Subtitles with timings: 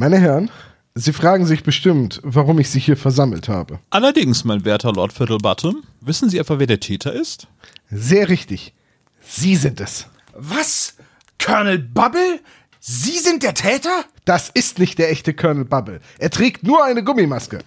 [0.00, 0.50] Meine Herren,
[0.94, 3.80] Sie fragen sich bestimmt, warum ich Sie hier versammelt habe.
[3.90, 7.48] Allerdings, mein werter Lord Fiddlebottom, wissen Sie etwa, wer der Täter ist?
[7.90, 8.72] Sehr richtig.
[9.20, 10.06] Sie sind es.
[10.32, 10.94] Was?
[11.38, 12.40] Colonel Bubble?
[12.80, 14.06] Sie sind der Täter?
[14.24, 16.00] Das ist nicht der echte Colonel Bubble.
[16.18, 17.58] Er trägt nur eine Gummimaske.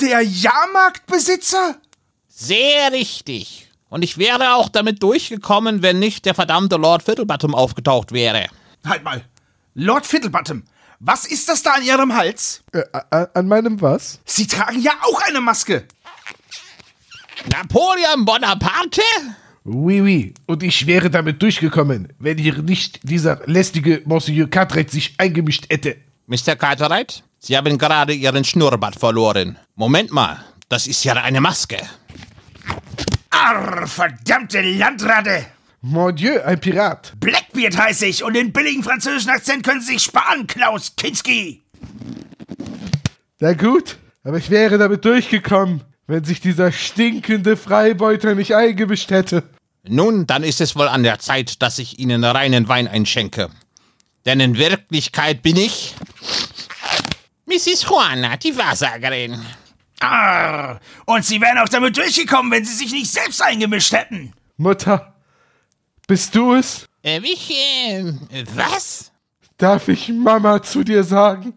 [0.00, 1.76] Der Jahrmarktbesitzer?
[2.26, 3.70] Sehr richtig.
[3.88, 8.48] Und ich wäre auch damit durchgekommen, wenn nicht der verdammte Lord Fiddlebottom aufgetaucht wäre.
[8.86, 9.24] Halt mal.
[9.74, 10.64] Lord Fiddlebottom,
[11.00, 12.62] was ist das da an Ihrem Hals?
[12.72, 14.20] Äh, an, an meinem was?
[14.24, 15.84] Sie tragen ja auch eine Maske.
[17.50, 19.02] Napoleon Bonaparte?
[19.64, 20.34] Oui, oui.
[20.46, 25.96] Und ich wäre damit durchgekommen, wenn hier nicht dieser lästige Monsieur Cartwright sich eingemischt hätte.
[26.26, 26.56] Mr.
[26.56, 29.58] Cartwright, Sie haben gerade Ihren Schnurrbart verloren.
[29.74, 31.78] Moment mal, das ist ja eine Maske.
[33.30, 35.46] Arr, verdammte Landratte!
[35.84, 37.12] Mon Dieu, ein Pirat.
[37.18, 41.60] Blackbeard heiße ich und den billigen französischen Akzent können Sie sich sparen, Klaus Kinski.
[43.40, 49.42] Na gut, aber ich wäre damit durchgekommen, wenn sich dieser stinkende Freibeuter nicht eingemischt hätte.
[49.82, 53.50] Nun, dann ist es wohl an der Zeit, dass ich Ihnen reinen Wein einschenke.
[54.24, 55.96] Denn in Wirklichkeit bin ich
[57.46, 57.88] Mrs.
[57.88, 59.44] Juana, die Wahrsagerin.
[59.98, 64.32] Arr, und Sie wären auch damit durchgekommen, wenn Sie sich nicht selbst eingemischt hätten.
[64.56, 65.11] Mutter,
[66.06, 66.86] bist du es?
[67.02, 68.12] Äh, ich, äh,
[68.54, 69.10] was?
[69.56, 71.54] Darf ich Mama zu dir sagen?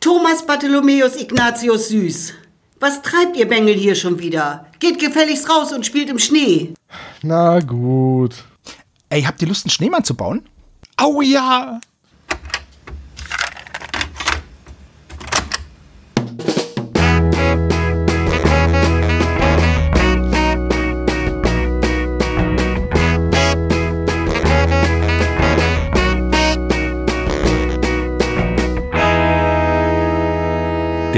[0.00, 2.34] Thomas Bartholomäus Ignatius Süß.
[2.78, 4.66] Was treibt ihr Bengel hier schon wieder?
[4.78, 6.74] Geht gefälligst raus und spielt im Schnee.
[7.22, 8.34] Na gut.
[9.08, 10.48] Ey, habt ihr Lust, einen Schneemann zu bauen?
[10.96, 11.80] Au ja!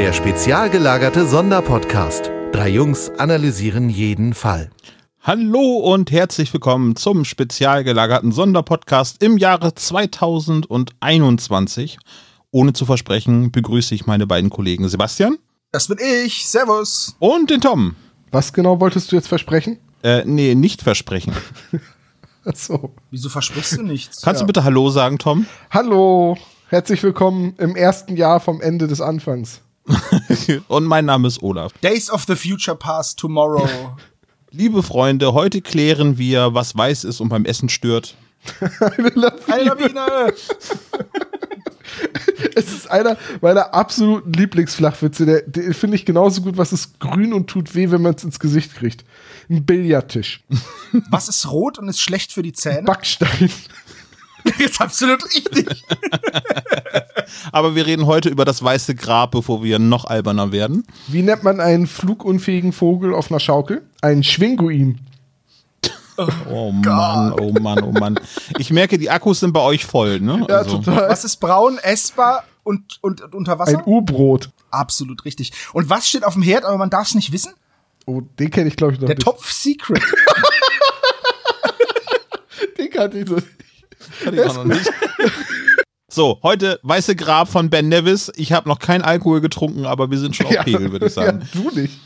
[0.08, 2.30] Der spezial gelagerte Sonderpodcast.
[2.52, 4.70] Drei Jungs analysieren jeden Fall.
[5.20, 11.98] Hallo und herzlich willkommen zum spezial gelagerten Sonderpodcast im Jahre 2021.
[12.50, 15.36] Ohne zu versprechen, begrüße ich meine beiden Kollegen Sebastian
[15.72, 16.48] Das bin ich.
[16.48, 17.14] Servus.
[17.18, 17.94] und den Tom.
[18.30, 19.78] Was genau wolltest du jetzt versprechen?
[20.02, 21.34] Äh, nee, nicht versprechen.
[22.46, 22.94] Achso.
[23.10, 24.22] Wieso versprichst du nichts?
[24.22, 25.44] Kannst du bitte Hallo sagen, Tom?
[25.70, 26.38] Hallo,
[26.68, 29.60] herzlich willkommen im ersten Jahr vom Ende des Anfangs.
[30.68, 31.72] Und mein Name ist Olaf.
[31.80, 33.66] Days of the Future Past Tomorrow.
[34.50, 38.16] Liebe Freunde, heute klären wir, was weiß ist und beim Essen stört.
[38.80, 39.32] Eine Lawine.
[39.48, 40.32] Eine Lawine.
[42.54, 45.26] Es ist einer meiner absoluten Lieblingsflachwitze.
[45.26, 48.24] Der, der finde ich genauso gut, was ist grün und tut weh, wenn man es
[48.24, 49.04] ins Gesicht kriegt.
[49.48, 50.42] Ein Billardtisch.
[51.10, 52.82] Was ist rot und ist schlecht für die Zähne?
[52.82, 53.50] Backstein.
[54.58, 55.84] ist absolut richtig.
[57.52, 60.86] Aber wir reden heute über das weiße Grab, bevor wir noch alberner werden.
[61.08, 63.82] Wie nennt man einen flugunfähigen Vogel auf einer Schaukel?
[64.00, 65.00] Ein Schwinguin.
[66.50, 68.18] Oh Mann, oh Mann, oh Mann.
[68.58, 70.44] Ich merke, die Akkus sind bei euch voll, ne?
[70.48, 71.08] Ja, Also, total.
[71.08, 73.78] Was ist braun, essbar und, und, und unter Wasser?
[73.78, 74.50] Ein U-Brot.
[74.70, 75.52] Absolut richtig.
[75.72, 77.52] Und was steht auf dem Herd, aber man darf es nicht wissen?
[78.06, 79.24] Oh, den kenne ich, glaube ich, noch Der nicht.
[79.24, 80.02] Topf Secret.
[82.78, 83.46] Den kannte ich nicht.
[84.22, 84.90] Kann ich auch noch nicht.
[86.10, 88.32] So, heute weiße Grab von Ben Nevis.
[88.34, 91.46] Ich habe noch kein Alkohol getrunken, aber wir sind schon auf Pegel, würde ich sagen.
[91.52, 91.98] Ja, du nicht.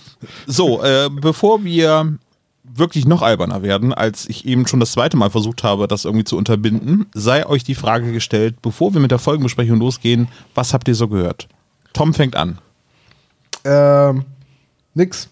[0.47, 2.19] So, äh, bevor wir
[2.65, 6.25] wirklich noch alberner werden, als ich eben schon das zweite Mal versucht habe, das irgendwie
[6.25, 10.89] zu unterbinden, sei euch die Frage gestellt, bevor wir mit der Folgenbesprechung losgehen, was habt
[10.89, 11.49] ihr so gehört?
[11.93, 12.59] Tom fängt an.
[13.65, 14.25] Ähm,
[14.95, 15.29] nix.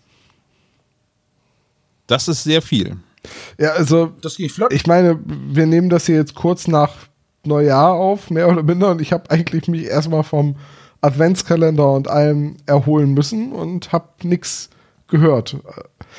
[2.06, 2.96] Das ist sehr viel.
[3.58, 4.72] Ja, also, Das ging flott.
[4.72, 6.94] ich meine, wir nehmen das hier jetzt kurz nach
[7.44, 10.56] Neujahr auf, mehr oder minder, und ich habe eigentlich mich erstmal vom
[11.00, 14.68] Adventskalender und allem erholen müssen und habe nix
[15.08, 15.56] gehört.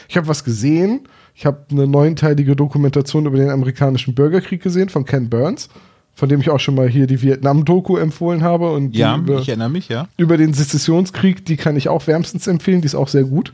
[0.10, 1.08] Ich habe was gesehen.
[1.36, 5.70] Ich habe eine neunteilige Dokumentation über den amerikanischen Bürgerkrieg gesehen von Ken Burns,
[6.14, 8.72] von dem ich auch schon mal hier die Vietnam-Doku empfohlen habe.
[8.72, 10.08] Und Ja, über, ich erinnere mich, ja.
[10.18, 13.54] über den Sezessionskrieg, die kann ich auch wärmstens empfehlen, die ist auch sehr gut.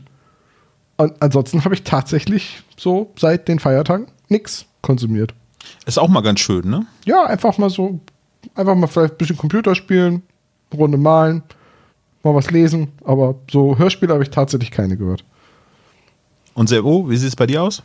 [0.98, 5.32] Und ansonsten habe ich tatsächlich so seit den Feiertagen nix konsumiert.
[5.86, 6.86] Ist auch mal ganz schön, ne?
[7.04, 8.00] Ja, einfach mal so,
[8.54, 10.22] einfach mal vielleicht ein bisschen Computer spielen,
[10.70, 11.42] eine Runde malen,
[12.22, 15.24] mal was lesen, aber so Hörspiele habe ich tatsächlich keine gehört.
[16.54, 17.82] Und Servo, wie sieht es bei dir aus?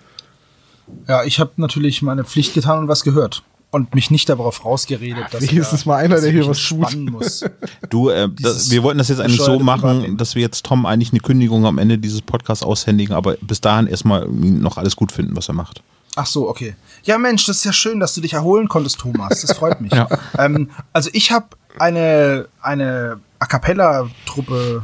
[1.08, 3.44] Ja, ich habe natürlich meine Pflicht getan und was gehört.
[3.74, 6.96] Und mich nicht darauf rausgeredet, dass wenigstens mal einer, der ich hier was tut.
[7.10, 7.44] muss.
[7.90, 11.12] Du, äh, das, wir wollten das jetzt eigentlich so machen, dass wir jetzt Tom eigentlich
[11.12, 15.36] eine Kündigung am Ende dieses Podcasts aushändigen, aber bis dahin erstmal noch alles gut finden,
[15.36, 15.82] was er macht.
[16.16, 16.76] Ach so, okay.
[17.04, 19.42] Ja, Mensch, das ist ja schön, dass du dich erholen konntest, Thomas.
[19.42, 19.92] Das freut mich.
[19.94, 20.08] Ja.
[20.38, 21.48] ähm, also ich habe
[21.80, 24.84] eine, eine A Cappella-Truppe.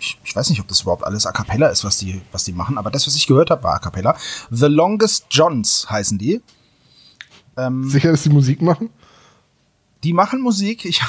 [0.00, 2.52] Ich, ich weiß nicht, ob das überhaupt alles A Cappella ist, was die, was die
[2.52, 4.16] machen, aber das, was ich gehört habe, war A Cappella.
[4.50, 6.42] The Longest Johns heißen die.
[7.58, 8.88] Ähm, Sicher, dass die Musik machen?
[10.04, 11.00] die machen Musik, ich,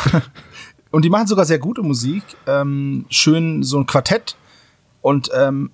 [0.92, 2.24] und die machen sogar sehr gute Musik.
[2.48, 4.36] Ähm, schön so ein Quartett
[5.02, 5.72] und ähm,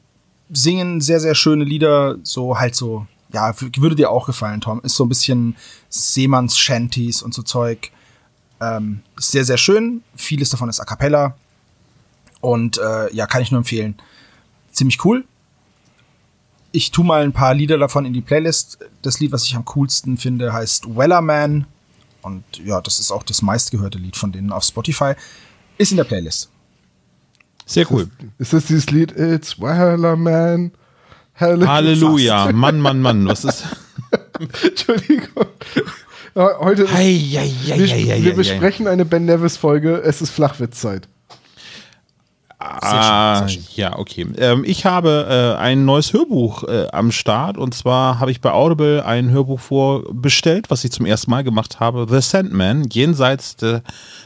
[0.52, 4.82] singen sehr, sehr schöne Lieder, so halt so, ja, würde dir auch gefallen, Tom.
[4.82, 5.56] Ist so ein bisschen
[5.90, 7.92] Seemanns Shanties und so Zeug.
[8.62, 10.04] Ähm, ist sehr, sehr schön.
[10.16, 11.36] Vieles davon ist A Cappella.
[12.42, 13.96] Und äh, ja, kann ich nur empfehlen.
[14.72, 15.26] Ziemlich cool.
[16.76, 18.80] Ich tu mal ein paar Lieder davon in die Playlist.
[19.02, 21.68] Das Lied, was ich am coolsten finde, heißt Wellerman.
[22.22, 25.14] Und ja, das ist auch das meistgehörte Lied von denen auf Spotify.
[25.78, 26.50] Ist in der Playlist.
[27.66, 28.10] Sehr cool.
[28.40, 30.72] Ist das dieses Lied It's Weller Man?
[31.36, 31.72] Halleluja.
[31.72, 32.52] Halleluja.
[32.52, 33.26] Mann, Mann, Mann.
[33.26, 33.64] Was ist.
[34.64, 35.46] Entschuldigung.
[36.36, 40.02] Heute ist, Ei, ei, ei, wir, wir besprechen eine Ben Nevis Folge.
[40.04, 41.08] Es ist Flachwitzzeit.
[42.66, 44.28] Ah, ja, okay.
[44.38, 48.52] Ähm, ich habe äh, ein neues Hörbuch äh, am Start und zwar habe ich bei
[48.52, 52.08] Audible ein Hörbuch vorbestellt, was ich zum ersten Mal gemacht habe.
[52.10, 53.82] The Sandman, jenseits der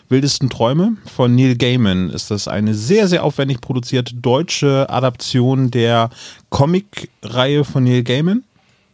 [0.09, 2.09] wildesten Träume von Neil Gaiman.
[2.09, 6.09] Ist das eine sehr, sehr aufwendig produzierte deutsche Adaption der
[6.50, 8.44] Comic-Reihe von Neil Gaiman?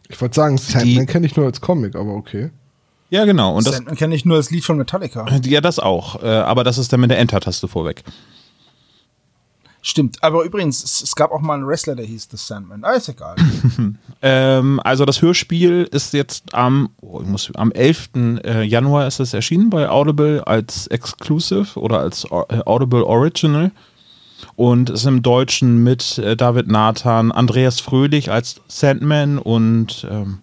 [0.08, 2.50] Ich wollte sagen, Sandman kenne ich nur als Comic, aber okay.
[3.10, 3.56] Ja, genau.
[3.56, 5.26] Und das, Sandman kenne ich nur das Lied von Metallica.
[5.44, 6.22] ja, das auch.
[6.22, 8.04] Äh, aber das ist dann mit der Enter-Taste vorweg.
[9.88, 10.20] Stimmt.
[10.20, 12.82] Aber übrigens, es, gab auch mal einen Wrestler, der hieß The Sandman.
[12.82, 13.36] Ah, ist egal.
[14.22, 18.08] Ähm, also das Hörspiel ist jetzt am, oh, ich muss, am 11.
[18.44, 23.72] äh, Januar ist es erschienen bei Audible als Exclusive oder als äh, Audible Original
[24.56, 30.38] und ist im Deutschen mit äh, David Nathan, Andreas Fröhlich als Sandman und ähm,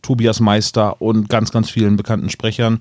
[0.00, 2.80] Tobias Meister und ganz, ganz vielen bekannten Sprechern.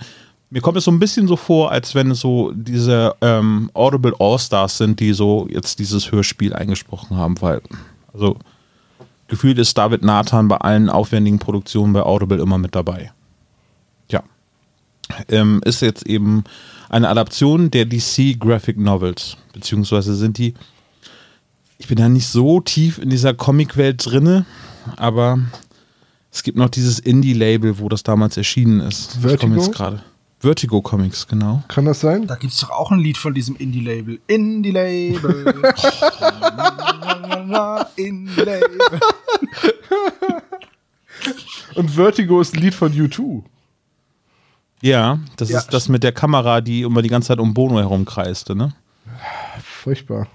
[0.49, 4.13] Mir kommt es so ein bisschen so vor, als wenn es so diese ähm, Audible
[4.19, 7.61] All-Stars sind, die so jetzt dieses Hörspiel eingesprochen haben, weil,
[8.13, 8.37] also
[9.27, 13.11] gefühlt ist David Nathan bei allen aufwendigen Produktionen bei Audible immer mit dabei.
[14.09, 14.23] Ja.
[15.27, 16.43] Ähm, ist jetzt eben
[16.89, 20.53] eine Adaption der DC Graphic Novels, beziehungsweise sind die,
[21.79, 24.45] ich bin ja nicht so tief in dieser Comicwelt drinne,
[24.95, 25.39] aber
[26.31, 29.15] es gibt noch dieses Indie-Label, wo das damals erschienen ist.
[29.15, 29.55] Ich komme Vertigo?
[29.55, 30.03] jetzt gerade.
[30.45, 31.63] Vertigo Comics, genau.
[31.67, 32.27] Kann das sein?
[32.27, 34.19] Da gibt's doch auch ein Lied von diesem Indie-Label.
[34.27, 35.73] Indie-Label.
[37.95, 38.77] Indie-Label.
[41.73, 43.41] Und Vertigo ist ein Lied von U2.
[44.81, 45.57] Ja, das Ja.
[45.57, 48.75] ist das mit der Kamera, die immer die ganze Zeit um Bono herumkreiste, ne?
[49.63, 50.27] Furchtbar.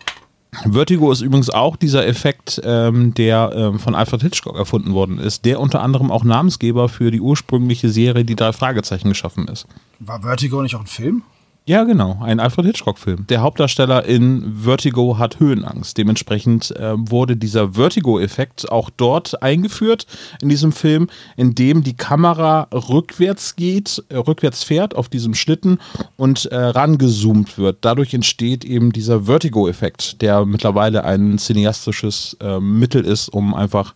[0.53, 5.45] Vertigo ist übrigens auch dieser Effekt, ähm, der ähm, von Alfred Hitchcock erfunden worden ist,
[5.45, 9.67] der unter anderem auch Namensgeber für die ursprüngliche Serie Die drei Fragezeichen geschaffen ist.
[10.01, 11.23] War Vertigo nicht auch ein Film?
[11.67, 13.27] Ja, genau, ein Alfred Hitchcock-Film.
[13.29, 15.97] Der Hauptdarsteller in Vertigo hat Höhenangst.
[15.99, 20.07] Dementsprechend äh, wurde dieser Vertigo-Effekt auch dort eingeführt
[20.43, 25.79] in diesem Film, in dem die Kamera rückwärts geht, äh, rückwärts fährt auf diesem Schlitten
[26.17, 27.79] und äh, rangezoomt wird.
[27.83, 33.95] Dadurch entsteht eben dieser Vertigo-Effekt, der mittlerweile ein cineastisches äh, Mittel ist, um einfach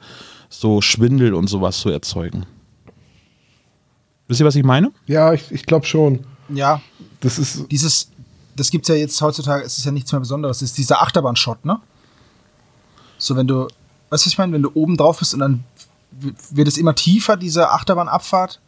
[0.49, 2.47] so Schwindel und sowas zu erzeugen.
[4.29, 4.93] Wisst ihr, was ich meine?
[5.07, 6.21] Ja, ich, ich glaube schon.
[6.49, 6.81] Ja.
[7.25, 7.65] Das ist.
[7.71, 8.09] Dieses,
[8.55, 10.59] das gibt's ja jetzt heutzutage, es ist ja nichts mehr Besonderes.
[10.59, 11.81] Es ist dieser Achterbahn-Shot, ne?
[13.19, 13.73] So, wenn du, weißt du,
[14.11, 14.53] was ich meine?
[14.53, 15.65] Wenn du oben drauf bist und dann
[16.51, 18.61] wird es immer tiefer, diese Achterbahnabfahrt.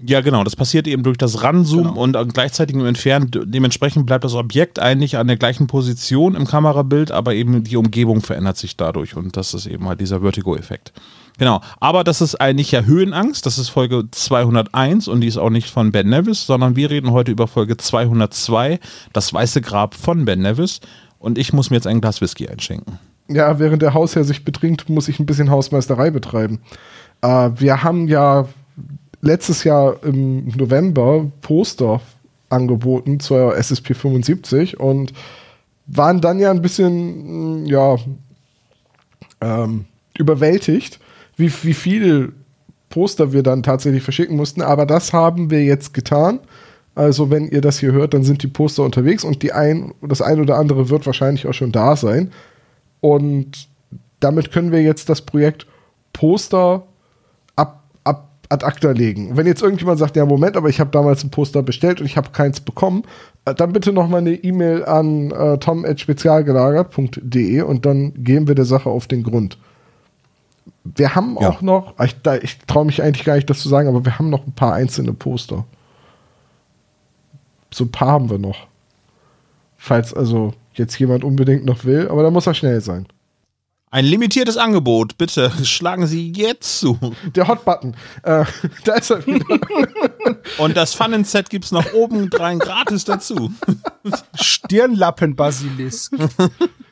[0.00, 0.44] Ja, genau.
[0.44, 2.00] Das passiert eben durch das Ranzoomen Genau.
[2.00, 3.30] und äh, gleichzeitig im Entfernen.
[3.32, 8.20] Dementsprechend bleibt das Objekt eigentlich an der gleichen Position im Kamerabild, aber eben die Umgebung
[8.20, 10.92] verändert sich dadurch und das ist eben halt dieser Vertigo-Effekt.
[11.38, 11.60] Genau.
[11.80, 13.46] Aber das ist eigentlich ja Höhenangst.
[13.46, 17.12] Das ist Folge 201 und die ist auch nicht von Ben Nevis, sondern wir reden
[17.12, 18.80] heute über Folge 202,
[19.12, 20.80] das weiße Grab von Ben Nevis.
[21.18, 22.98] Und ich muss mir jetzt ein Glas Whisky einschenken.
[23.28, 26.60] Ja, während der Hausherr sich betrinkt, muss ich ein bisschen Hausmeisterei betreiben.
[27.22, 28.46] Äh, wir haben ja
[29.20, 32.00] letztes Jahr im November Poster
[32.48, 35.12] angeboten zur SSP 75 und
[35.86, 37.96] waren dann ja ein bisschen, mh, ja,
[39.40, 39.84] ähm,
[40.16, 40.98] überwältigt,
[41.38, 42.32] wie, wie viel
[42.90, 44.60] Poster wir dann tatsächlich verschicken mussten.
[44.60, 46.40] Aber das haben wir jetzt getan.
[46.94, 50.20] Also, wenn ihr das hier hört, dann sind die Poster unterwegs und die ein, das
[50.20, 52.32] ein oder andere wird wahrscheinlich auch schon da sein.
[53.00, 53.68] Und
[54.18, 55.66] damit können wir jetzt das Projekt
[56.12, 56.82] Poster
[57.54, 59.36] ab, ab ad acta legen.
[59.36, 62.16] Wenn jetzt irgendjemand sagt, ja, Moment, aber ich habe damals ein Poster bestellt und ich
[62.16, 63.04] habe keins bekommen,
[63.44, 68.64] äh, dann bitte noch mal eine E-Mail an äh, tom.spezialgelagert.de und dann gehen wir der
[68.64, 69.56] Sache auf den Grund.
[70.96, 71.48] Wir haben Ja.
[71.50, 74.30] auch noch, ich, ich traue mich eigentlich gar nicht, das zu sagen, aber wir haben
[74.30, 75.64] noch ein paar einzelne Poster.
[77.72, 78.66] So ein paar haben wir noch.
[79.76, 83.06] Falls also jetzt jemand unbedingt noch will, aber da muss er schnell sein.
[83.90, 86.98] Ein limitiertes Angebot, bitte schlagen Sie jetzt zu.
[87.34, 88.44] Der Hotbutton, äh,
[88.84, 89.44] da ist er wieder.
[90.58, 93.50] Und das Pfannenset gibt's noch oben rein gratis dazu.
[94.34, 96.12] Stirnlappen-Basilisk.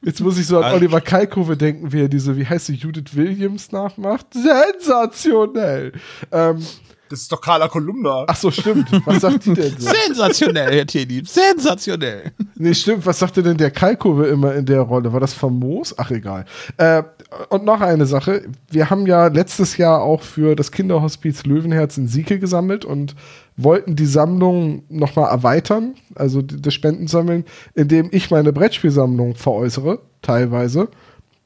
[0.02, 2.74] Jetzt muss ich so an Also- Oliver Kalkofe denken, wie er diese, wie heißt sie,
[2.74, 4.26] Judith Williams nachmacht.
[4.32, 5.92] Sensationell.
[6.32, 6.64] Ähm,
[7.08, 8.25] Das ist doch Carla Kolumna.
[8.26, 8.88] ach so, stimmt.
[9.04, 9.90] Was sagt die denn so?
[10.06, 11.22] Sensationell, Herr Teddy.
[11.25, 12.32] Sensationell.
[12.56, 13.06] Nee, stimmt.
[13.06, 15.12] Was sagte denn der Kalkofe immer in der Rolle?
[15.12, 15.94] War das famos?
[15.98, 16.44] Ach, egal.
[16.76, 17.02] Äh,
[17.48, 18.42] und noch eine Sache.
[18.70, 23.14] Wir haben ja letztes Jahr auch für das Kinderhospiz Löwenherz in Sieke gesammelt und
[23.56, 27.44] wollten die Sammlung nochmal erweitern, also die- das Spendensammeln,
[27.75, 30.88] indem ich meine Brettspielsammlung veräußere, teilweise.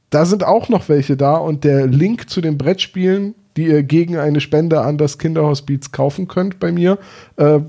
[0.09, 4.17] Da sind auch noch welche da und der Link zu den Brettspielen, die ihr gegen
[4.17, 6.97] eine Spende an das Kinderhospiz kaufen könnt bei mir,
[7.37, 7.59] äh,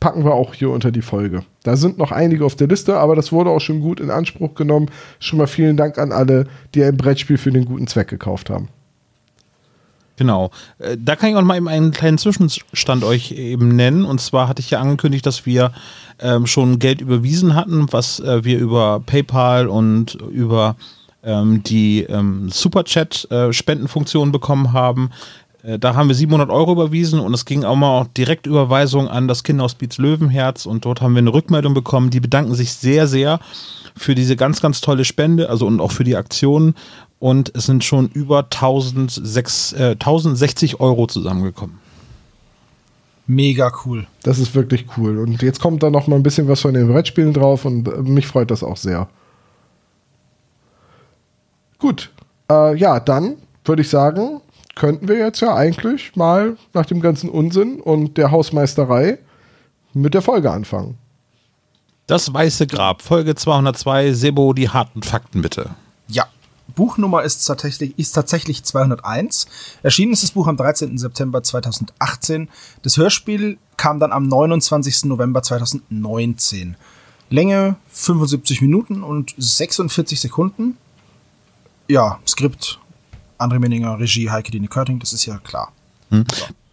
[0.00, 1.44] packen wir auch hier unter die Folge.
[1.62, 4.54] Da sind noch einige auf der Liste, aber das wurde auch schon gut in Anspruch
[4.54, 4.90] genommen.
[5.18, 8.68] Schon mal vielen Dank an alle, die ein Brettspiel für den guten Zweck gekauft haben.
[10.16, 10.50] Genau.
[10.78, 14.04] Äh, Da kann ich auch mal eben einen kleinen Zwischenstand euch eben nennen.
[14.04, 15.72] Und zwar hatte ich ja angekündigt, dass wir
[16.20, 20.76] ähm, schon Geld überwiesen hatten, was äh, wir über PayPal und über
[21.24, 25.10] ähm, die ähm, Superchat-Spendenfunktion bekommen haben.
[25.62, 29.28] Äh, Da haben wir 700 Euro überwiesen und es ging auch mal auch Direktüberweisung an
[29.28, 32.10] das Kinderhospiz Löwenherz und dort haben wir eine Rückmeldung bekommen.
[32.10, 33.40] Die bedanken sich sehr, sehr
[33.96, 36.74] für diese ganz, ganz tolle Spende, also und auch für die Aktion.
[37.20, 41.78] Und es sind schon über 1006, äh, 1060 Euro zusammengekommen.
[43.26, 44.06] Mega cool.
[44.22, 45.18] Das ist wirklich cool.
[45.18, 48.02] Und jetzt kommt da noch mal ein bisschen was von den Brettspielen drauf und äh,
[48.02, 49.08] mich freut das auch sehr.
[51.84, 52.10] Gut.
[52.50, 54.40] Äh, ja, dann würde ich sagen,
[54.74, 59.18] könnten wir jetzt ja eigentlich mal nach dem ganzen Unsinn und der Hausmeisterei
[59.92, 60.96] mit der Folge anfangen.
[62.06, 65.74] Das Weiße Grab, Folge 202, Sebo, die harten Fakten bitte.
[66.08, 66.24] Ja.
[66.74, 69.46] Buchnummer ist tatsächlich, ist tatsächlich 201.
[69.82, 70.96] Erschienen ist das Buch am 13.
[70.96, 72.48] September 2018.
[72.80, 75.04] Das Hörspiel kam dann am 29.
[75.04, 76.78] November 2019.
[77.28, 80.78] Länge 75 Minuten und 46 Sekunden.
[81.88, 82.78] Ja, Skript
[83.38, 85.72] André Menninger, Regie Heike Dine Körting, das ist ja klar.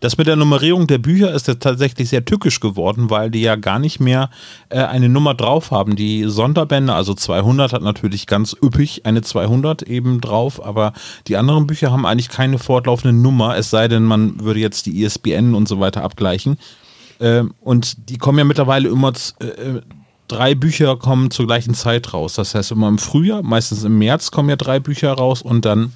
[0.01, 3.55] Das mit der Nummerierung der Bücher ist ja tatsächlich sehr tückisch geworden, weil die ja
[3.55, 4.29] gar nicht mehr
[4.69, 5.95] äh, eine Nummer drauf haben.
[5.95, 10.93] Die Sonderbände, also 200 hat natürlich ganz üppig eine 200 eben drauf, aber
[11.27, 15.01] die anderen Bücher haben eigentlich keine fortlaufende Nummer, es sei denn, man würde jetzt die
[15.03, 16.57] ISBN und so weiter abgleichen.
[17.19, 19.81] Ähm, und die kommen ja mittlerweile immer, z- äh,
[20.31, 22.33] drei Bücher kommen zur gleichen Zeit raus.
[22.33, 25.93] Das heißt, immer im Frühjahr, meistens im März kommen ja drei Bücher raus und dann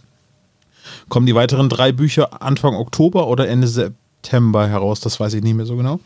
[1.09, 4.99] kommen die weiteren drei Bücher Anfang Oktober oder Ende September heraus.
[4.99, 5.99] Das weiß ich nicht mehr so genau.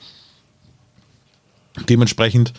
[1.87, 2.53] Dementsprechend,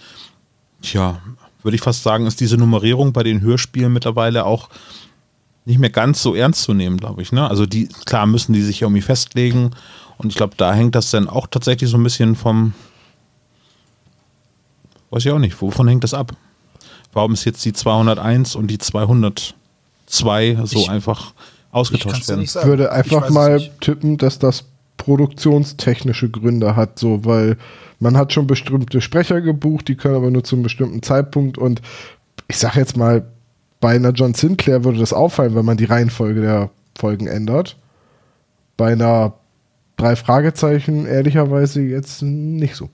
[0.83, 1.21] tja,
[1.63, 4.69] würde ich fast sagen, ist diese Nummerierung bei den Hörspielen mittlerweile auch
[5.67, 7.33] nicht mehr ganz so ernst zu nehmen, glaube ich.
[7.33, 7.49] Ne?
[7.49, 9.71] Also die, klar müssen die sich irgendwie festlegen
[10.17, 12.73] und ich glaube, da hängt das dann auch tatsächlich so ein bisschen vom,
[15.11, 16.33] weiß ich auch nicht, wovon hängt das ab?
[17.13, 19.55] Warum ist jetzt die 201 und die 202
[20.65, 22.43] so Ich- einfach Ich ausgetauscht werden?
[22.43, 23.81] Ich würde Ich einfach es mal nicht.
[23.81, 24.65] tippen, dass das
[24.97, 27.57] produktionstechnische Gründe hat, so, weil
[28.01, 31.81] man hat schon bestimmte Sprecher gebucht, die können aber nur zu einem bestimmten Zeitpunkt und
[32.49, 33.27] ich sag jetzt mal,
[33.81, 37.77] bei einer John Sinclair würde das auffallen, wenn man die Reihenfolge der Folgen ändert.
[38.77, 39.35] Bei einer
[39.97, 42.91] drei Fragezeichen ehrlicherweise jetzt nicht so.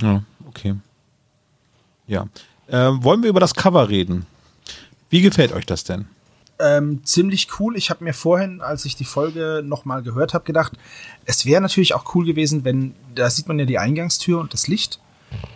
[0.00, 0.22] Ja,
[0.56, 0.74] okay.
[2.06, 2.26] Ja.
[2.68, 4.26] Äh, wollen wir über das Cover reden?
[5.10, 6.06] Wie gefällt euch das denn?
[6.58, 7.76] ähm, ziemlich cool.
[7.76, 10.72] Ich habe mir vorhin, als ich die Folge nochmal gehört habe, gedacht,
[11.24, 14.68] es wäre natürlich auch cool gewesen, wenn, da sieht man ja die Eingangstür und das
[14.68, 15.00] Licht,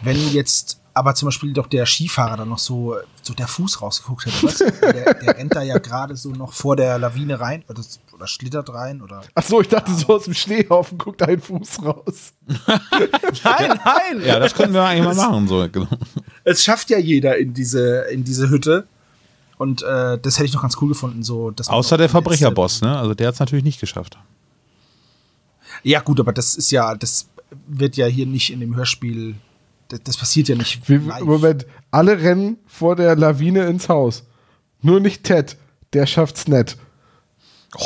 [0.03, 4.27] wenn jetzt aber zum Beispiel doch der Skifahrer dann noch so, so der Fuß rausgeguckt
[4.27, 4.47] hätte.
[4.47, 4.71] Weißt du?
[4.93, 7.81] der, der rennt da ja gerade so noch vor der Lawine rein oder,
[8.13, 9.23] oder schlittert rein oder.
[9.35, 12.35] Ach so, ich dachte so aus dem Schneehaufen guckt ein Fuß raus.
[12.47, 14.27] Nein, nein!
[14.27, 15.49] Ja, das können wir eigentlich mal machen.
[15.49, 15.67] So.
[15.73, 15.89] genau.
[16.45, 18.87] Es schafft ja jeder in diese, in diese Hütte.
[19.57, 21.23] Und äh, das hätte ich noch ganz cool gefunden.
[21.23, 22.99] So, Außer der Verbrecherboss, ne?
[22.99, 24.19] Also der hat es natürlich nicht geschafft.
[25.83, 27.29] Ja, gut, aber das ist ja, das
[27.67, 29.37] wird ja hier nicht in dem Hörspiel,
[29.91, 30.89] das, das passiert ja nicht.
[30.89, 30.99] Wie.
[30.99, 34.25] Moment, alle rennen vor der Lawine ins Haus.
[34.83, 35.57] Nur nicht Ted,
[35.93, 36.77] der schafft's nett.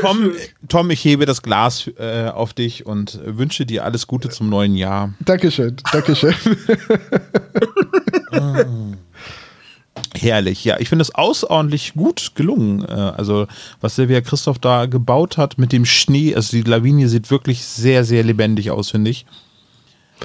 [0.00, 0.32] Tom,
[0.68, 4.74] Tom, ich hebe das Glas äh, auf dich und wünsche dir alles Gute zum neuen
[4.74, 5.14] Jahr.
[5.20, 6.34] Dankeschön, Dankeschön.
[10.16, 10.78] Herrlich, ja.
[10.78, 12.84] Ich finde es außerordentlich gut gelungen.
[12.84, 13.46] Äh, also,
[13.80, 18.04] was Silvia Christoph da gebaut hat mit dem Schnee, also die Lavinie sieht wirklich sehr,
[18.04, 19.26] sehr lebendig aus, finde ich.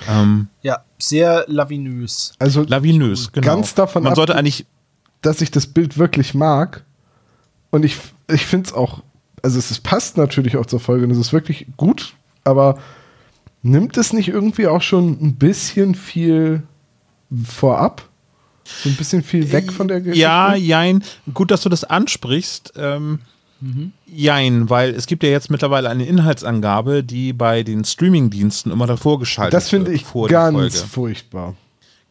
[0.08, 2.34] Ähm, Ja, sehr lavinös.
[2.40, 3.46] Also lavinös, genau.
[3.48, 4.66] Ganz davon Man ab- sollte eigentlich,
[5.22, 6.86] dass ich das Bild wirklich mag.
[7.72, 7.98] Und ich,
[8.32, 9.02] ich finde es auch,
[9.42, 12.78] also es ist, passt natürlich auch zur Folge und es ist wirklich gut, aber
[13.64, 16.64] nimmt es nicht irgendwie auch schon ein bisschen viel
[17.46, 18.08] vorab?
[18.84, 20.20] So ein bisschen viel weg von der Geschichte?
[20.20, 21.04] ja, jein.
[21.34, 22.74] Gut, dass du das ansprichst.
[22.78, 23.20] Ähm,
[24.08, 29.20] Jein, weil es gibt ja jetzt mittlerweile eine Inhaltsangabe, die bei den Streamingdiensten immer davor
[29.20, 31.56] geschaltet das finde wird ich ganz furchtbar.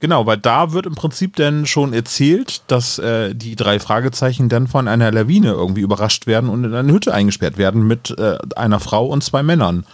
[0.00, 4.68] Genau, weil da wird im Prinzip dann schon erzählt, dass äh, die drei Fragezeichen dann
[4.68, 8.78] von einer Lawine irgendwie überrascht werden und in eine Hütte eingesperrt werden mit äh, einer
[8.78, 9.84] Frau und zwei Männern.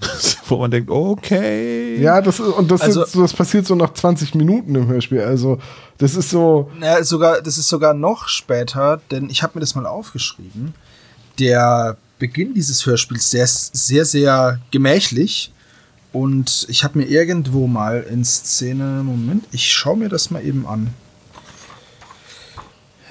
[0.48, 1.98] Wo man denkt, okay.
[2.00, 4.86] Ja, das ist, und das, Also- ist, so- das passiert so nach 20 Minuten im
[4.88, 5.20] Hörspiel.
[5.22, 5.58] Also,
[5.98, 9.74] das ist so, Ja, sogar, das ist sogar noch später, denn ich habe mir das
[9.74, 10.74] mal aufgeschrieben.
[11.38, 15.52] Der Beginn dieses Hörspiels, der ist sehr, sehr gemächlich.
[16.12, 20.66] Und ich habe mir irgendwo mal in Szene, Moment, ich schaue mir das mal eben
[20.66, 20.94] an.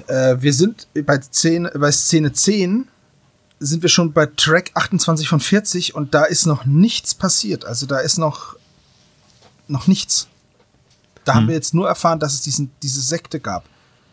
[0.08, 2.88] Äh, wir sind bei Szene, bei Szene 10
[3.60, 7.66] sind wir schon bei Track 28 von 40 und da ist noch nichts passiert.
[7.66, 8.56] Also da ist noch,
[9.68, 10.28] noch nichts.
[11.24, 13.66] Da haben wir jetzt nur erfahren, dass es diesen, diese Sekte gab.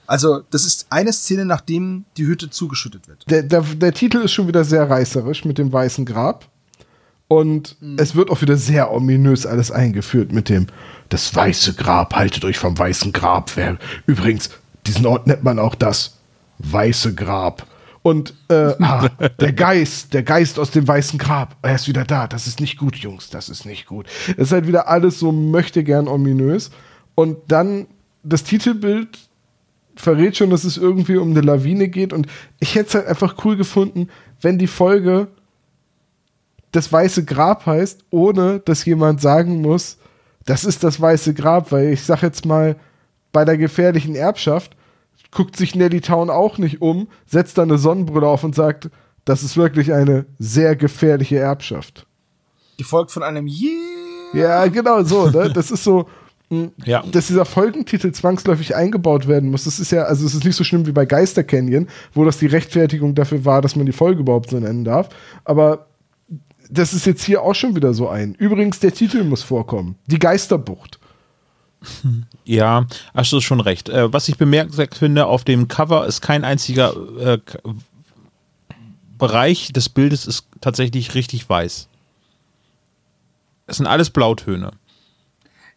[0.06, 3.30] Also, das ist eine Szene, nachdem die Hütte zugeschüttet wird.
[3.30, 6.48] der, der, der Titel ist schon wieder sehr reißerisch mit dem weißen Grab.
[7.28, 10.66] Und es wird auch wieder sehr ominös alles eingeführt mit dem
[11.08, 13.56] Das weiße Grab, haltet euch vom weißen Grab.
[13.56, 14.50] Wer, übrigens,
[14.86, 16.18] diesen Ort nennt man auch das
[16.58, 17.66] weiße Grab.
[18.02, 19.08] Und äh, ah,
[19.40, 22.26] der Geist, der Geist aus dem weißen Grab, er ist wieder da.
[22.26, 24.06] Das ist nicht gut, Jungs, das ist nicht gut.
[24.30, 26.70] Es ist halt wieder alles so möchte gern ominös.
[27.14, 27.86] Und dann
[28.22, 29.18] das Titelbild
[29.94, 32.12] verrät schon, dass es irgendwie um eine Lawine geht.
[32.12, 32.26] Und
[32.58, 34.08] ich hätte es halt einfach cool gefunden,
[34.40, 35.28] wenn die Folge
[36.72, 39.98] das Weiße Grab heißt, ohne dass jemand sagen muss,
[40.44, 42.76] das ist das Weiße Grab, weil ich sag jetzt mal,
[43.32, 44.76] bei der gefährlichen Erbschaft
[45.32, 48.90] guckt sich Nelly Town auch nicht um, setzt da eine Sonnenbrille auf und sagt,
[49.24, 52.06] das ist wirklich eine sehr gefährliche Erbschaft.
[52.76, 53.72] Gefolgt von einem Yeah.
[54.34, 55.28] Ja, genau so.
[55.28, 55.50] Ne?
[55.52, 56.06] Das ist so,
[56.50, 57.02] mh, Ja.
[57.10, 59.64] dass dieser Folgentitel zwangsläufig eingebaut werden muss.
[59.64, 62.38] Das ist ja, also es ist nicht so schlimm wie bei Geister Canyon, wo das
[62.38, 65.08] die Rechtfertigung dafür war, dass man die Folge überhaupt so nennen darf.
[65.44, 65.86] Aber
[66.70, 68.34] das ist jetzt hier auch schon wieder so ein.
[68.34, 69.96] Übrigens, der Titel muss vorkommen.
[70.06, 70.98] Die Geisterbucht.
[72.44, 73.88] Ja, hast du schon recht.
[73.88, 77.38] Äh, was ich bemerkenswert finde, auf dem Cover ist kein einziger äh,
[79.16, 81.88] Bereich des Bildes ist tatsächlich richtig weiß.
[83.68, 84.72] Es sind alles Blautöne.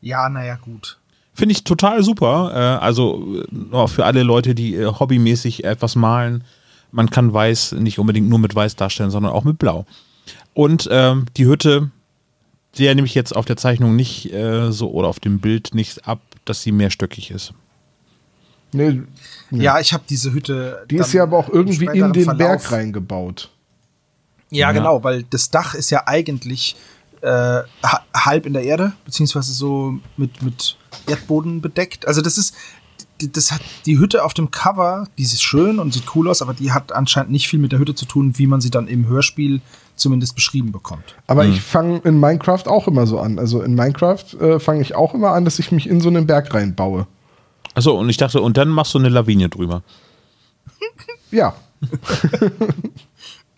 [0.02, 0.98] Ja, naja, gut.
[1.36, 2.52] Finde ich total super.
[2.56, 6.44] Äh, also äh, für alle Leute, die hobbymäßig etwas malen.
[6.91, 9.86] Man kann Weiß nicht unbedingt nur mit Weiß darstellen, sondern auch mit Blau.
[10.56, 11.91] Und ähm, die Hütte,
[12.78, 16.08] der nehme ich jetzt auf der Zeichnung nicht äh, so oder auf dem Bild nicht
[16.08, 17.54] ab, dass sie mehrstöckig ist.
[18.72, 19.02] Nee,
[19.52, 20.86] Ja, ich habe diese Hütte.
[20.90, 23.50] die ist ja aber auch irgendwie in den Verlauf- Berg reingebaut.
[24.50, 24.72] Ja, Ja.
[24.74, 26.76] genau, weil das Dach ist ja eigentlich
[27.22, 27.28] äh,
[27.84, 32.08] ha halb in der Erde, beziehungsweise so mit, mit Erdboden bedeckt.
[32.08, 32.54] Also das ist,
[33.22, 36.42] die- das hat die Hütte auf dem Cover, die ist schön und sieht cool aus,
[36.44, 38.88] aber die hat anscheinend nicht viel mit der Hütte zu tun, wie man sie dann
[38.88, 39.62] im Hörspiel
[39.96, 41.16] zumindest beschrieben bekommt.
[41.28, 43.40] Aber ich fange in Minecraft auch immer so an.
[43.40, 46.28] Also in Minecraft äh, fange ich auch immer an, dass ich mich in so einen
[46.28, 47.08] Berg reinbaue.
[47.74, 49.84] Achso, und ich dachte, und dann machst du eine Lawine drüber.
[51.32, 51.56] Ja.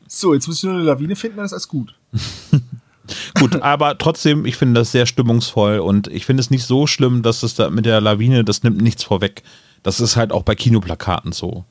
[0.07, 1.93] So, jetzt muss ich nur eine Lawine finden, dann ist alles gut.
[3.39, 7.21] Gut, aber trotzdem, ich finde das sehr stimmungsvoll und ich finde es nicht so schlimm,
[7.21, 9.43] dass es da mit der Lawine, das nimmt nichts vorweg.
[9.81, 11.63] Das ist halt auch bei Kinoplakaten so.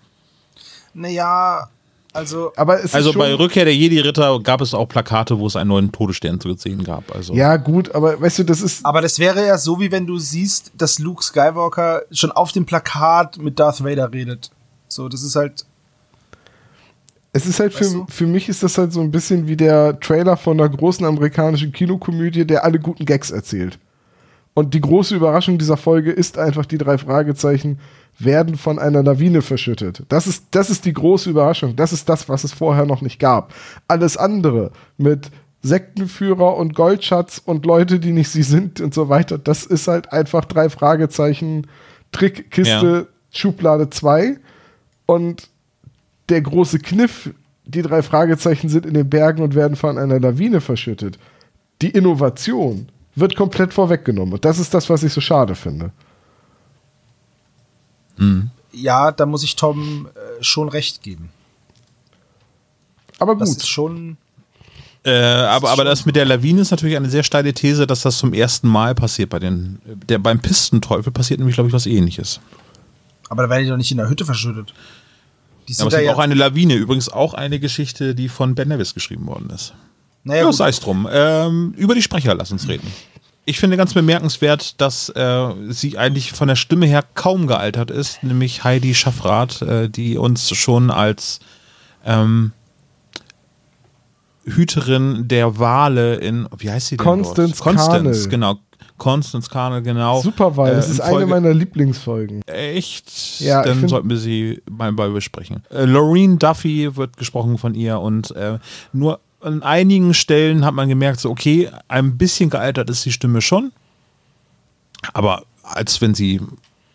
[0.94, 1.68] Naja,
[2.16, 5.68] also Aber es Also bei Rückkehr der Jedi-Ritter gab es auch Plakate, wo es einen
[5.68, 7.14] neuen Todesstern zu sehen gab.
[7.14, 8.84] Also Ja, gut, aber weißt du, das ist.
[8.84, 12.66] Aber das wäre ja so, wie wenn du siehst, dass Luke Skywalker schon auf dem
[12.66, 14.50] Plakat mit Darth Vader redet.
[14.88, 15.64] So, das ist halt.
[17.32, 18.06] Es ist halt Weißt für, du?
[18.08, 21.70] für mich ist das halt so ein bisschen wie der Trailer von einer großen amerikanischen
[21.70, 23.78] Kinokomödie, der alle guten Gags erzählt.
[24.56, 27.78] Und die große Überraschung dieser Folge ist einfach, die drei Fragezeichen
[28.18, 30.04] werden von einer Lawine verschüttet.
[30.08, 31.76] Das ist, das ist die große Überraschung.
[31.76, 33.52] Das ist das, was es vorher noch nicht gab.
[33.86, 39.36] Alles andere mit Sektenführer und Goldschatz und Leute, die nicht sie sind und so weiter,
[39.36, 41.66] das ist halt einfach drei Fragezeichen,
[42.12, 44.38] Trickkiste, Schublade 2.
[45.04, 45.50] Und
[46.30, 47.30] der große Kniff
[47.66, 51.18] die drei Fragezeichen sind in den Bergen und werden von einer Lawine verschüttet.
[51.82, 54.34] Die Innovation wird komplett vorweggenommen.
[54.34, 55.90] Und das ist das, was ich so schade finde.
[58.72, 61.30] Ja, da muss ich Tom äh, schon recht geben.
[63.18, 63.58] Aber Das gut.
[63.58, 64.16] ist schon.
[65.04, 68.18] Äh, aber, aber das mit der Lawine ist natürlich eine sehr steile These, dass das
[68.18, 69.80] zum ersten Mal passiert bei den.
[69.84, 72.40] Der, beim Pistenteufel passiert nämlich, glaube ich, was ähnliches.
[73.28, 74.72] Aber da werden die doch nicht in der Hütte verschüttet.
[75.68, 76.14] Die Ja, sind aber es da gibt ja.
[76.14, 79.74] auch eine Lawine, übrigens auch eine Geschichte, die von Ben Nevis geschrieben worden ist.
[80.26, 81.08] Naja, Ja, sei es drum.
[81.10, 82.86] Ähm, über die Sprecher lass uns reden.
[83.48, 88.22] Ich finde ganz bemerkenswert, dass äh, sie eigentlich von der Stimme her kaum gealtert ist,
[88.24, 91.38] nämlich Heidi Schaffrath, äh, die uns schon als
[92.04, 92.50] ähm,
[94.44, 97.62] Hüterin der Wale in, wie heißt sie denn Constance?
[97.62, 98.56] Constance, genau.
[98.96, 100.22] Constance Carnel, genau.
[100.22, 102.40] Super, weil Äh, das ist eine Folge- meiner Lieblingsfolgen.
[102.46, 103.40] Echt?
[103.40, 105.62] Ja, ich Dann sollten wir sie mal bei besprechen.
[105.70, 108.58] Äh, Loreen Duffy wird gesprochen von ihr und äh,
[108.92, 113.40] nur an einigen Stellen hat man gemerkt, so okay, ein bisschen gealtert ist die Stimme
[113.40, 113.72] schon.
[115.12, 116.40] Aber als wenn sie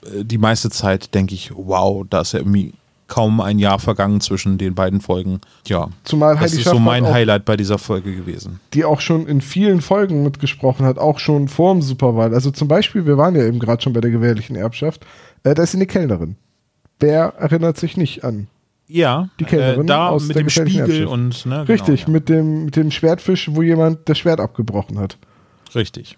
[0.04, 2.74] äh, die meiste Zeit denke ich, wow, da ist ja irgendwie
[3.08, 5.42] kaum ein Jahr vergangen zwischen den beiden Folgen.
[5.68, 8.62] Ja, Zumal das Heidi ist so Schaffrath mein Highlight bei dieser Folge gewesen.
[8.74, 12.34] die auch schon in vielen Folgen mitgesprochen hat, auch schon vorm Superwahl.
[12.34, 15.06] Also zum Beispiel, wir waren ja eben gerade schon bei der gewährlichen Erbschaft,
[15.44, 16.38] äh, da ist sie eine Kellnerin.
[17.02, 18.48] Wer erinnert sich nicht an?
[18.94, 22.66] Ja, Die Kellnerin äh, da aus mit dem Spiegel und ne, Richtig, genau, mit, dem,
[22.66, 25.18] mit dem Schwertfisch, wo jemand das Schwert abgebrochen hat.
[25.70, 25.80] ja.
[25.80, 26.18] richtig.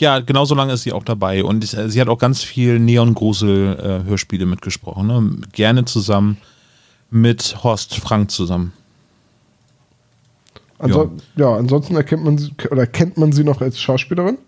[0.00, 4.46] Ja, genauso lange ist sie auch dabei und äh, sie hat auch ganz viel Neon-Grusel-Hörspiele
[4.46, 5.08] mitgesprochen.
[5.08, 5.40] Ne?
[5.52, 6.38] Gerne zusammen
[7.10, 8.72] mit Horst Frank zusammen.
[10.78, 11.56] Anso ja.
[11.56, 14.38] ansonsten erkennt man sie, oder kennt man sie noch als Schauspielerin.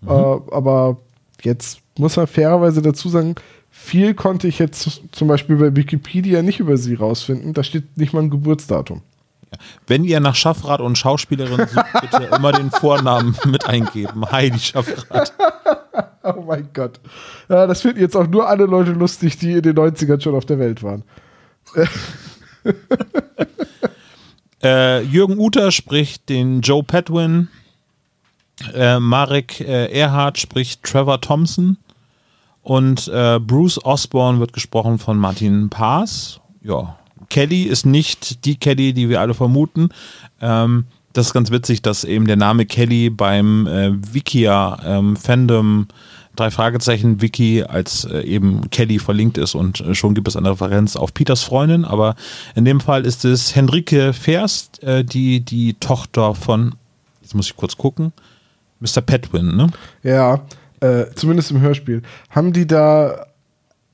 [0.00, 0.08] Mhm.
[0.08, 0.96] Äh, aber
[1.42, 3.34] jetzt muss man fairerweise dazu sagen,
[3.70, 7.52] viel konnte ich jetzt zum Beispiel bei Wikipedia nicht über sie rausfinden.
[7.52, 9.02] Da steht nicht mal ein Geburtsdatum.
[9.86, 14.30] Wenn ihr nach Schaffrath und Schauspielerin sucht, bitte immer den Vornamen mit eingeben.
[14.30, 15.32] Heidi Schaffrath.
[16.26, 17.00] Oh mein Gott.
[17.50, 20.46] Ja, das finden jetzt auch nur alle Leute lustig, die in den 90ern schon auf
[20.46, 21.04] der Welt waren.
[24.62, 27.48] Äh, Jürgen Uter spricht den Joe Padwin.
[28.72, 31.76] Äh, Marek äh, Erhardt spricht Trevor Thompson.
[32.64, 36.40] Und äh, Bruce Osborne wird gesprochen von Martin Paas.
[36.62, 36.96] Ja.
[37.28, 39.90] Kelly ist nicht die Kelly, die wir alle vermuten.
[40.40, 45.88] Ähm, das ist ganz witzig, dass eben der Name Kelly beim äh, Wikia ähm, Fandom
[46.36, 50.50] drei Fragezeichen Wiki als äh, eben Kelly verlinkt ist und äh, schon gibt es eine
[50.50, 52.16] Referenz auf Peters Freundin, aber
[52.54, 56.74] in dem Fall ist es Henrike Verst, äh, die die Tochter von,
[57.22, 58.12] jetzt muss ich kurz gucken,
[58.80, 59.00] Mr.
[59.00, 59.68] Petwin, ne?
[60.02, 60.40] Ja,
[60.84, 62.02] äh, zumindest im Hörspiel.
[62.30, 63.26] Haben die da,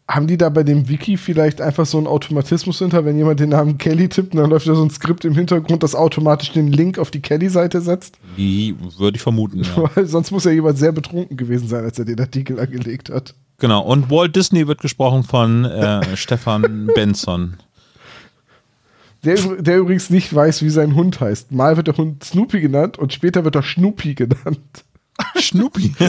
[0.08, 3.50] haben die da bei dem Wiki vielleicht einfach so einen Automatismus hinter, wenn jemand den
[3.50, 6.68] Namen Kelly tippt und dann läuft da so ein Skript im Hintergrund, das automatisch den
[6.68, 8.18] Link auf die Kelly-Seite setzt?
[8.34, 9.90] Wie würde ich vermuten, ja.
[9.94, 13.34] Weil sonst muss ja jemand sehr betrunken gewesen sein, als er den Artikel angelegt hat.
[13.58, 17.54] Genau, und Walt Disney wird gesprochen von äh, Stefan Benson.
[19.22, 21.52] Der, der übrigens nicht weiß, wie sein Hund heißt.
[21.52, 24.84] Mal wird der Hund Snoopy genannt und später wird er Schnupi genannt.
[25.38, 25.94] Schnupi.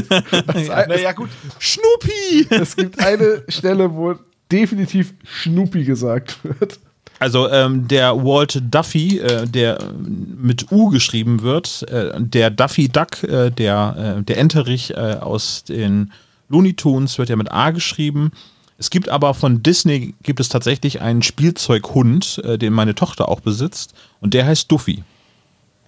[0.87, 1.29] Naja, gut.
[1.59, 2.47] Schnupi!
[2.49, 4.15] Es gibt eine Stelle, wo
[4.51, 6.79] definitiv Schnupi gesagt wird.
[7.19, 13.23] Also ähm, der Walt Duffy, äh, der mit U geschrieben wird, äh, der Duffy Duck,
[13.23, 16.11] äh, der, äh, der Enterich äh, aus den
[16.49, 18.31] Looney Tunes wird ja mit A geschrieben.
[18.79, 23.41] Es gibt aber von Disney gibt es tatsächlich einen Spielzeughund, äh, den meine Tochter auch
[23.41, 25.03] besitzt und der heißt Duffy.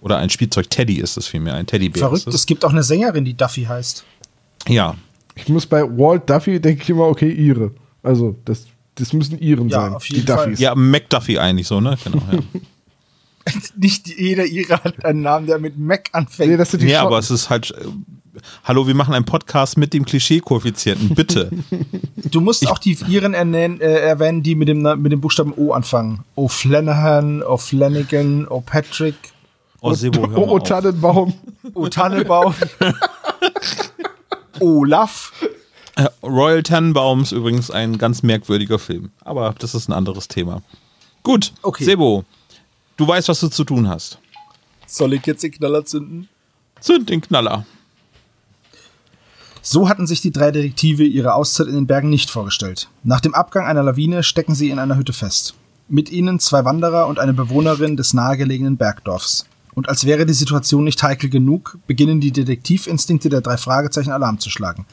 [0.04, 1.98] Oder ein Spielzeug-Teddy ist es vielmehr, ein Teddybär.
[2.00, 2.26] Verrückt.
[2.28, 4.04] Es gibt auch eine Sängerin, die Duffy heißt.
[4.68, 4.94] Ja,
[5.34, 7.70] Ich muss bei Walt Duffy, denke ich immer, okay, ihre.
[8.02, 9.94] Also, das, das müssen ihren Ja, sein.
[9.94, 10.60] auf jeden die Duffys.
[10.60, 11.96] ja, McDuffy eigentlich so, ne?
[12.04, 12.38] Genau, ja.
[13.76, 16.50] Nicht jeder ihrer hat einen Namen, der mit Mac anfängt.
[16.50, 17.06] Nee, das sind die ja, Schotten.
[17.08, 17.72] aber es ist halt.
[17.72, 17.84] Äh,
[18.64, 21.50] hallo, wir machen einen Podcast mit dem Klischee-Koeffizienten, bitte.
[22.16, 25.72] du musst auch die ihren ernennen, äh, erwähnen, die mit dem, mit dem Buchstaben O
[25.72, 26.20] anfangen.
[26.36, 29.14] O Flanagan, O Flanagan, O Patrick,
[29.86, 30.58] Oh, Sebo, hör mal Oh, oh.
[30.60, 31.34] Tannenbaum.
[31.74, 32.54] O Tannenbaum,
[34.60, 35.32] Olaf.
[35.96, 39.10] Äh, Royal Tannenbaums übrigens ein ganz merkwürdiger Film.
[39.22, 40.62] Aber das ist ein anderes Thema.
[41.22, 41.84] Gut, Okay.
[41.84, 42.24] Sebo,
[42.96, 44.18] du weißt, was du zu tun hast.
[44.86, 46.28] Soll ich jetzt den Knaller zünden?
[46.80, 47.66] Zünd den Knaller.
[49.60, 52.88] So hatten sich die drei Detektive ihre Auszeit in den Bergen nicht vorgestellt.
[53.02, 55.54] Nach dem Abgang einer Lawine stecken sie in einer Hütte fest.
[55.88, 59.46] Mit ihnen zwei Wanderer und eine Bewohnerin des nahegelegenen Bergdorfs.
[59.74, 64.38] Und als wäre die Situation nicht heikel genug, beginnen die Detektivinstinkte der drei Fragezeichen Alarm
[64.38, 64.86] zu schlagen.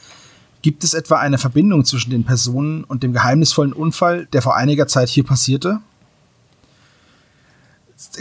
[0.60, 4.86] Gibt es etwa eine Verbindung zwischen den Personen und dem geheimnisvollen Unfall, der vor einiger
[4.86, 5.80] Zeit hier passierte?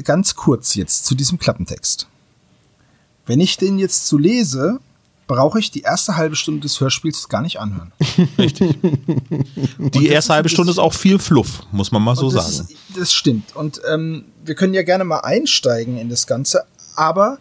[0.03, 2.07] ganz kurz jetzt zu diesem Klappentext.
[3.25, 4.79] Wenn ich den jetzt so lese,
[5.31, 7.93] brauche ich die erste halbe Stunde des Hörspiels gar nicht anhören.
[8.37, 8.77] Richtig.
[9.77, 12.69] Die erste halbe Stunde ist auch viel Fluff, muss man mal so das sagen.
[12.69, 13.55] Ist, das stimmt.
[13.55, 16.65] Und ähm, wir können ja gerne mal einsteigen in das Ganze,
[16.97, 17.37] aber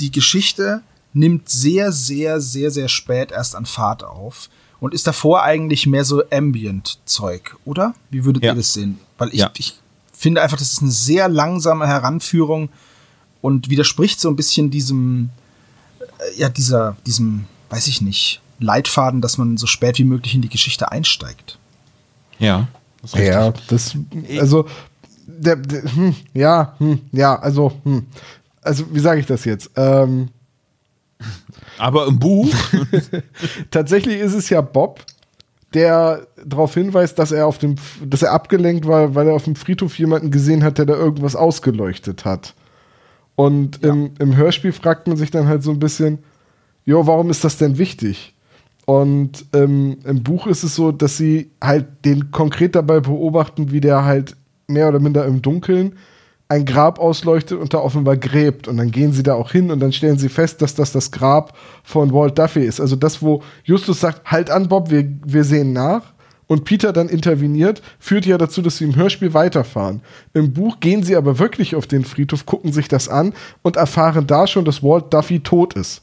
[0.00, 0.82] die Geschichte
[1.14, 6.04] nimmt sehr, sehr, sehr, sehr spät erst an Fahrt auf und ist davor eigentlich mehr
[6.04, 7.94] so Ambient-Zeug, oder?
[8.10, 8.52] Wie würdet Ja.
[8.52, 8.98] ihr das sehen?
[9.16, 9.50] Weil ich, Ja.
[9.56, 9.74] ich
[10.12, 12.68] finde einfach, das ist eine sehr langsame Heranführung
[13.40, 15.30] und widerspricht so ein bisschen diesem,
[16.36, 20.48] ja, dieser, diesem, weiß ich nicht, Leitfaden, dass man so spät wie möglich in die
[20.48, 21.58] Geschichte einsteigt.
[22.38, 22.68] Ja.
[23.02, 23.14] das.
[23.14, 23.96] Ja, das,
[24.38, 24.66] also,
[25.26, 28.06] der, der, hm, ja, hm, ja, also, hm,
[28.62, 29.70] also, wie sage ich das jetzt?
[29.76, 30.28] Ähm,
[31.78, 32.48] Aber im Buch,
[33.70, 35.04] tatsächlich ist es ja Bob,
[35.74, 39.56] der darauf hinweist, dass er auf dem, dass er abgelenkt war, weil er auf dem
[39.56, 42.54] Friedhof jemanden gesehen hat, der da irgendwas ausgeleuchtet hat.
[43.36, 46.18] Und im, im Hörspiel fragt man sich dann halt so ein bisschen,
[46.84, 48.34] jo, warum ist das denn wichtig?
[48.86, 53.80] Und ähm, im Buch ist es so, dass sie halt den konkret dabei beobachten, wie
[53.80, 55.94] der halt mehr oder minder im Dunkeln
[56.48, 58.68] ein Grab ausleuchtet und da offenbar gräbt.
[58.68, 61.10] Und dann gehen sie da auch hin und dann stellen sie fest, dass das das
[61.10, 62.80] Grab von Walt Duffy ist.
[62.80, 66.13] Also das, wo Justus sagt, halt an, Bob, wir, wir sehen nach.
[66.46, 70.02] Und Peter dann interveniert, führt ja dazu, dass sie im Hörspiel weiterfahren.
[70.34, 74.26] Im Buch gehen sie aber wirklich auf den Friedhof, gucken sich das an und erfahren
[74.26, 76.02] da schon, dass Walt Duffy tot ist.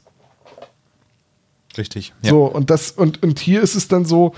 [1.78, 2.14] richtig.
[2.24, 2.32] Ja.
[2.32, 4.34] So, und das, und, und hier ist es dann so,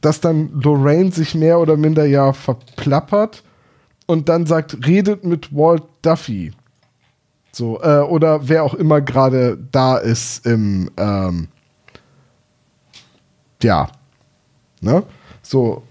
[0.00, 3.42] dass dann Lorraine sich mehr oder minder ja verplappert
[4.06, 6.52] und dann sagt, redet mit Walt Duffy.
[7.52, 11.48] So, äh, oder wer auch immer gerade da ist im, ähm,
[13.62, 13.88] ja,
[14.80, 15.04] ne?
[15.44, 15.82] So,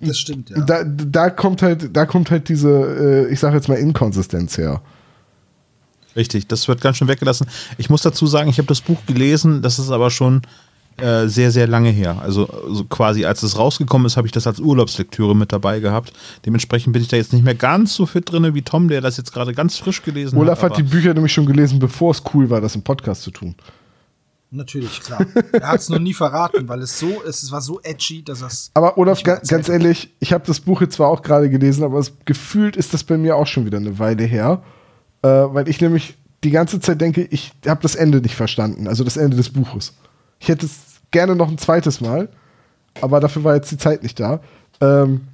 [0.00, 0.60] Das stimmt, ja.
[0.60, 4.80] da, da kommt halt, da kommt halt diese, äh, ich sag jetzt mal, Inkonsistenz her.
[6.16, 7.46] Richtig, das wird ganz schön weggelassen.
[7.78, 10.42] Ich muss dazu sagen, ich habe das Buch gelesen, das ist aber schon
[10.96, 12.18] äh, sehr, sehr lange her.
[12.20, 16.12] Also, also quasi als es rausgekommen ist, habe ich das als Urlaubslektüre mit dabei gehabt.
[16.44, 19.16] Dementsprechend bin ich da jetzt nicht mehr ganz so fit drin wie Tom, der das
[19.16, 20.72] jetzt gerade ganz frisch gelesen Olaf hat.
[20.72, 23.54] hat die Bücher nämlich schon gelesen, bevor es cool war, das im Podcast zu tun.
[24.52, 25.24] Natürlich, klar.
[25.52, 28.42] Er hat es noch nie verraten, weil es so ist, es war so edgy, dass
[28.42, 28.70] es.
[28.74, 31.98] Aber Olaf, ga, ganz ehrlich, ich habe das Buch jetzt zwar auch gerade gelesen, aber
[32.00, 34.62] es, gefühlt ist das bei mir auch schon wieder eine Weile her,
[35.22, 39.04] äh, weil ich nämlich die ganze Zeit denke, ich habe das Ende nicht verstanden, also
[39.04, 39.94] das Ende des Buches.
[40.40, 40.80] Ich hätte es
[41.12, 42.28] gerne noch ein zweites Mal,
[43.00, 44.40] aber dafür war jetzt die Zeit nicht da.
[44.80, 45.28] Ähm,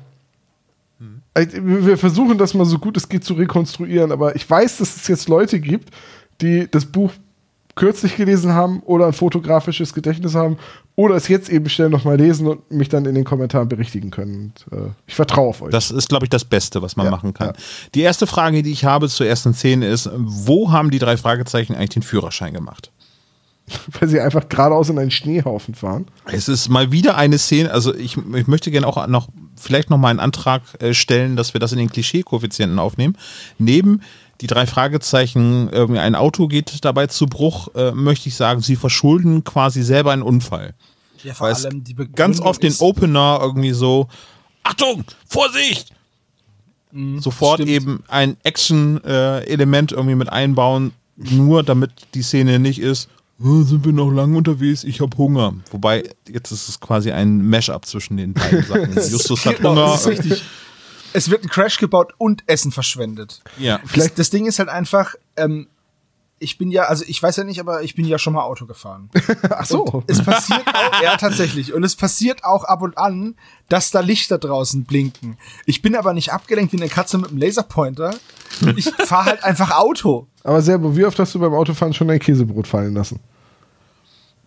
[1.32, 4.96] äh, Wir versuchen das mal so gut es geht zu rekonstruieren, aber ich weiß, dass
[4.96, 5.90] es jetzt Leute gibt,
[6.42, 7.12] die das Buch
[7.76, 10.56] kürzlich gelesen haben oder ein fotografisches Gedächtnis haben
[10.96, 14.52] oder es jetzt eben schnell nochmal lesen und mich dann in den Kommentaren berichtigen können.
[14.70, 15.70] Und, äh, ich vertraue auf euch.
[15.70, 17.48] Das ist, glaube ich, das Beste, was man Ja, machen kann.
[17.48, 17.52] ja.
[17.94, 21.74] Die erste Frage, die ich habe zur ersten Szene ist, wo haben die drei Fragezeichen
[21.74, 22.90] eigentlich den Führerschein gemacht?
[24.00, 26.06] weil sie einfach geradeaus in einen Schneehaufen fahren.
[26.26, 29.98] Es ist mal wieder eine Szene, also ich, ich möchte gerne auch noch vielleicht noch
[29.98, 33.16] mal einen Antrag äh, stellen, dass wir das in den Klischee-Koeffizienten aufnehmen.
[33.58, 34.02] Neben
[34.40, 38.76] die drei Fragezeichen, irgendwie ein Auto geht dabei zu Bruch, äh, möchte ich sagen, sie
[38.76, 40.74] verschulden quasi selber einen Unfall.
[41.22, 44.08] Ja, vor Weil allem die Begründung ganz oft den Opener irgendwie so,
[44.62, 45.90] Achtung, Vorsicht!
[47.18, 47.70] Sofort stimmt.
[47.70, 53.08] eben ein Action-Element irgendwie mit einbauen, nur damit die Szene nicht ist,
[53.42, 55.54] "Oh, sind wir noch lange unterwegs, ich habe Hunger.
[55.72, 58.94] Wobei, jetzt ist es quasi ein Mash-up zwischen den beiden Sachen.
[59.10, 60.06] Justus hat Genau, Hunger.
[60.06, 60.42] richtig.
[61.16, 63.40] Es wird ein Crash gebaut und Essen verschwendet.
[63.58, 63.80] Ja.
[63.94, 65.66] Das, das Ding ist halt einfach, ähm,
[66.38, 68.66] ich bin ja, also ich weiß ja nicht, aber ich bin ja schon mal Auto
[68.66, 69.08] gefahren.
[69.50, 70.04] Ach so.
[70.06, 73.34] Es passiert auch, ja tatsächlich, und es passiert auch ab und an,
[73.70, 75.38] dass da Lichter draußen blinken.
[75.64, 78.14] Ich bin aber nicht abgelenkt wie eine Katze mit einem Laserpointer.
[78.76, 80.26] Ich fahre halt einfach Auto.
[80.44, 83.20] Aber Serbo, wie oft hast du beim Autofahren schon dein Käsebrot fallen lassen?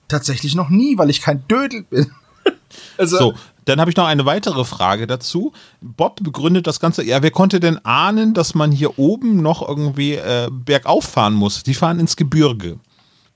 [0.08, 2.12] Tatsächlich noch nie, weil ich kein Dödel bin.
[2.98, 3.34] Also, So,
[3.70, 5.54] dann habe ich noch eine weitere Frage dazu.
[5.82, 7.04] Bob begründet das Ganze.
[7.04, 11.64] Ja, wer konnte denn ahnen, dass man hier oben noch irgendwie äh, bergauf fahren muss?
[11.64, 12.80] Die fahren ins Gebirge.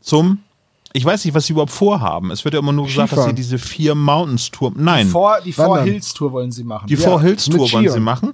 [0.02, 0.40] Zum,
[0.92, 2.32] ich weiß nicht, was sie überhaupt vorhaben.
[2.32, 3.36] Es wird ja immer nur gesagt, dass sie Skifahren.
[3.36, 4.74] diese vier Mountains Tour.
[4.76, 5.08] Nein,
[5.46, 5.86] die Four Wandern.
[5.86, 6.88] Hills Tour wollen sie machen.
[6.88, 8.34] die Four Hills Tour wollen sie machen.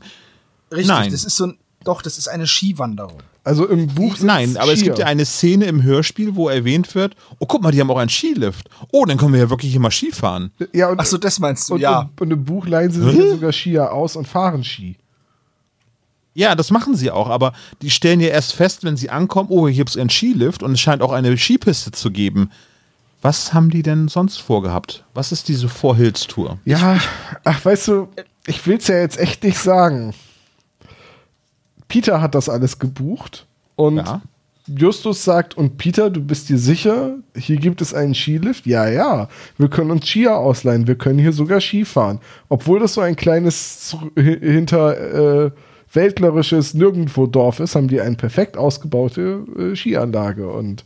[0.72, 1.12] Richtig, nein.
[1.12, 3.20] das ist so ein, doch, das ist eine Skiwanderung.
[3.50, 4.90] Also im Buch Nein, aber es Skier.
[4.90, 7.98] gibt ja eine Szene im Hörspiel, wo erwähnt wird, oh guck mal, die haben auch
[7.98, 8.70] einen Skilift.
[8.92, 10.52] Oh, dann können wir ja wirklich immer Ski fahren.
[10.72, 12.02] Ja, und, Ach so, das meinst du, und, ja.
[12.02, 14.98] und, und im Buch leihen sie sich ja sogar Skier aus und fahren Ski.
[16.36, 19.68] Ja, das machen sie auch, aber die stellen ja erst fest, wenn sie ankommen, oh,
[19.68, 22.52] hier gibt es einen Skilift und es scheint auch eine Skipiste zu geben.
[23.24, 25.06] Was haben die denn sonst vorgehabt?
[25.16, 26.60] Was ist diese Four Hills Tour?
[26.66, 27.00] Ja,
[27.46, 28.10] ach, weißt du,
[28.46, 30.14] ich will's ja jetzt echt nicht sagen.
[31.90, 34.22] Peter hat das alles gebucht und Ja.
[34.68, 38.68] Justus sagt, und Peter, du bist dir sicher, hier gibt es einen Skilift?
[38.68, 42.20] Ja, ja, wir können uns Skier ausleihen, wir können hier sogar Ski fahren.
[42.50, 45.52] Obwohl das so ein kleines hi- hinter äh,
[45.92, 50.84] weltlerisches Nirgendwo-Dorf ist, haben die eine perfekt ausgebaute äh, Skianlage und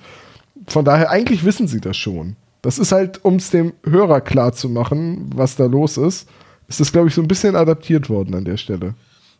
[0.68, 2.38] von daher, eigentlich wissen sie das schon.
[2.62, 6.30] Das ist halt, um es dem Hörer klar zu machen, was da los ist,
[6.70, 8.94] ist das, glaube ich, so ein bisschen adaptiert worden an der Stelle.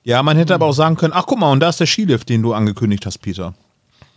[0.04, 2.28] Ja, man hätte aber auch sagen können, ach guck mal, und da ist der Skilift,
[2.30, 3.54] den du angekündigt hast, Peter.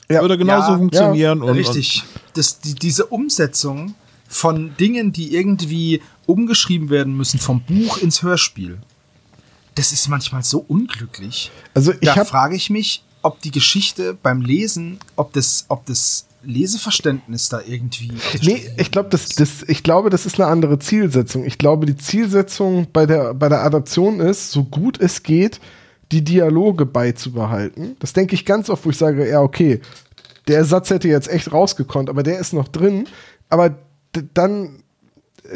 [0.09, 0.21] Ja.
[0.21, 1.43] Würde genauso Ja, funktionieren.
[1.43, 2.03] Und, Richtig.
[2.35, 3.95] Das, die, diese Umsetzung
[4.29, 8.79] von Dingen, die irgendwie umgeschrieben werden müssen vom Buch ins Hörspiel,
[9.75, 11.51] das ist manchmal so unglücklich.
[11.75, 15.85] Also ich da habe frage ich mich, ob die Geschichte beim Lesen, ob das, ob
[15.87, 18.13] das Leseverständnis da irgendwie.
[18.43, 19.41] Nee, ich glaube, das, ist.
[19.41, 21.45] das, ich glaube, das ist eine andere Zielsetzung.
[21.45, 25.61] Ich glaube, die Zielsetzung bei der, bei der Adaption ist, so gut es geht,
[26.13, 27.97] die Dialoge beizubehalten.
[27.99, 29.81] Das denke ich ganz oft, wo ich sage, ja, okay,
[30.49, 33.07] der Satz hätte jetzt echt rausgekonnt, aber der ist noch drin.
[33.49, 33.77] Aber
[34.35, 34.83] dann,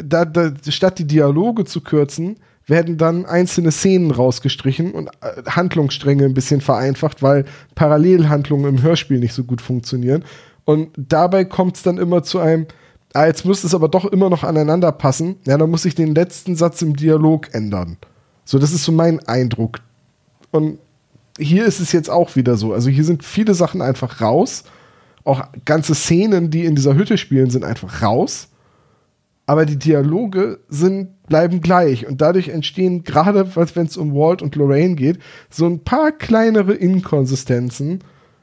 [0.01, 6.25] da, da, statt die Dialoge zu kürzen, werden dann einzelne Szenen rausgestrichen und äh, Handlungsstränge
[6.25, 10.23] ein bisschen vereinfacht, weil Parallelhandlungen im Hörspiel nicht so gut funktionieren.
[10.71, 12.65] Und dabei kommt es dann immer zu einem,
[13.13, 15.35] ah, jetzt müsste es aber doch immer noch aneinander passen.
[15.45, 17.97] Ja, dann muss ich den letzten Satz im Dialog ändern.
[18.45, 19.79] So, das ist so mein Eindruck.
[20.49, 20.79] Und
[21.37, 22.71] hier ist es jetzt auch wieder so.
[22.71, 24.63] Also hier sind viele Sachen einfach raus.
[25.25, 28.47] Auch ganze Szenen, die in dieser Hütte spielen, sind einfach raus.
[29.47, 32.07] Aber die Dialoge sind, bleiben gleich.
[32.07, 36.73] Und dadurch entstehen, gerade wenn es um Walt und Lorraine geht, so ein paar kleinere
[36.73, 37.99] Inkonsistenzen.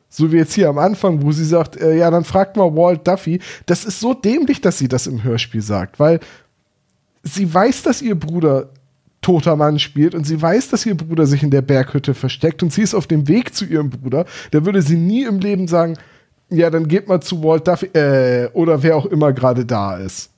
[0.09, 3.07] So wie jetzt hier am Anfang, wo sie sagt, äh, ja, dann fragt mal Walt
[3.07, 3.40] Duffy.
[3.66, 6.21] Das ist so dämlich, dass sie das im Hörspiel sagt, weil
[7.23, 8.71] sie weiß, dass ihr Bruder
[9.21, 12.73] toter Mann spielt und sie weiß, dass ihr Bruder sich in der Berghütte versteckt und
[12.73, 14.25] sie ist auf dem Weg zu ihrem Bruder.
[14.53, 15.99] Da würde sie nie im Leben sagen,
[16.51, 20.31] ja, dann geht mal zu Walt Duffy äh, oder wer auch immer gerade da ist.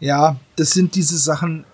[0.00, 1.64] Ja, das sind diese Sachen.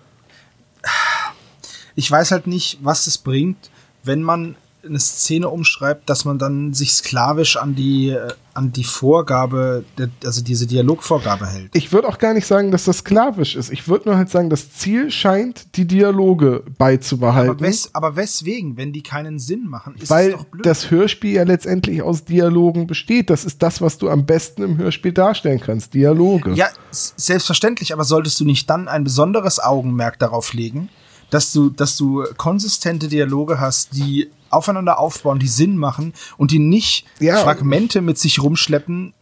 [1.95, 3.69] Ich weiß halt nicht, was es bringt,
[4.03, 8.83] wenn man eine Szene umschreibt, dass man dann sich sklavisch an die, äh, an die
[8.83, 9.85] Vorgabe,
[10.23, 11.75] also diese Dialogvorgabe hält.
[11.75, 13.71] Ich würde auch gar nicht sagen, dass das sklavisch ist.
[13.71, 17.51] Ich würde nur halt sagen, das Ziel scheint, die Dialoge beizubehalten.
[17.51, 20.65] Aber, wes, aber weswegen, wenn die keinen Sinn machen, ist weil es doch blöd.
[20.65, 23.29] das Hörspiel ja letztendlich aus Dialogen besteht.
[23.29, 25.93] Das ist das, was du am besten im Hörspiel darstellen kannst.
[25.93, 26.53] Dialoge.
[26.53, 30.89] Ja, selbstverständlich, aber solltest du nicht dann ein besonderes Augenmerk darauf legen,
[31.31, 36.59] dass du, dass du konsistente Dialoge hast, die aufeinander aufbauen, die Sinn machen und die
[36.59, 37.37] nicht Ja.
[37.37, 39.13] Fragmente mit sich rumschleppen.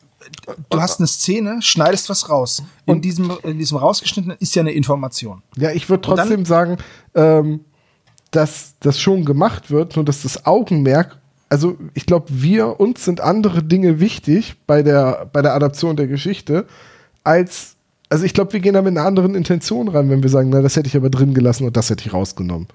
[0.70, 2.62] Du hast eine Szene, schneidest was raus.
[2.86, 5.42] In diesem, in diesem rausgeschnittenen ist ja eine Information.
[5.56, 6.78] Ja, ich würde Und dann- trotzdem sagen,
[7.16, 7.62] ähm,
[8.32, 11.18] dass das schon gemacht wird, nur dass das Augenmerk,
[11.48, 16.08] also ich glaube, wir, uns sind andere Dinge wichtig bei der, bei der Adaption der
[16.08, 16.68] Geschichte,
[17.24, 17.76] als,
[18.10, 20.62] also ich glaube, wir gehen da mit einer anderen Intention ran, wenn wir sagen, na,
[20.62, 22.68] das hätte ich aber drin gelassen und das hätte ich rausgenommen.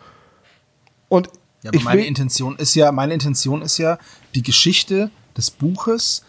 [1.09, 1.29] Und
[1.63, 3.99] Ja, aber meine Intention ist ja, meine Intention ist ja,
[4.35, 6.23] die Geschichte des Buches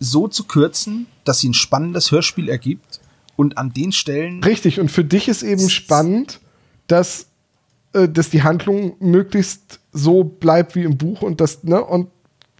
[0.00, 3.00] so zu kürzen, dass sie ein spannendes Hörspiel ergibt
[3.36, 6.40] und an den Stellen richtig, und für dich ist eben spannend,
[6.88, 7.26] dass,
[7.92, 12.08] äh, dass die Handlung möglichst so bleibt wie im Buch und das, ne, und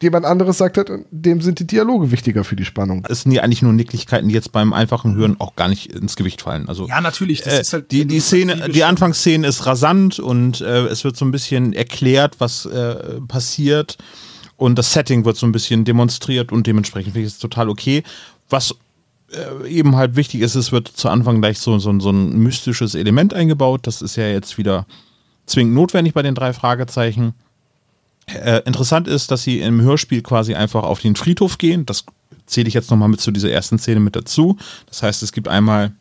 [0.03, 3.07] jemand anderes sagt halt, dem sind die Dialoge wichtiger für die Spannung.
[3.09, 6.17] es sind ja eigentlich nur Nicklichkeiten, die jetzt beim einfachen Hören auch gar nicht ins
[6.17, 6.69] Gewicht fallen.
[6.69, 7.43] Also Ja, natürlich.
[7.43, 11.17] Das äh, ist halt die, die Szene, die Anfangsszene ist rasant und äh, es wird
[11.17, 13.99] so ein bisschen erklärt, was äh, passiert
[14.57, 18.03] und das Setting wird so ein bisschen demonstriert und dementsprechend finde ich es total okay.
[18.49, 18.75] Was
[19.33, 22.95] äh, eben halt wichtig ist, es wird zu Anfang gleich so, so, so ein mystisches
[22.95, 23.87] Element eingebaut.
[23.87, 24.87] Das ist ja jetzt wieder
[25.47, 27.35] zwingend notwendig bei den drei Fragezeichen.
[28.27, 31.87] Äh, interessant ist, dass sie im Hörspiel quasi einfach auf den Friedhof gehen.
[31.87, 32.05] Das
[32.47, 34.57] zähle ich jetzt nochmal mit zu dieser ersten Szene mit dazu.
[34.87, 35.93] Das heißt, es gibt einmal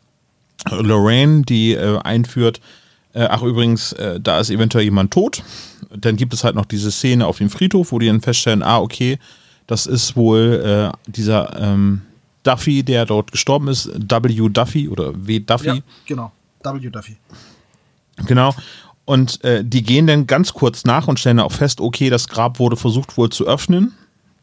[0.70, 2.60] Lorraine, die äh, einführt,
[3.14, 5.42] äh, ach übrigens, äh, da ist eventuell jemand tot.
[5.94, 8.78] Dann gibt es halt noch diese Szene auf dem Friedhof, wo die dann feststellen, ah,
[8.78, 9.18] okay,
[9.66, 12.02] das ist wohl äh, dieser ähm,
[12.42, 14.48] Duffy, der dort gestorben ist, W.
[14.48, 15.40] Duffy oder W.
[15.40, 15.66] Duffy.
[15.66, 15.76] Ja,
[16.06, 16.32] genau.
[16.62, 16.90] W.
[16.90, 17.16] Duffy.
[18.26, 18.54] Genau.
[19.04, 22.58] Und äh, die gehen dann ganz kurz nach und stellen auch fest, okay, das Grab
[22.58, 23.92] wurde versucht wohl zu öffnen.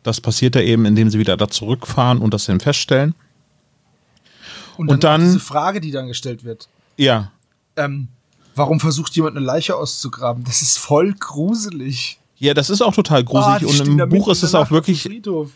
[0.03, 3.15] Das passiert ja eben, indem sie wieder da zurückfahren und das dann feststellen.
[4.77, 6.67] Und, Und dann, dann- diese Frage, die dann gestellt wird.
[6.97, 7.31] Ja.
[7.75, 8.07] Ähm,
[8.55, 10.43] warum versucht jemand eine Leiche auszugraben?
[10.43, 12.19] Das ist voll gruselig.
[12.37, 13.59] Ja, das ist auch total Ah, gruselig.
[13.59, 15.51] die und im Buch ist es auch wirklich, Friedhof.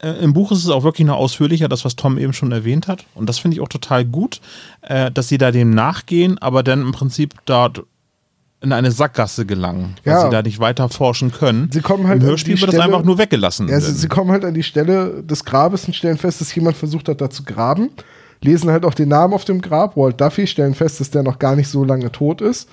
[0.00, 2.86] äh, im Buch ist es auch wirklich noch ausführlicher, das, was Tom eben schon erwähnt
[2.86, 3.04] hat.
[3.14, 4.40] Und das finde ich auch total gut,
[4.82, 7.82] äh, dass sie da dem nachgehen, aber dann im Prinzip dort
[8.60, 10.22] in eine Sackgasse gelangen, weil Ja.
[10.22, 11.70] sie da nicht weiter forschen können.
[11.72, 13.68] Sie kommen halt Im an Hörspiel die wird das Stelle- einfach nur weggelassen.
[13.68, 16.76] Ja, sie, sie kommen halt an die Stelle des Grabes und stellen fest, dass jemand
[16.76, 17.90] versucht hat, da zu graben.
[18.40, 21.38] Lesen halt auch den Namen auf dem Grab, Walt Duffy, stellen fest, dass der noch
[21.38, 22.68] gar nicht so lange tot ist.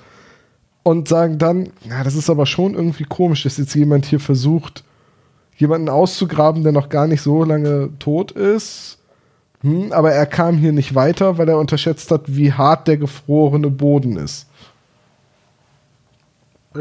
[0.82, 4.84] Und sagen dann, ja, das ist aber schon irgendwie komisch, dass jetzt jemand hier versucht,
[5.56, 8.98] jemanden auszugraben, der noch gar nicht so lange tot ist.
[9.62, 13.70] Hm, aber er kam hier nicht weiter, weil er unterschätzt hat, wie hart der gefrorene
[13.70, 14.46] Boden ist.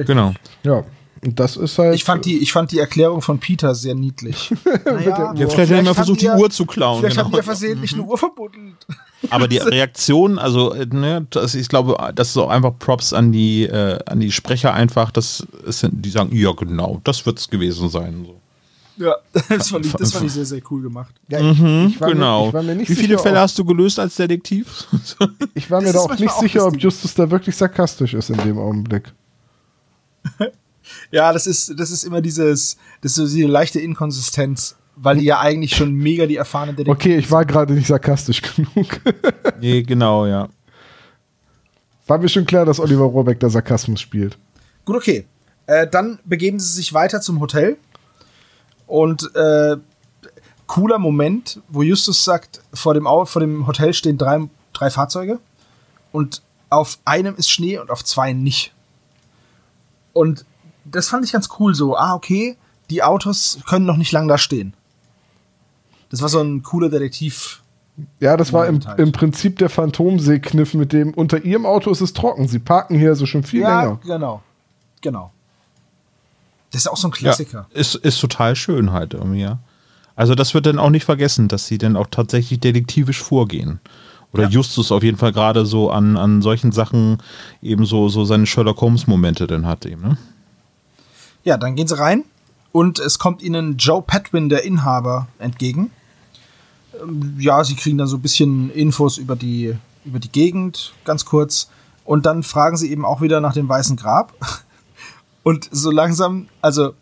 [0.03, 0.33] Genau.
[0.63, 0.83] Ja,
[1.25, 1.95] und das ist halt.
[1.95, 4.53] Ich fand, die, ich fand die Erklärung von Peter sehr niedlich.
[4.85, 6.99] naja, Ja, vielleicht haben wir versucht, die haben Uhr zu klauen.
[6.99, 7.37] Vielleicht haben genau.
[7.37, 8.85] die ja versehentlich eine Uhr verbuddelt.
[9.29, 13.63] Aber die Reaktion, also, ne, das, ich glaube, das ist auch einfach Props an die,
[13.63, 17.89] äh, an die Sprecher einfach, das ist, die sagen, ja, genau, das wird es gewesen
[17.89, 18.25] sein.
[18.25, 18.41] So.
[18.97, 19.15] Ja,
[19.49, 21.13] das fand, ich, das fand ich sehr, sehr cool gemacht.
[21.27, 22.43] ja, ich, ich war genau.
[22.43, 24.85] Mir, ich war mir nicht Wie viele sicher, Fälle hast du gelöst als Detektiv?
[25.53, 26.79] Ich war mir Das da auch nicht auch sicher, ob.
[26.79, 29.11] Justus da wirklich sarkastisch ist in dem Augenblick.
[31.11, 35.25] Ja, das ist, das ist immer dieses, das ist so diese leichte Inkonsistenz, weil die
[35.25, 39.01] ja eigentlich schon mega die erfahrenen Detektive Okay, ich war gerade nicht sarkastisch genug.
[39.59, 40.49] nee, genau, ja.
[42.07, 44.37] War mir schon klar, dass Oliver Rohrbeck da Sarkasmus spielt.
[44.85, 45.25] Gut, okay.
[45.65, 47.77] Äh, dann begeben sie sich weiter zum Hotel.
[48.85, 49.77] Und äh,
[50.67, 55.39] cooler Moment, wo Justus sagt, vor dem, Au vor dem Hotel stehen drei, drei Fahrzeuge.
[56.11, 58.74] Und auf einem ist Schnee und auf zwei nicht.
[60.15, 60.45] Und
[60.85, 61.97] das fand ich ganz cool so.
[61.97, 62.55] Ah, okay,
[62.89, 64.73] die Autos können noch nicht lang da stehen.
[66.09, 67.61] Das war so ein cooler Detektiv.
[68.21, 68.97] Ja, das war im, halt.
[68.99, 72.47] im Prinzip der Phantomsee-Kniff mit dem, unter ihrem Auto ist es trocken.
[72.47, 73.99] Sie parken hier also schon viel ja, länger.
[74.03, 74.43] genau.
[75.01, 75.31] Genau.
[76.71, 77.67] Das ist auch so ein ja Klassiker.
[77.71, 79.59] ist, ist total schön halt irgendwie, ja.
[80.15, 83.81] Also das wird dann auch nicht vergessen, dass sie dann auch tatsächlich detektivisch vorgehen.
[84.35, 84.49] Oder Ja.
[84.49, 87.19] Justus auf jeden Fall gerade so an, an solchen Sachen
[87.61, 90.17] eben so, so seine Sherlock Holmes-Momente dann hat eben, ne?
[91.45, 92.25] Ja, dann gehen sie rein
[92.73, 95.91] und es kommt ihnen Joe Patwin, der Inhaber, entgegen.
[97.01, 99.73] Ähm, Ja, sie kriegen dann so ein bisschen Infos über die,
[100.03, 101.69] über die Gegend, ganz kurz.
[102.03, 104.33] Und dann fragen sie eben auch wieder nach dem Weißen Grab.
[105.43, 106.93] Und so langsam, also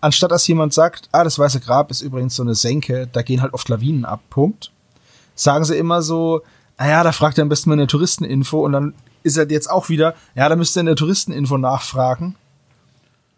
[0.00, 3.42] anstatt dass jemand sagt, ah, das Weiße Grab ist übrigens so eine Senke, da gehen
[3.42, 4.70] halt oft Lawinen ab, Punkt,
[5.34, 6.42] sagen sie immer so,
[6.80, 9.70] naja, da fragt er am besten mal in der Touristeninfo und dann ist er jetzt
[9.70, 12.36] auch wieder, ja, da müsst ihr in der Touristeninfo nachfragen.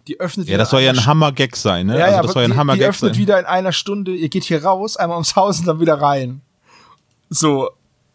[0.06, 1.98] Die öffnet Ja, das soll ja ein Hammer-Gag sein, ne?
[1.98, 3.20] ja, also ja, das soll ja ein die, die Hammer-Gag öffnet sein.
[3.20, 6.40] wieder in einer Stunde, ihr geht hier raus, einmal ums Haus und dann wieder rein.
[7.30, 7.70] So.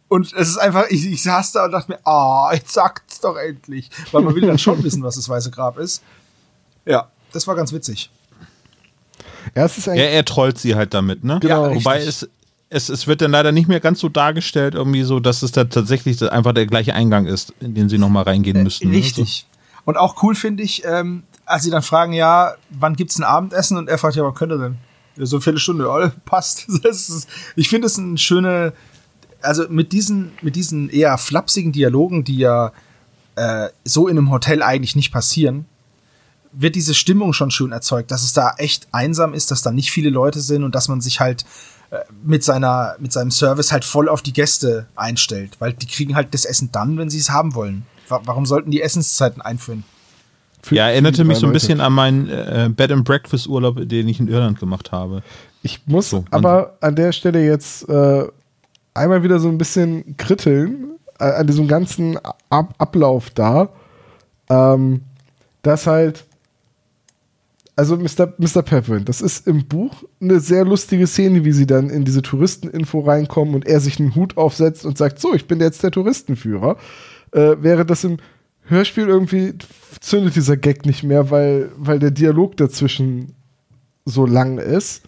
[0.07, 3.35] Und es ist einfach, ich, ich saß da und dachte mir, ah, jetzt sagt's doch
[3.35, 3.89] endlich.
[4.13, 6.01] Weil man will dann schon wissen, was das Weiße Grab ist.
[6.85, 8.09] Ja, das war ganz witzig.
[9.55, 11.39] Ja, es ist Ja, er trollt sie halt damit, ne?
[11.41, 11.75] Genau.
[11.75, 12.23] Wobei richtig.
[12.23, 12.29] es,
[12.69, 15.63] es, es wird dann leider nicht mehr ganz so dargestellt, irgendwie so, dass es da
[15.65, 18.89] tatsächlich einfach der gleiche Eingang ist, in den sie nochmal reingehen müssten.
[18.89, 18.97] ne?
[18.97, 19.47] Richtig.
[19.85, 23.77] Und auch cool finde ich, ähm, als sie dann fragen, ja, wann gibt's ein Abendessen?
[23.77, 24.77] Und er fragt, ja, wann könnt ihr denn?
[25.15, 26.67] Ja, so eine Viertelstunde, ja, passt.
[26.67, 28.73] Ist, ich finde es eine schöne,
[29.41, 32.73] also mit diesen, mit diesen eher flapsigen Dialogen, die ja
[33.35, 35.65] äh, so in einem Hotel eigentlich nicht passieren,
[36.51, 39.91] wird diese Stimmung schon schön erzeugt, dass es da echt einsam ist, dass da nicht
[39.91, 41.45] viele Leute sind und dass man sich halt äh,
[42.23, 46.33] mit seiner mit seinem Service halt voll auf die Gäste einstellt, weil die kriegen halt
[46.33, 47.85] das Essen dann, wenn sie es haben wollen.
[48.09, 49.83] Wa warum sollten die Essenszeiten einführen?
[50.61, 51.53] für- Ja, erinnerte mich so ein Leute.
[51.59, 55.23] bisschen an meinen äh, Bed and Breakfast Urlaub, den ich in Irland gemacht habe.
[55.63, 58.25] Ich muss So, aber an der Stelle jetzt äh,
[58.93, 62.17] einmal wieder so ein bisschen kritteln äh, an diesem ganzen
[62.49, 63.69] Ab Ablauf da.
[64.49, 65.01] Ähm,
[65.63, 66.25] dass halt,
[67.77, 68.33] also Mr.
[68.39, 68.63] Mr.
[68.63, 73.01] Pepperin, das ist im Buch eine sehr lustige Szene, wie sie dann in diese Touristeninfo
[73.01, 76.77] reinkommen und er sich einen Hut aufsetzt und sagt, so, ich bin jetzt der Touristenführer.
[77.31, 78.17] Äh, wäre das im
[78.63, 79.53] Hörspiel irgendwie
[80.01, 83.35] zündet dieser Gag nicht mehr, weil, weil der Dialog dazwischen
[84.05, 85.03] so lang ist.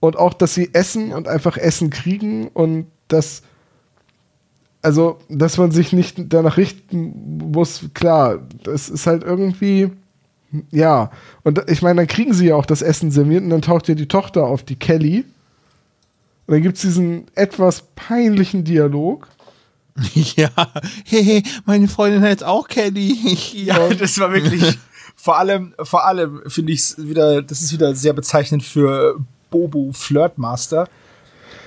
[0.00, 3.42] Und auch, dass sie essen und einfach Essen kriegen und dass,
[4.80, 9.90] also, dass man sich nicht danach richten muss, klar, das ist halt irgendwie,
[10.70, 11.10] ja.
[11.42, 13.94] Und ich meine, dann kriegen sie ja auch das Essen serviert und dann taucht ja
[13.94, 15.24] die Tochter auf, die Kelly.
[16.46, 19.28] Und dann gibt es diesen etwas peinlichen Dialog.
[20.14, 20.50] ja,
[21.04, 23.16] hey, hey, meine Freundin heißt auch Kelly.
[23.54, 24.78] Ja, das war wirklich.
[25.16, 29.90] vor allem, vor allem finde ich es wieder, das ist wieder sehr bezeichnend für Bobo
[29.92, 30.88] Flirtmaster.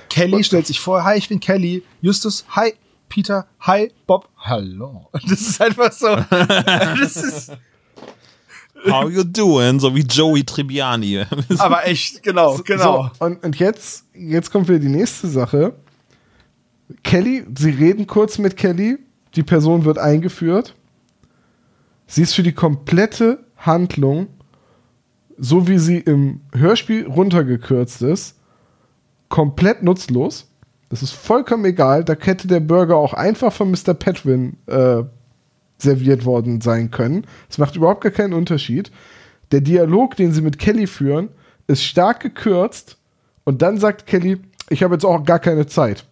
[0.08, 1.82] Kelly stellt sich vor, hi, ich bin Kelly.
[2.00, 2.74] Justus, hi,
[3.08, 5.08] Peter, hi, Bob, hallo.
[5.12, 6.16] Das ist einfach so.
[6.30, 7.52] Das ist
[8.90, 9.78] How you doing?
[9.80, 11.24] So wie Joey Tribbiani.
[11.58, 13.10] aber echt, genau, genau.
[13.18, 15.74] So, und, und jetzt, jetzt kommt wieder die nächste Sache.
[17.02, 18.98] Kelly, sie reden kurz mit Kelly,
[19.34, 20.74] die Person wird eingeführt.
[22.06, 24.28] Sie ist für die komplette Handlung,
[25.36, 28.36] so wie sie im Hörspiel runtergekürzt ist,
[29.28, 30.48] komplett nutzlos.
[30.88, 32.04] Das ist vollkommen egal.
[32.04, 33.94] Da hätte der Burger auch einfach von Mr.
[33.94, 35.02] Petwin äh,
[35.78, 37.26] serviert worden sein können.
[37.50, 38.90] Es macht überhaupt gar keinen Unterschied.
[39.52, 41.28] Der Dialog, den sie mit Kelly führen,
[41.66, 42.96] ist stark gekürzt
[43.44, 46.04] und dann sagt Kelly, ich habe jetzt auch gar keine Zeit.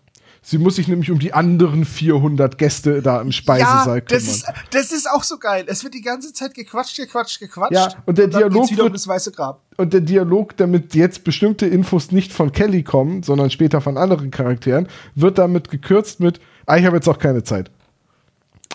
[0.46, 4.06] Sie muss sich nämlich um die anderen 400 Gäste da im Speisesaal kümmern.
[4.10, 5.64] das ist, das ist auch so geil.
[5.68, 7.72] Es wird die ganze Zeit gequatscht, gequatscht, gequatscht.
[7.72, 9.62] Ja, und der dann Dialog wieder um wird- das weiße Grab.
[9.78, 14.30] und der Dialog, damit jetzt bestimmte Infos nicht von Kelly kommen, sondern später von anderen
[14.30, 17.70] Charakteren, wird damit gekürzt mit, ah, ich habe jetzt auch keine Zeit.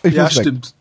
[0.02, 0.74] Ich Ja, stimmt.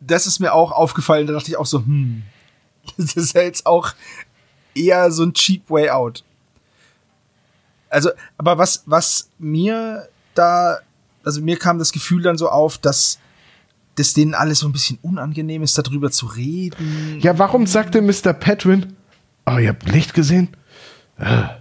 [0.00, 1.26] Das ist mir auch aufgefallen.
[1.26, 2.22] Da dachte ich auch so, hm,
[2.96, 3.92] das ist ja jetzt auch
[4.74, 6.24] eher so ein cheap way out.
[7.88, 10.78] Also, aber was, was mir da,
[11.22, 13.20] also mir kam das Gefühl dann so auf, dass
[13.94, 17.20] das denen alles so ein bisschen unangenehm ist, darüber zu reden.
[17.20, 18.32] Ja, warum sagte Mr.
[18.32, 18.96] Petwin,
[19.46, 20.48] oh, ihr habt Licht gesehen?
[21.18, 21.58] Ah,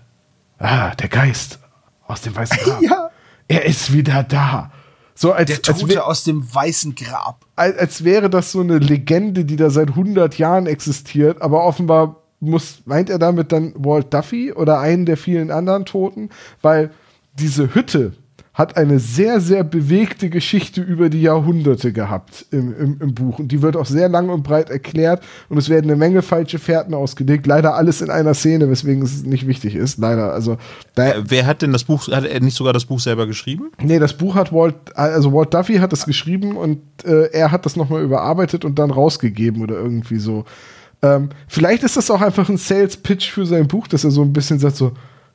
[0.58, 1.60] ah, der Geist
[2.08, 2.82] aus dem weißen Grab.
[2.82, 3.10] Ja.
[3.48, 4.72] Er ist wieder da.
[5.16, 7.46] So als, Der als, Tote wär, aus dem weißen Grab.
[7.56, 12.24] als, als wäre das so eine Legende, die da seit 100 Jahren existiert, aber offenbar
[12.40, 16.30] muss, meint er damit dann Walt Duffy oder einen der vielen anderen Toten,
[16.62, 16.92] weil
[17.40, 18.14] diese Hütte
[18.54, 23.40] hat eine sehr, sehr bewegte Geschichte über die Jahrhunderte gehabt im, im, im Buch.
[23.40, 26.60] Und die wird auch sehr lang und breit erklärt und es werden eine Menge falsche
[26.60, 27.48] Fährten ausgelegt.
[27.48, 29.98] Leider alles in einer Szene, weswegen es nicht wichtig ist.
[29.98, 30.34] Leider.
[30.34, 30.58] Also,
[30.96, 33.72] Äh, Wer hat denn das Buch, hat er nicht sogar das Buch selber geschrieben?
[33.82, 37.66] Nee, das Buch hat Walt, also Walt Duffy hat das geschrieben und äh, er hat
[37.66, 40.46] das nochmal überarbeitet und dann rausgegeben oder irgendwie so.
[41.02, 44.32] Ähm, vielleicht ist das auch einfach ein Sales-Pitch für sein Buch, dass er so ein
[44.32, 44.92] bisschen sagt so,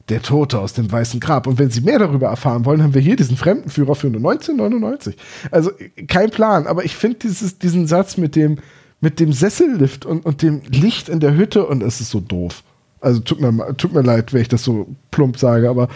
[0.09, 1.46] der Tote aus dem weißen Grab.
[1.46, 5.16] Und wenn Sie mehr darüber erfahren wollen, haben wir hier diesen Fremdenführer für nur 1999.
[5.50, 5.70] Also
[6.06, 7.28] kein Plan, aber ich finde
[7.62, 8.59] diesen Satz mit dem,
[9.00, 12.62] mit dem Sessellift und, und dem Licht in der Hütte und es ist so doof.
[13.00, 15.88] Also tut mir, tut mir leid, wenn ich das so plump sage, aber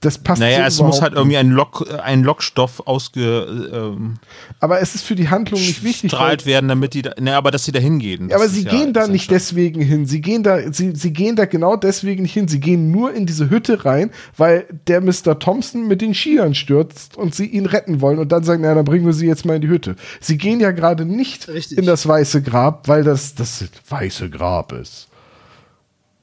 [0.00, 4.18] das passt Naja, so es muss halt irgendwie ein, Lock, ein Lockstoff ausge, ähm,
[4.58, 6.10] Aber es ist für die Handlung nicht wichtig.
[6.10, 8.30] strahlt werden, damit die da, ne, aber dass sie da hingehen.
[8.30, 10.06] Ja, aber sie gehen da nicht deswegen hin.
[10.06, 12.48] Sie gehen da, sie, sie gehen da genau deswegen nicht hin.
[12.48, 15.38] Sie gehen nur in diese Hütte rein, weil der Mr.
[15.38, 18.84] Thompson mit den Skiern stürzt und sie ihn retten wollen und dann sagen, na, dann
[18.84, 19.94] bringen wir sie jetzt mal in die Hütte.
[20.20, 21.78] Sie gehen ja gerade nicht Richtig.
[21.78, 25.08] in das weiße Grab, weil das das weiße Grab ist.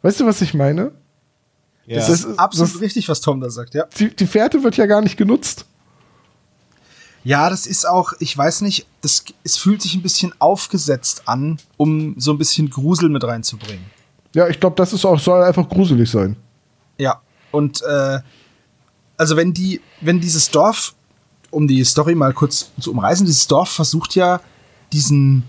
[0.02, 0.92] Weißt du, was ich meine?
[1.88, 1.98] Ja.
[1.98, 3.86] Das ist- Absolut das- richtig, was Tom da sagt, ja.
[4.00, 5.66] Die, die Fährte wird ja gar nicht genutzt.
[7.24, 11.58] Ja, das ist auch, ich weiß nicht, das, es fühlt sich ein bisschen aufgesetzt an,
[11.78, 13.86] um so ein bisschen Grusel mit reinzubringen.
[14.36, 16.36] Ja, ich glaube, das ist auch, soll einfach gruselig sein.
[17.00, 17.22] Ja,
[17.52, 18.20] und äh,
[19.18, 20.94] also wenn die, wenn dieses Dorf,
[21.50, 24.40] um die Story mal kurz zu umreißen, dieses Dorf versucht ja
[24.94, 25.44] diesen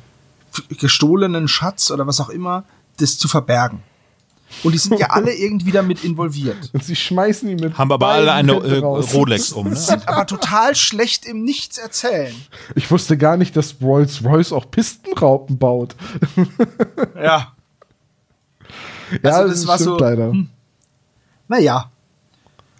[0.78, 2.64] gestohlenen Schatz oder was auch immer,
[2.98, 3.82] das zu verbergen.
[4.62, 6.70] Und die sind ja alle irgendwie damit involviert.
[6.72, 7.76] Und sie schmeißen ihn mit.
[7.76, 8.78] Haben aber alle eine äh.
[8.78, 9.68] Rolex um.
[9.70, 9.76] Ne?
[9.76, 12.34] Sind aber total schlecht im Nichts erzählen.
[12.74, 15.94] Ich wusste gar nicht, dass Rolls-Royce auch Pistenraupen baut.
[17.16, 17.52] Ja.
[19.22, 20.32] ja, Also das, das war stimmt so- leider.
[21.48, 21.90] Naja.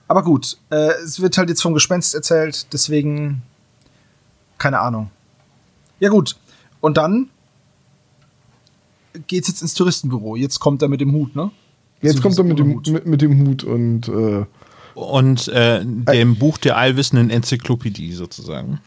[0.08, 3.42] Aber gut, äh, es wird halt jetzt vom Gespenst erzählt, deswegen
[4.58, 5.10] keine Ahnung.
[5.98, 6.36] Ja gut,
[6.80, 7.28] und dann
[9.26, 10.36] geht's jetzt ins Touristenbüro.
[10.36, 11.50] Jetzt kommt er mit dem Hut, ne?
[12.02, 12.88] Jetzt kommt er mit dem, Hut.
[12.88, 14.44] mit, mit dem Hut und äh,
[14.94, 18.80] Und äh, dem Buch der allwissenden Enzyklopädie sozusagen.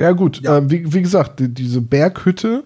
[0.00, 0.58] ja gut, Ja.
[0.58, 2.64] Äh, wie, wie gesagt, die, diese Berghütte,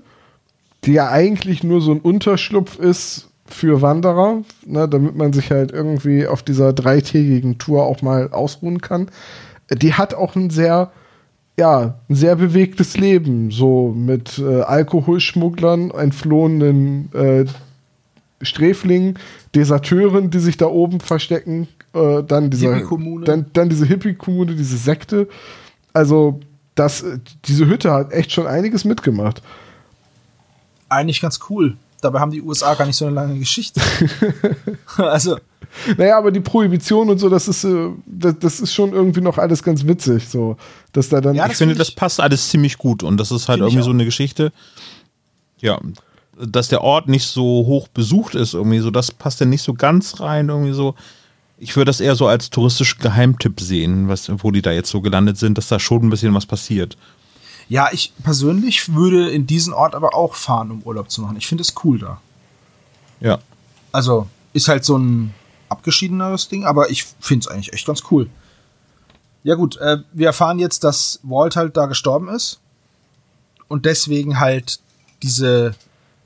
[0.84, 5.72] die ja eigentlich nur so ein Unterschlupf ist für Wanderer, ne, damit man sich halt
[5.72, 9.10] irgendwie auf dieser dreitägigen Tour auch mal ausruhen kann.
[9.68, 10.90] Äh, Die hat auch ein sehr,
[11.58, 17.46] ja, ein sehr bewegtes Leben, so mit äh, Alkoholschmugglern, entflohenen äh,
[18.40, 19.18] Sträflingen,
[19.56, 23.24] Deserteuren, die sich da oben verstecken, äh, dann dieser, Hippie-Kommune.
[23.24, 25.28] dann, dann diese Hippie-Kommune, diese Sekte.
[25.92, 26.38] Also
[26.76, 29.42] das, äh, diese Hütte hat echt schon einiges mitgemacht.
[30.88, 31.76] Eigentlich ganz cool.
[32.00, 33.80] Dabei haben die USA gar nicht so eine lange Geschichte.
[34.96, 35.38] also,
[35.96, 39.38] Naja, aber die Prohibition und so, das ist, äh, das, das ist schon irgendwie noch
[39.38, 40.56] alles ganz witzig, so,
[40.92, 41.34] dass da dann.
[41.36, 43.58] Ja, Ich das finde, find das ich- passt alles ziemlich gut und das ist halt
[43.60, 44.52] ich irgendwie so eine Geschichte.
[45.60, 45.80] Ja,
[46.40, 49.74] dass der Ort nicht so hoch besucht ist, irgendwie so, das passt ja nicht so
[49.74, 50.94] ganz rein, irgendwie so.
[51.58, 55.00] Ich würde das eher so als touristischen Geheimtipp sehen, was, wo die da jetzt so
[55.00, 56.96] gelandet sind, dass da schon ein bisschen was passiert.
[57.68, 61.36] ja, ich persönlich würde in diesen Ort aber auch fahren, um Urlaub zu machen.
[61.36, 62.20] Ich finde es cool da.
[63.20, 63.38] Ja.
[63.92, 65.34] Also, ist halt so ein
[65.68, 68.28] abgeschiedeneres Ding, aber ich finde es eigentlich echt ganz cool.
[69.44, 72.60] Ja gut, äh, wir erfahren jetzt, dass Walt halt da gestorben ist.
[73.68, 74.80] und deswegen halt
[75.22, 75.74] diese,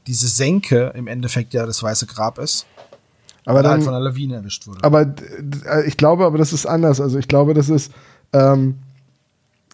[0.07, 2.67] diese Senke im Endeffekt ja das Weiße Grab ist.
[3.45, 4.85] Aber er halt dann, von einer Lawine erwischt wurde.
[4.85, 5.25] Aber d-
[5.87, 7.01] ich glaube, aber das ist anders.
[7.01, 7.93] Also ich glaube, das ist
[8.33, 8.79] ähm,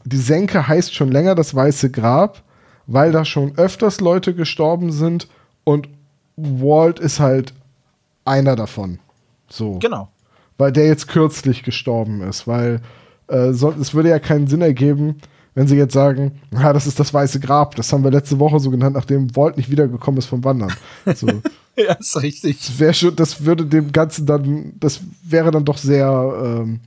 [0.04, 2.42] die Senke heißt schon länger das Weiße Grab,
[2.86, 5.28] weil da schon öfters Leute gestorben sind
[5.64, 5.88] und
[6.36, 7.52] Walt ist halt
[8.24, 8.98] einer davon.
[9.49, 9.78] So.
[9.78, 10.09] genau.
[10.57, 12.80] Weil der jetzt kürzlich gestorben ist, weil
[13.28, 15.16] äh, sonst, es würde ja keinen Sinn ergeben,
[15.55, 18.61] wenn sie jetzt sagen, ja, das ist das Weiße Grab, das haben wir letzte Woche
[18.61, 20.72] so genannt, nachdem Walt nicht wiedergekommen ist vom Wandern.
[21.14, 21.26] So.
[21.78, 22.59] Ja, ist richtig.
[22.59, 26.09] Das wäre schon, das würde dem Ganzen dann, das wäre dann doch sehr,
[26.44, 26.80] ähm,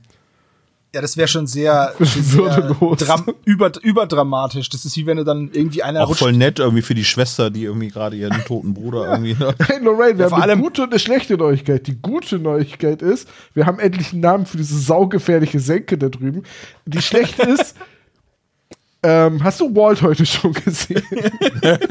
[0.94, 2.60] Ja, das wäre schon sehr, sehr
[2.98, 4.68] dram über, überdramatisch.
[4.68, 6.18] Das ist wie wenn du dann irgendwie einer Auch rutscht.
[6.20, 9.34] voll nett irgendwie für die Schwester, die irgendwie gerade ihren toten Bruder irgendwie.
[9.34, 9.54] Ne?
[9.66, 11.86] Hey Lorraine, wir Ja, vor haben eine gute und eine schlechte Neuigkeit.
[11.86, 16.42] Die gute Neuigkeit ist, wir haben endlich einen Namen für diese saugefährliche Senke da drüben.
[16.84, 17.74] Die schlechte ist,
[19.02, 21.02] ähm, hast du Walt heute schon gesehen?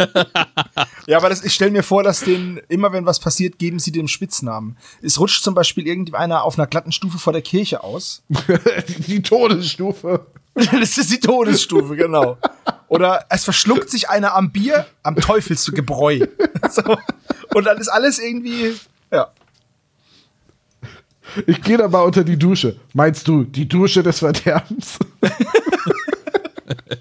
[1.07, 3.91] Ja, aber das, ich stelle mir vor, dass den, immer wenn was passiert, geben sie
[3.91, 4.78] dem Spitznamen.
[5.01, 8.24] Es rutscht zum Beispiel irgendeiner auf einer glatten Stufe vor der Kirche aus.
[9.07, 10.26] die, Todesstufe.
[10.53, 12.38] das ist die Todesstufe, genau.
[12.88, 16.28] Oder es verschluckt sich einer am Bier, am Teufelsgebräu.
[16.70, 16.97] so.
[17.53, 18.74] Und dann ist alles irgendwie,
[19.12, 19.32] ja.
[21.45, 22.78] Ich gehe da mal unter die Dusche.
[22.93, 24.99] Meinst du die Dusche des Verderbens?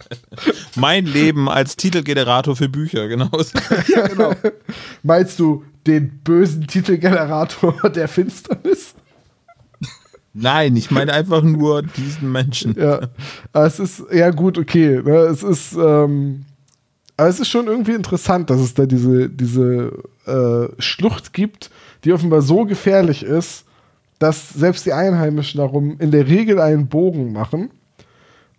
[0.77, 3.31] Mein Leben als Titelgenerator für Bücher, genau.
[5.03, 8.95] Meinst du den bösen Titelgenerator der Finsternis?
[10.33, 12.77] Nein, ich meine einfach nur diesen Menschen.
[12.79, 13.09] Ja,
[13.53, 15.03] es ist, ja gut, okay.
[15.03, 15.17] Ne?
[15.23, 16.45] Es ist, ähm,
[17.17, 19.93] aber es ist schon irgendwie interessant, dass es da diese, diese
[20.27, 21.71] äh, Schlucht gibt,
[22.05, 23.65] die offenbar so gefährlich ist,
[24.21, 27.71] dass selbst die Einheimischen darum in der Regel einen Bogen machen.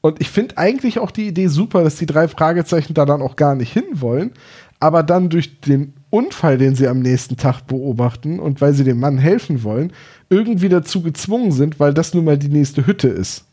[0.02, 3.36] Und ich finde eigentlich auch die Idee super, dass die drei Fragezeichen da dann auch
[3.36, 4.32] gar nicht hinwollen,
[4.80, 9.00] aber dann durch den Unfall, den sie am nächsten Tag beobachten und weil sie dem
[9.00, 9.94] Mann helfen wollen,
[10.30, 13.46] irgendwie dazu gezwungen sind, weil das nun mal die nächste Hütte ist.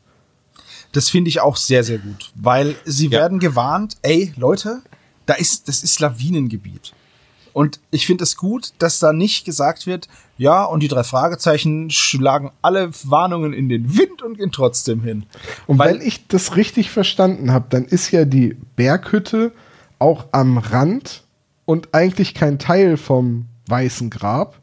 [0.93, 2.33] Das finde ich auch sehr, sehr gut.
[2.35, 3.21] Weil sie Ja.
[3.21, 4.81] werden gewarnt, ey, Leute,
[5.27, 6.93] da ist, das ist Lawinengebiet.
[7.53, 10.09] Und ich finde es gut, dass da nicht gesagt wird,
[10.39, 15.27] ja, und die drei Fragezeichen schlagen alle Warnungen in den Wind und gehen trotzdem hin.
[15.67, 19.53] Und Weil- wenn ich das richtig verstanden habe, dann ist ja die Berghütte
[19.99, 21.25] auch am Rand
[21.65, 24.61] und eigentlich kein Teil vom Weißen Grab.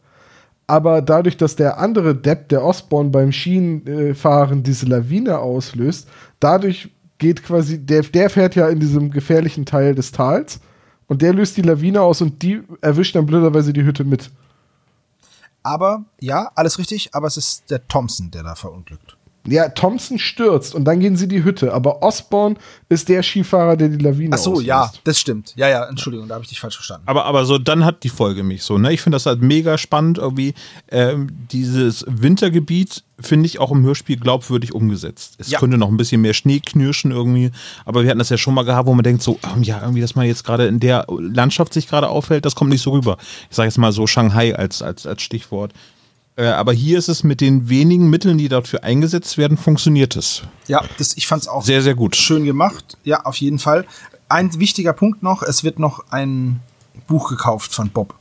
[0.67, 6.07] Aber dadurch, dass der andere Depp, der Osborn beim Schienenfahren diese Lawine auslöst,
[6.39, 10.59] dadurch geht quasi, der, der fährt ja in diesem gefährlichen Teil des Tals
[11.07, 14.31] und der löst die Lawine aus und die erwischt dann blöderweise die Hütte mit.
[15.65, 19.14] Aber, ja, alles richtig, aber es ist der Thompson, der da verunglückt.
[19.47, 22.57] Ja, Thompson stürzt und dann gehen sie die Hütte, aber Osborn
[22.89, 24.67] ist der Skifahrer, der die Lawine Ach so, auslöst.
[24.67, 25.53] ja, das stimmt.
[25.55, 27.03] Ja, ja, Entschuldigung, da habe ich dich falsch verstanden.
[27.07, 28.91] Aber, aber so, dann hat die Folge mich so, ne?
[28.93, 30.53] Ich finde das halt mega spannend, irgendwie.
[30.89, 35.35] Ähm, dieses Wintergebiet finde ich auch im Hörspiel glaubwürdig umgesetzt.
[35.37, 35.59] Es Ja.
[35.59, 37.51] könnte noch ein bisschen mehr Schnee knirschen irgendwie,
[37.85, 40.01] aber wir hatten das ja schon mal gehabt, wo man denkt so, ähm, ja, irgendwie,
[40.01, 43.17] dass man jetzt gerade in der Landschaft sich gerade aufhält, das kommt nicht so rüber.
[43.49, 45.71] Ich sage jetzt mal so Shanghai als, als, als Stichwort.
[46.37, 50.43] Äh, aber hier ist es mit den wenigen Mitteln, die dafür eingesetzt werden, funktioniert es.
[50.67, 52.15] Ja, das, ich fand's auch Sehr, sehr gut.
[52.15, 52.97] schön gemacht.
[53.03, 53.85] Ja, auf jeden Fall.
[54.27, 56.59] Ein wichtiger Punkt noch, es wird noch ein
[57.07, 58.15] Buch gekauft von Bob.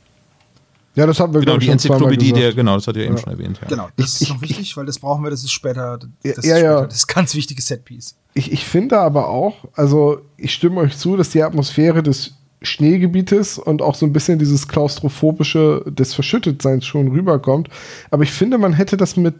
[0.93, 3.59] Ja, das haben wir, Genau, die Enzyklopädie, der, genau, das hat ihr eben schon erwähnt.
[3.61, 3.67] Ja.
[3.67, 6.09] Genau, das Ich- ist noch ich- wichtig, weil das brauchen wir, das ist später, das
[6.23, 6.85] Ja, ist, ja, später, ja.
[6.85, 8.15] das ist ganz wichtiges Setpiece.
[8.33, 12.35] Ich, ich finde aber auch, also ich stimme euch zu, dass die Atmosphäre des
[12.65, 17.69] Schneegebietes und auch so ein bisschen dieses klaustrophobische des Verschüttetseins schon rüberkommt.
[18.11, 19.35] Aber ich finde, man hätte das mit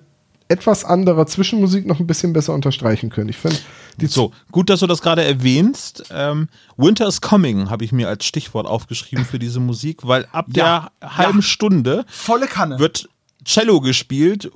[0.48, 3.30] etwas anderer Zwischenmusik noch ein bisschen besser unterstreichen können.
[3.30, 3.58] Ich finde,
[3.98, 6.04] die So, gut, dass du das gerade erwähnst.
[6.12, 10.46] Ähm, Winter is Coming habe ich mir als Stichwort aufgeschrieben für diese Musik, weil ab
[10.54, 11.42] Ja, der halben ja.
[11.42, 12.78] Stunde Volle Kanne.
[12.78, 13.10] wird
[13.44, 14.52] Cello gespielt.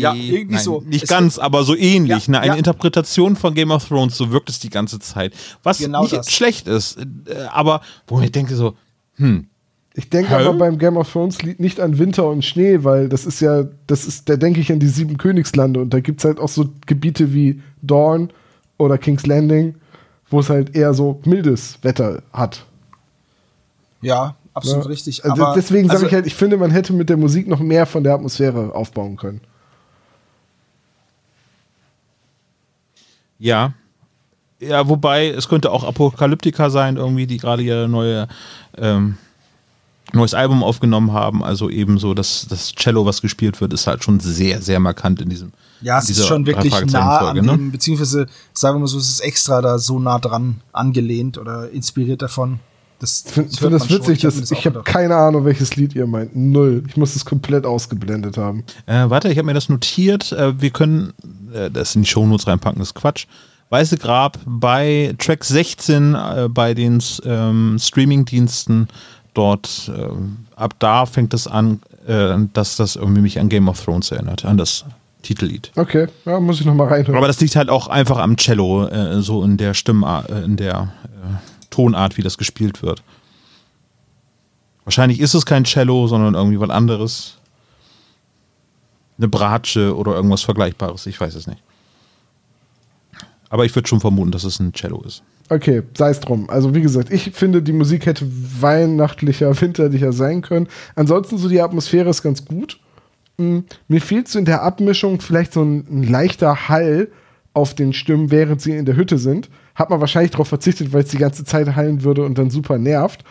[0.00, 0.82] Ja, irgendwie Nein, so.
[0.82, 2.26] Nicht Es ganz, aber so ähnlich.
[2.26, 2.40] Ja, ne?
[2.40, 2.58] Eine ja.
[2.58, 5.32] Interpretation von Game of Thrones, so wirkt es die ganze Zeit.
[5.62, 6.30] Was Genau nicht das.
[6.30, 7.04] schlecht ist, äh,
[7.50, 8.74] aber wo ich denke so,
[9.94, 13.26] Ich denke aber beim Game of Thrones Lied nicht an Winter und Schnee, weil das
[13.26, 16.24] ist ja, das ist, da denke ich an die sieben Königslande und da gibt es
[16.24, 18.28] halt auch so Gebiete wie Dorne
[18.78, 19.74] oder King's Landing,
[20.30, 22.64] wo es halt eher so mildes Wetter hat.
[24.00, 24.90] ja, absolut Ne?
[24.90, 25.24] richtig.
[25.24, 27.60] Also Aber, deswegen sage also, ich halt, ich finde, man hätte mit der Musik noch
[27.60, 29.40] mehr von der Atmosphäre aufbauen können.
[33.38, 33.72] Ja.
[34.60, 38.28] Ja, wobei, es könnte auch Apokalyptika sein, irgendwie, die gerade ihre neue
[38.78, 39.16] ähm,
[40.12, 41.42] neues Album aufgenommen haben.
[41.42, 45.20] Also eben so, dass das Cello, was gespielt wird, ist halt schon sehr, sehr markant
[45.20, 45.52] in diesem.
[45.80, 47.42] Ja, es ist schon wirklich nah an ne?
[47.42, 51.70] dem, beziehungsweise sagen wir mal so, es ist extra da so nah dran angelehnt oder
[51.70, 52.60] inspiriert davon.
[53.02, 56.36] Das ich finde das witzig, dass ich, ich habe keine Ahnung, welches Lied ihr meint.
[56.36, 56.84] Null.
[56.86, 58.62] Ich muss es komplett ausgeblendet haben.
[58.86, 60.30] Äh, warte, ich habe mir das notiert.
[60.30, 61.12] Äh, wir können
[61.52, 63.26] äh, das in die Shownotes reinpacken, das ist Quatsch.
[63.70, 68.86] Weiße Grab bei Track 16 äh, bei den ähm, Streaming-Diensten
[69.34, 70.08] dort, äh,
[70.54, 74.44] ab da fängt es an, äh, dass das irgendwie mich an Game of Thrones erinnert,
[74.44, 74.84] an das
[75.22, 75.72] Titellied.
[75.74, 77.16] Okay, ja, muss ich nochmal reinhören.
[77.16, 80.56] Aber das liegt halt auch einfach am Cello, äh, so in der Stimmart, äh, in
[80.56, 83.02] der äh, Tonart, wie das gespielt wird.
[84.84, 87.38] Wahrscheinlich ist es kein Cello, sondern irgendwie was anderes.
[89.18, 91.62] Eine Bratsche oder irgendwas Vergleichbares, ich weiß es nicht.
[93.48, 95.22] Aber ich würde schon vermuten, dass es ein Cello ist.
[95.48, 96.48] Okay, sei es drum.
[96.48, 100.68] Also wie gesagt, ich finde, die Musik hätte weihnachtlicher, winterlicher sein können.
[100.94, 102.80] Ansonsten so die Atmosphäre ist ganz gut.
[103.38, 107.08] Hm, mir fehlt so in der Abmischung vielleicht so ein, ein, leichter Hall
[107.52, 109.50] auf den Stimmen, während sie in der Hütte sind.
[109.74, 112.78] Hat man wahrscheinlich darauf verzichtet, weil es die ganze Zeit hallen würde und dann super
[112.78, 113.24] nervt.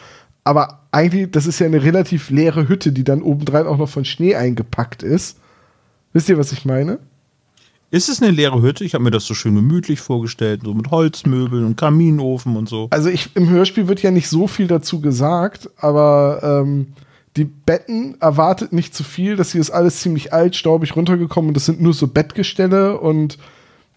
[0.44, 4.06] Aber eigentlich, das ist ja eine relativ leere Hütte, die dann obendrein auch noch von
[4.06, 5.38] Schnee eingepackt ist.
[6.14, 7.00] Wisst ihr, was ich meine?
[7.92, 8.86] Ist es eine leere Hütte?
[8.86, 12.88] Ich habe mir das so schön gemütlich vorgestellt, so mit Holzmöbeln und Kaminofen und so.
[12.90, 16.94] Also ich, im Hörspiel wird ja nicht so viel dazu gesagt, aber ähm,
[17.36, 19.36] die Betten erwartet nicht zu viel.
[19.36, 23.38] Das hier ist alles ziemlich alt, staubig runtergekommen und das sind nur so Bettgestelle und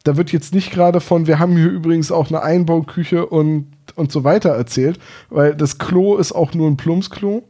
[0.05, 4.13] da wird jetzt nicht gerade von, wir haben hier übrigens auch eine Einbauküche und, und
[4.13, 4.99] so weiter erzählt,
[5.29, 7.43] weil das Klo ist auch nur ein Plumpsklo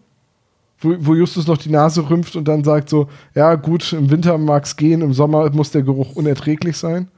[0.84, 4.36] wo, wo Justus noch die Nase rümpft und dann sagt so, ja gut, im Winter
[4.38, 7.08] mag es gehen, im Sommer muss der Geruch unerträglich sein.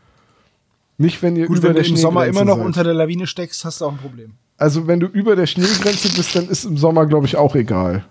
[0.99, 2.67] Nicht, wenn ihr gut, über wenn der du im Sommer immer noch seid.
[2.67, 4.33] unter der Lawine steckst, hast du auch ein Problem.
[4.57, 8.05] Also wenn du über der Schneegrenze bist, dann ist im Sommer, glaube ich, auch egal.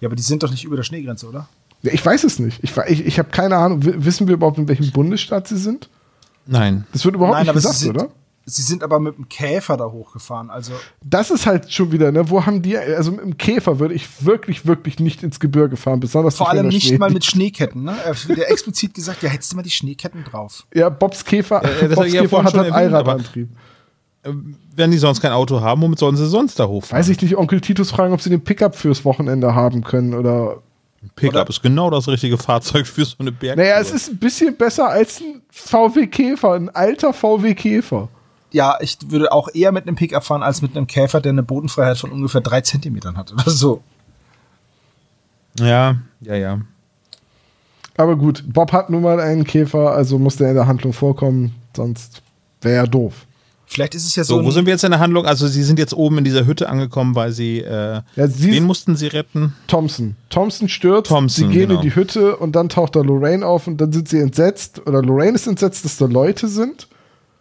[0.00, 1.48] Ja, aber die sind doch nicht über der Schneegrenze, oder?
[1.82, 2.60] Ja, ich weiß es nicht.
[2.62, 3.80] Ich, ich, ich habe keine Ahnung.
[3.82, 5.90] wissen wir überhaupt, in welchem Bundesstaat sie sind?
[6.46, 6.86] Nein.
[6.92, 8.08] Das wird überhaupt Nein, nicht gesagt, oder?
[8.46, 10.50] Sie sind aber mit dem Käfer da hochgefahren.
[10.50, 12.28] Also das ist halt schon wieder, ne?
[12.28, 16.00] Wo haben die, also mit dem Käfer würde ich wirklich, wirklich nicht ins Gebirge fahren,
[16.00, 16.98] besonders Vor allem nicht Schnee.
[16.98, 17.96] mal mit Schneeketten, ne?
[18.04, 20.66] Er hat explizit gesagt, ja, hättest du mal die Schneeketten drauf.
[20.74, 23.48] Ja, Bobs Käfer, äh, Bobs Käfer hat halt Allradantrieb.
[24.76, 26.98] Wenn die sonst kein Auto haben, womit sollen sie sonst da hochfahren?
[26.98, 30.62] Weiß ich nicht, Onkel Titus fragen, ob sie den Pickup fürs Wochenende haben können oder.
[31.16, 33.64] Pickup ist genau das richtige Fahrzeug für so eine Bergtour.
[33.64, 38.08] Naja, es ist ein bisschen besser als ein VW Käfer, ein alter VW Käfer
[38.54, 41.42] ja, ich würde auch eher mit einem Pickup fahren als mit einem Käfer, der eine
[41.42, 43.82] Bodenfreiheit von ungefähr drei Zentimetern hat oder so.
[45.58, 46.60] Ja, ja, ja.
[47.96, 51.54] Aber gut, Bob hat nun mal einen Käfer, also muss der in der Handlung vorkommen,
[51.74, 52.22] sonst
[52.60, 53.26] wäre er doof.
[53.66, 54.38] Vielleicht ist es ja so.
[54.38, 55.26] So, wo sind wir jetzt in der Handlung?
[55.26, 57.60] Also, sie sind jetzt oben in dieser Hütte angekommen, weil sie.
[57.60, 59.54] Äh, ja, sie wen mussten sie retten?
[59.66, 60.16] Thompson.
[60.30, 61.80] Thompson stürzt, Thompson, sie gehen genau.
[61.80, 65.02] in die Hütte und dann taucht da Lorraine auf und dann sind sie entsetzt, oder
[65.02, 66.88] Lorraine ist entsetzt, dass da Leute sind.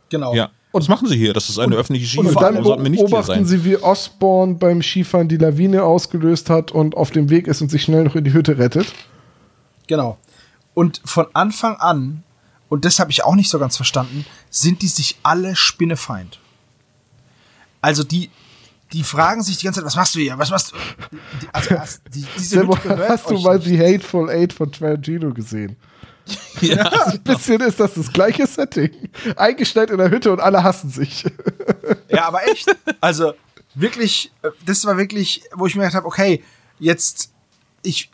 [0.10, 0.34] Genau.
[0.34, 0.50] Ja.
[0.72, 1.34] Und was machen sie hier?
[1.34, 2.30] Das ist eine öffentliche Skihütte.
[2.30, 7.30] Und dann beobachten sie, wie Osborne beim Skifahren die Lawine ausgelöst hat und auf dem
[7.30, 8.92] Weg ist und sich schnell noch in die Hütte rettet.
[9.86, 10.18] Genau.
[10.74, 12.24] Und von Anfang an,
[12.74, 16.40] und das habe ich auch nicht so ganz verstanden, sind die sich alle Spinnefeind.
[17.82, 18.32] Also die,
[18.94, 20.40] die fragen sich die ganze Zeit, was machst du hier?
[20.40, 21.18] Was machst du?
[21.52, 21.76] Also,
[22.12, 25.76] die, diese hast du mal die Hateful Eight von Tarantino gesehen?
[26.62, 26.90] Ja.
[27.12, 28.90] ein bisschen ist das das gleiche Setting.
[29.36, 31.26] Eingestellt in der Hütte und alle hassen sich.
[32.08, 32.76] Ja, aber echt.
[33.02, 33.34] Also
[33.76, 34.32] wirklich,
[34.66, 36.42] das war wirklich, wo ich mir gedacht habe, okay,
[36.80, 37.32] jetzt,
[37.84, 38.10] ich,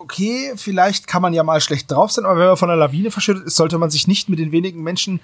[0.00, 3.10] okay, vielleicht kann man ja mal schlecht drauf sein, aber wenn man von einer Lawine
[3.10, 5.20] verschüttet ist, sollte man sich nicht mit den wenigen Menschen,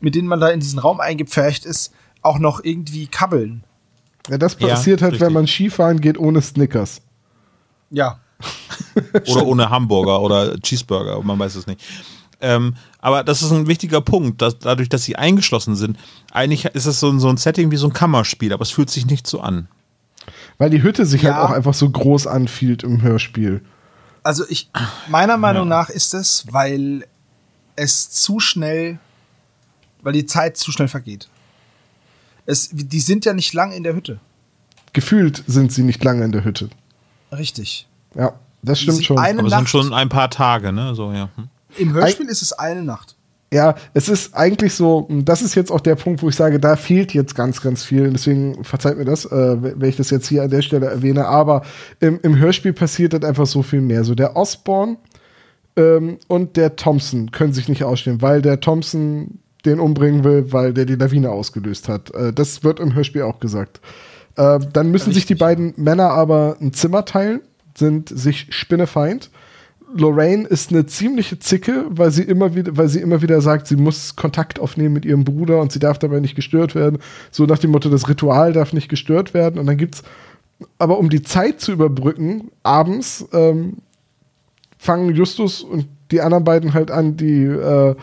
[0.00, 1.92] mit denen man da in diesen Raum eingepfercht ist,
[2.22, 3.64] auch noch irgendwie kabbeln.
[4.28, 5.26] Ja, das passiert ja, halt, richtig.
[5.26, 7.02] wenn man Skifahren geht ohne Snickers.
[7.90, 8.20] Ja,
[9.26, 11.80] oder ohne Hamburger oder Cheeseburger, man weiß es nicht.
[12.40, 15.96] Ähm, aber das ist ein wichtiger Punkt, dass, dadurch, dass sie eingeschlossen sind.
[16.32, 19.06] Eigentlich ist es so, so, ein Setting wie so ein Kammerspiel, aber es fühlt sich
[19.06, 19.68] nicht so an.
[20.58, 21.40] Weil die Hütte sich halt ja.
[21.40, 23.62] halt auch einfach so groß anfühlt im Hörspiel.
[24.22, 24.70] Also ich,
[25.08, 25.76] meiner Meinung ja.
[25.76, 27.06] nach ist es, weil
[27.76, 28.98] es zu schnell,
[30.02, 31.28] weil die Zeit zu schnell vergeht.
[32.46, 34.20] Es, die sind ja nicht lang in der Hütte.
[34.92, 36.70] Gefühlt sind sie nicht lange in der Hütte.
[37.30, 37.88] Richtig.
[38.14, 39.18] Ja, das stimmt schon.
[39.18, 40.94] Aber es sind schon ein paar Tage, ne?
[40.94, 41.30] So, ja.
[41.36, 41.48] Hm.
[41.78, 43.16] Im Hörspiel ist es eine Nacht.
[43.52, 46.74] Ja, es ist eigentlich so, das ist jetzt auch der Punkt, wo ich sage, da
[46.74, 48.08] fehlt jetzt ganz, ganz viel.
[48.08, 51.26] Deswegen verzeiht mir das, äh, wenn ich das jetzt hier an der Stelle erwähne.
[51.26, 51.60] Aber
[52.00, 54.04] im, im Hörspiel passiert das einfach so viel mehr.
[54.04, 54.96] So der Osborne
[55.76, 60.72] ähm, und der Thompson können sich nicht ausstehen, weil der Thompson den umbringen will, weil
[60.72, 62.10] der die Lawine ausgelöst hat.
[62.14, 63.82] Äh, das wird im Hörspiel auch gesagt.
[64.36, 67.42] Äh, dann müssen sich die beiden Männer aber ein Zimmer teilen,
[67.76, 69.30] sind sich spinnefeind.
[69.94, 73.76] Lorraine ist eine ziemliche Zicke, weil sie immer wieder, weil sie immer wieder sagt, sie
[73.76, 76.98] muss Kontakt aufnehmen mit ihrem Bruder und sie darf dabei nicht gestört werden.
[77.30, 79.58] So nach dem Motto, das Ritual darf nicht gestört werden.
[79.58, 80.02] Und dann gibt's,
[80.78, 83.78] aber um die Zeit zu überbrücken, abends ähm,
[84.78, 87.94] fangen Justus und die anderen beiden halt an, die äh,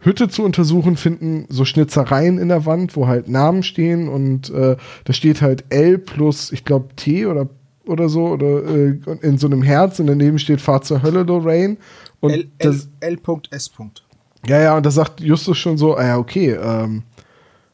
[0.00, 4.76] Hütte zu untersuchen, finden so Schnitzereien in der Wand, wo halt Namen stehen und äh,
[5.04, 7.48] da steht halt L plus, ich glaube, T oder
[7.90, 11.76] oder so oder äh, in so einem Herz und daneben steht Fahr zur Hölle Lorraine
[12.20, 13.70] und L, das, L, L.S.
[14.46, 17.02] ja ja und da sagt Justus schon so ah ja okay ähm,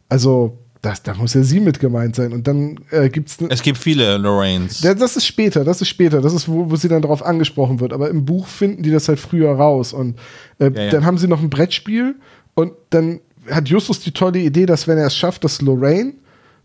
[0.08, 3.78] also das, da muss ja sie mit gemeint sein und dann äh, gibt's Es gibt
[3.78, 4.82] viele Lorraines.
[4.82, 7.80] ja, das ist später, das ist später, das ist, wo, wo sie dann darauf angesprochen
[7.80, 7.92] wird.
[7.92, 9.92] Aber im Buch finden die das halt früher raus.
[9.92, 10.16] Und
[10.60, 10.90] äh, Ja, ja.
[10.90, 12.14] dann haben sie noch ein Brettspiel
[12.54, 16.14] und dann hat Justus die tolle Idee, dass wenn er es schafft, dass Lorraine,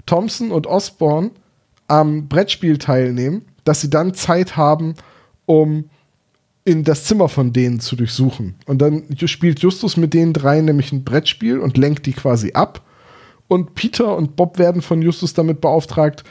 [0.06, 1.32] Thompson und Osborne
[1.92, 4.96] am Brettspiel teilnehmen, dass sie dann Zeit haben,
[5.46, 5.90] um
[6.64, 8.56] in das Zimmer von denen zu durchsuchen.
[8.66, 12.82] Und dann spielt Justus mit den drei nämlich ein Brettspiel und lenkt die quasi ab.
[13.50, 16.24] Und Peter und Bob werden von Justus damit beauftragt,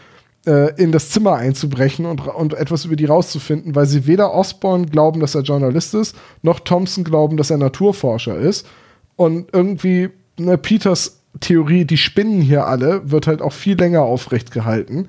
[0.46, 4.86] äh, in das Zimmer einzubrechen und, und etwas über die rauszufinden, weil sie weder Osborne
[4.86, 8.66] glauben, dass er Journalist ist, noch Thompson glauben, dass er Naturforscher ist.
[9.16, 10.08] Und irgendwie,
[10.38, 15.08] ne, Peters Theorie, die spinnen hier alle, wird halt auch viel länger aufrecht gehalten.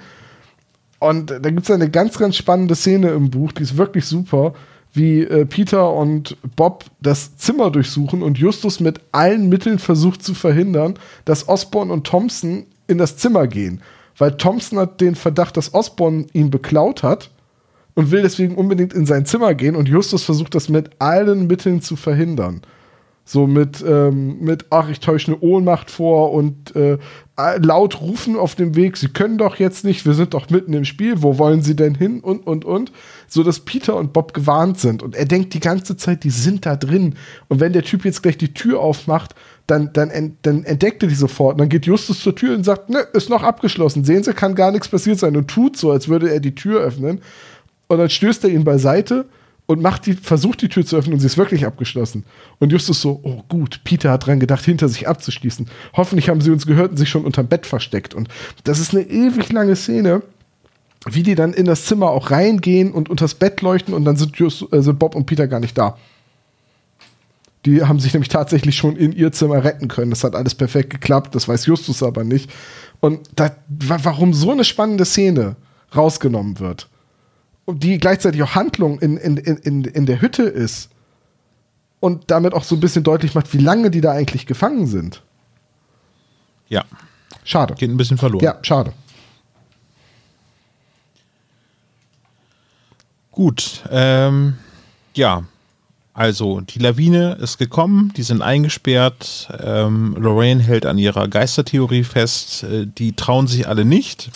[1.02, 4.54] Und da gibt es eine ganz, ganz spannende Szene im Buch, die ist wirklich super,
[4.94, 10.36] wie äh, Peter und Bob das Zimmer durchsuchen und Justus mit allen Mitteln versucht zu
[10.36, 13.82] verhindern, dass Osborne und Thompson in das Zimmer gehen.
[14.16, 17.32] Weil Thompson hat den Verdacht, dass Osborne ihn beklaut hat
[17.96, 21.82] und will deswegen unbedingt in sein Zimmer gehen und Justus versucht das mit allen Mitteln
[21.82, 22.62] zu verhindern.
[23.24, 26.98] So mit, ähm, mit, ach, ich täusche eine Ohnmacht vor und äh,
[27.60, 30.86] laut rufen auf dem Weg, sie können doch jetzt nicht, wir sind doch mitten im
[30.86, 32.92] Spiel, wo wollen sie denn hin und, und, und.
[33.28, 36.66] So dass Peter und Bob gewarnt sind und er denkt die ganze Zeit, die sind
[36.66, 37.16] da drin.
[37.48, 39.36] Und wenn der Typ jetzt gleich die Tür aufmacht,
[39.68, 41.54] dann, dann, ent, dann entdeckt er die sofort.
[41.54, 44.04] Und dann geht Justus zur Tür und sagt, ne, ist noch abgeschlossen.
[44.04, 45.38] Sehen Sie, kann gar nichts passiert sein.
[45.38, 47.22] Und tut so, als würde er die Tür öffnen.
[47.88, 49.26] Und dann stößt er ihn beiseite
[49.68, 52.26] und macht die, versucht die Tür zu öffnen und sie ist wirklich abgeschlossen.
[52.60, 55.70] Und Justus so, oh gut, Peter hat dran gedacht, hinter sich abzuschließen.
[55.94, 58.14] Hoffentlich haben sie uns gehört und sich schon unterm Bett versteckt.
[58.14, 58.28] Und
[58.66, 60.24] das ist eine ewig lange Szene,
[61.10, 64.36] wie die dann in das Zimmer auch reingehen und unters Bett leuchten und dann sind,
[64.36, 65.98] Just, äh, sind Bob und Peter gar nicht da.
[67.66, 70.10] Die haben sich nämlich tatsächlich schon in ihr Zimmer retten können.
[70.10, 72.52] Das hat alles perfekt geklappt, das weiß Justus aber nicht.
[73.00, 75.56] Und da, wa- warum so eine spannende Szene
[75.96, 76.88] rausgenommen wird
[77.66, 80.90] und die gleichzeitig auch Handlung in, in, in, in, in der Hütte ist
[82.00, 85.22] und damit auch so ein bisschen deutlich macht, wie lange die da eigentlich gefangen sind.
[86.68, 86.86] Ja,
[87.44, 87.76] Schade.
[87.76, 88.44] geht ein bisschen verloren.
[88.44, 88.94] Ja, schade.
[93.32, 94.56] Gut, ähm,
[95.14, 95.44] ja,
[96.14, 99.50] also die Lawine ist gekommen, die sind eingesperrt.
[99.60, 102.64] Ähm, Lorraine hält an ihrer Geistertheorie fest.
[102.64, 104.30] Äh, die trauen sich alle nicht.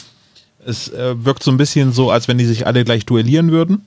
[0.66, 3.86] Es äh, wirkt so ein bisschen so, als wenn die sich alle gleich duellieren würden.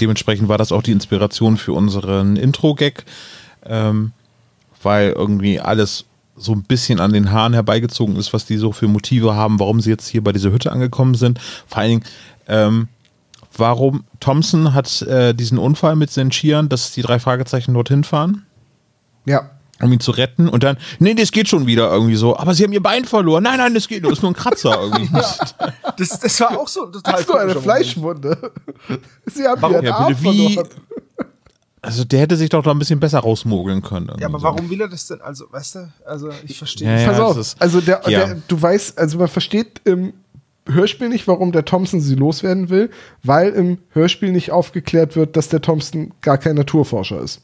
[0.00, 3.04] Dementsprechend war das auch die Inspiration für unseren Intro-Gag,
[3.64, 4.12] ähm,
[4.82, 6.04] weil irgendwie alles
[6.36, 9.80] so ein bisschen an den Haaren herbeigezogen ist, was die so für Motive haben, warum
[9.80, 11.40] sie jetzt hier bei dieser Hütte angekommen sind.
[11.66, 12.04] Vor allen Dingen,
[12.48, 12.88] ähm,
[13.56, 18.46] warum Thompson hat äh, diesen Unfall mit seinen Skiern, dass die drei Fragezeichen dorthin fahren,
[19.24, 19.50] Ja.
[19.82, 22.64] Um ihn zu retten und dann, nee, das geht schon wieder irgendwie so, aber sie
[22.64, 23.42] haben ihr Bein verloren.
[23.42, 25.10] Nein, nein, das geht nur, ist nur ein Kratzer irgendwie.
[25.98, 28.52] Das, das war auch so total Hast du eine Fleischwunde?
[29.26, 30.68] Sie haben ihren Ja, Arm wie- verloren.
[31.84, 34.06] Also der hätte sich doch da ein bisschen besser rausmogeln können.
[34.06, 35.20] Ja, aber irgendwie warum will er das denn?
[35.20, 36.86] Also, weißt du, also ich verstehe.
[36.88, 37.02] Ja, nicht.
[37.02, 37.08] ja.
[37.08, 38.26] Pass das auf, ist- also der, ja.
[38.26, 40.12] der, du weißt, also man versteht im
[40.68, 42.90] Hörspiel nicht, warum der Thompson sie loswerden will,
[43.24, 47.40] weil im Hörspiel nicht aufgeklärt wird, dass der Thompson gar kein Naturforscher ist.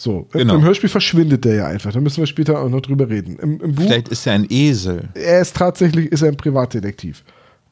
[0.00, 0.54] So, Genau.
[0.54, 1.92] im Hörspiel verschwindet der ja einfach.
[1.92, 3.36] Da müssen wir später auch noch drüber reden.
[3.40, 5.08] Im, im Buch, Vielleicht ist er ein Esel.
[5.14, 7.24] er ist tatsächlich ist er ein Privatdetektiv.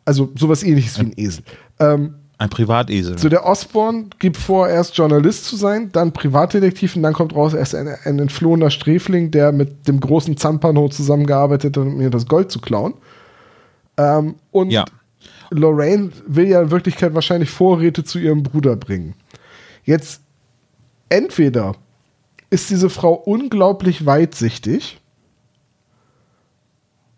[0.04, 1.44] Also sowas ähnliches wie ein Esel.
[1.78, 3.16] Ähm, Ein Privatesel.
[3.16, 7.54] so, der Osborne gibt vor, erst Journalist zu sein, dann Privatdetektiv und dann kommt raus,
[7.54, 12.10] er ist ein, ein entflohener Sträfling, der mit dem großen Zampano zusammengearbeitet hat, um mir
[12.10, 12.94] das Gold zu klauen.
[13.98, 14.84] Ähm, und ja.
[15.50, 19.14] Lorraine will ja in Wirklichkeit wahrscheinlich Vorräte zu ihrem Bruder bringen.
[19.84, 20.20] Jetzt,
[21.08, 21.74] entweder
[22.51, 25.01] ist diese Frau unglaublich weitsichtig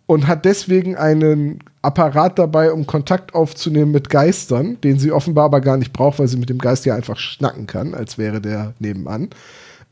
[0.07, 5.61] und hat deswegen einen Apparat dabei, um Kontakt aufzunehmen mit Geistern, den sie offenbar aber
[5.61, 8.73] gar nicht braucht, weil sie mit dem Geist ja einfach schnacken kann, als wäre der
[8.79, 9.29] nebenan.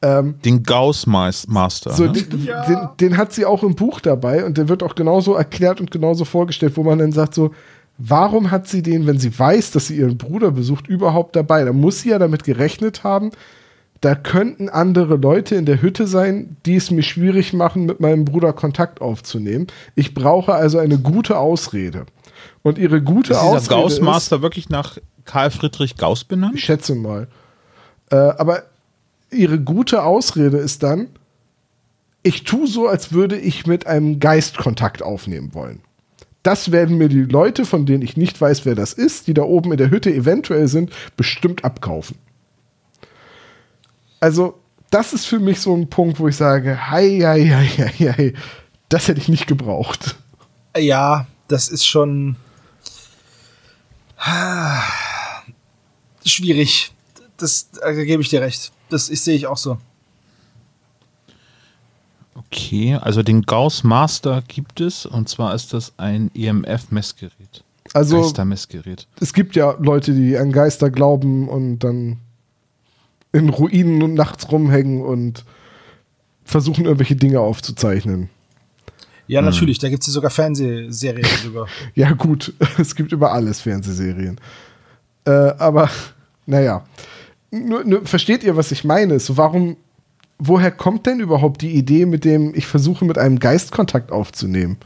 [0.02, 1.92] Den Gauss Mas- Master.
[1.92, 2.12] So, ne?
[2.12, 5.80] den, den, den hat sie auch im Buch dabei und der wird auch genauso erklärt
[5.80, 7.52] und genauso vorgestellt, wo man dann sagt so,
[7.98, 11.64] warum hat sie den, wenn sie weiß, dass sie ihren Bruder besucht, überhaupt dabei?
[11.64, 13.30] Da muss sie ja damit gerechnet haben,
[14.00, 18.24] da könnten andere Leute in der Hütte sein, die es mir schwierig machen, mit meinem
[18.24, 19.66] Bruder Kontakt aufzunehmen.
[19.94, 22.06] Ich brauche also eine gute Ausrede.
[22.62, 26.54] Und ihre gute ist Ausrede ist, Master wirklich nach Karl Friedrich Gauss benannt?
[26.54, 27.28] ich schätze mal.
[28.10, 28.64] Äh, aber
[29.30, 31.08] ihre gute Ausrede ist dann,
[32.22, 35.80] ich tue so, als würde ich mit einem Geist Kontakt aufnehmen wollen.
[36.42, 39.42] Das werden mir die Leute, von denen ich nicht weiß, wer das ist, die da
[39.42, 42.16] oben in der Hütte eventuell sind, bestimmt abkaufen.
[44.20, 44.58] Also,
[44.90, 48.32] das ist für mich so ein Punkt, wo ich sage, hei, hei, hei, hei, hei,
[48.88, 50.16] das hätte ich nicht gebraucht.
[50.76, 52.36] Ja, das ist schon
[56.24, 56.92] schwierig.
[57.36, 58.72] Das da gebe ich dir recht.
[58.88, 59.78] Das ich, sehe ich auch so.
[62.34, 67.64] Okay, also den Gauss Master gibt es und zwar ist das ein EMF-Messgerät.
[67.94, 69.06] Also, Geistermessgerät.
[69.20, 72.18] es gibt ja Leute, die an Geister glauben und dann
[73.36, 75.44] in Ruinen und nachts rumhängen und
[76.44, 78.30] versuchen, irgendwelche Dinge aufzuzeichnen.
[79.28, 79.78] Ja, natürlich.
[79.78, 81.66] Da gibt es ja sogar Fernsehserien drüber.
[81.94, 84.40] Ja, gut, es gibt über alles Fernsehserien.
[85.24, 85.90] Äh, aber,
[86.46, 86.84] naja.
[87.50, 89.18] Nur, nur, versteht ihr, was ich meine?
[89.18, 89.76] So, warum,
[90.38, 94.76] woher kommt denn überhaupt die Idee, mit dem ich versuche, mit einem Geist Kontakt aufzunehmen?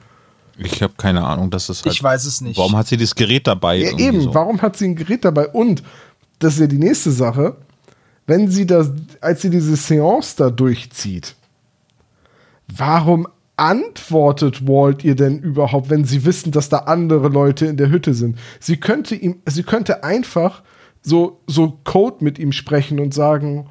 [0.57, 2.57] Ich habe keine Ahnung, das ist halt, Ich weiß es nicht.
[2.57, 3.79] Warum hat sie das Gerät dabei?
[3.79, 4.35] Ja, eben, so?
[4.35, 5.49] warum hat sie ein Gerät dabei?
[5.49, 5.83] Und,
[6.39, 7.57] das ist ja die nächste Sache,
[8.27, 11.35] wenn sie das, als sie diese Seance da durchzieht,
[12.69, 17.91] warum antwortet Walt ihr denn überhaupt, wenn sie wissen, dass da andere Leute in der
[17.91, 18.39] Hütte sind?
[18.59, 20.63] Sie könnte ihm, sie könnte einfach
[21.03, 23.69] so, so Code mit ihm sprechen und sagen,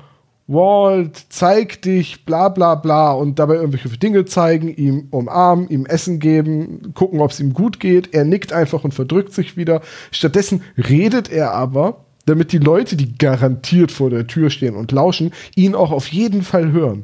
[0.51, 6.17] Walt, zeig dich, bla bla bla und dabei irgendwelche Dinge zeigen, ihm umarmen, ihm Essen
[6.17, 8.15] geben, gucken, ob es ihm gut geht.
[8.15, 9.81] Er nickt einfach und verdrückt sich wieder.
[10.11, 15.33] Stattdessen redet er aber, damit die Leute, die garantiert vor der Tür stehen und lauschen,
[15.55, 17.03] ihn auch auf jeden Fall hören.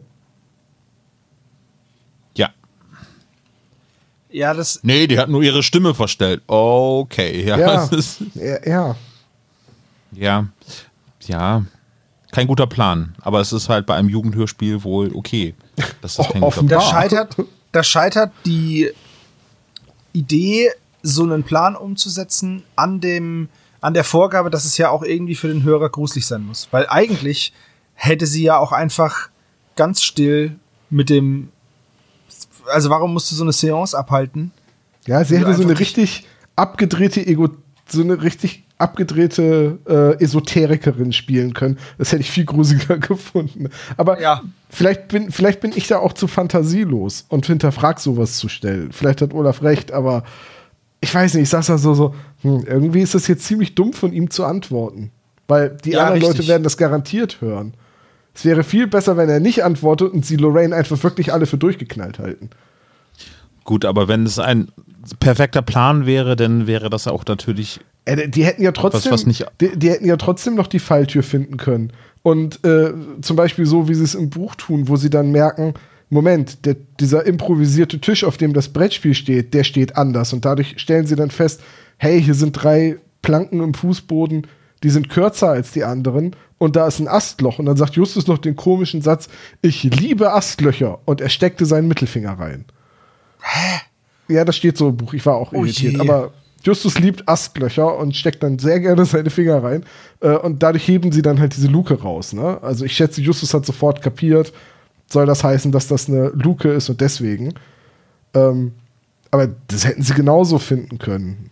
[2.36, 2.50] Ja.
[4.30, 4.82] Ja, das.
[4.84, 6.44] Nee, die hat nur ihre Stimme verstellt.
[6.48, 7.58] Okay, ja.
[7.58, 7.90] Ja,
[8.36, 8.96] ja, ja.
[10.12, 10.48] ja.
[11.26, 11.66] Ja.
[12.32, 13.16] Kein guter Plan.
[13.22, 15.56] Aber es ist halt bei einem Jugendhörspiel wohl okay.
[16.02, 16.80] Das ist kein guter Offenbar.
[16.80, 17.02] Da Plan.
[17.02, 17.36] scheitert,
[17.72, 18.92] da scheitert die
[20.14, 20.70] Idee,
[21.02, 23.50] so einen Plan umzusetzen an dem,
[23.86, 26.68] an der Vorgabe, dass es ja auch irgendwie für den Hörer gruselig sein muss.
[26.72, 27.54] Weil eigentlich
[27.94, 29.30] hätte sie ja auch einfach
[29.76, 30.56] ganz still
[30.90, 31.50] mit dem,
[32.72, 34.52] also warum musst du so eine Seance abhalten?
[35.06, 36.26] Ja, sie hätte so eine richtig
[36.56, 37.50] abgedrehte Ego,
[37.88, 41.78] so eine richtig abgedrehte äh, Esoterikerin spielen können.
[42.00, 43.70] Das hätte ich viel gruseliger gefunden.
[43.98, 44.42] Aber Ja.
[44.70, 48.92] vielleicht, bin, vielleicht bin ich da auch zu fantasielos und hinterfrag sowas zu stellen.
[48.92, 50.24] Vielleicht hat Olaf recht, aber
[51.06, 53.94] ich weiß nicht, ich sag's da so, so hm, irgendwie ist das jetzt ziemlich dumm
[53.94, 55.12] von ihm zu antworten.
[55.48, 56.38] Weil die Ja, anderen richtig.
[56.40, 57.76] Leute werden das garantiert hören.
[58.34, 61.58] Es wäre viel besser, wenn er nicht antwortet und sie Lorraine einfach wirklich alle für
[61.58, 62.50] durchgeknallt halten.
[63.64, 64.70] Gut, aber wenn es ein
[65.20, 67.80] perfekter Plan wäre, dann wäre das auch natürlich.
[68.06, 71.24] Äh, die hätten ja trotzdem, was nicht- die, die hätten ja trotzdem noch die Falltür
[71.24, 71.94] finden können.
[72.24, 72.92] Und äh,
[73.22, 75.76] zum Beispiel so, wie sie es im Buch tun, wo sie dann merken,
[76.16, 80.34] Moment, der, dieser improvisierte Tisch, auf dem das Brettspiel steht, der steht anders.
[80.34, 81.62] Und dadurch stellen sie dann fest,
[81.98, 84.48] hey, hier sind drei Planken im Fußboden,
[84.84, 86.36] die sind kürzer als die anderen.
[86.58, 87.60] Und da ist ein Astloch.
[87.60, 89.28] Und dann sagt Justus noch den komischen Satz,
[89.62, 91.00] ich liebe Astlöcher.
[91.06, 92.66] Und er steckte seinen Mittelfinger rein.
[94.28, 95.14] Ja, das steht so im Buch.
[95.14, 95.94] Ich war auch Oh irritiert.
[95.94, 96.00] je.
[96.00, 96.32] Aber
[96.64, 99.86] Justus liebt Astlöcher und steckt dann sehr gerne seine Finger rein.
[100.20, 102.34] Äh, und dadurch heben sie dann halt diese Luke raus.
[102.34, 102.58] Ne?
[102.64, 104.52] Also ich schätze, Justus hat sofort kapiert,
[105.08, 107.54] soll das heißen, dass das eine Luke ist und deswegen.
[108.34, 108.74] Ähm,
[109.32, 111.50] aber das hätten sie genauso finden können.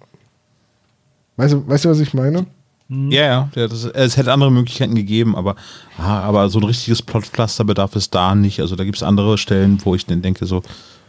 [1.37, 2.45] Weißt du, weißt du was ich meine?
[2.89, 5.55] Ja, ja, ja das, es hätte andere Möglichkeiten gegeben, aber,
[5.97, 8.59] aber so ein richtiges Plotpflaster bedarf es da nicht.
[8.59, 10.61] Also da gibt es andere Stellen, wo ich dann denke, so,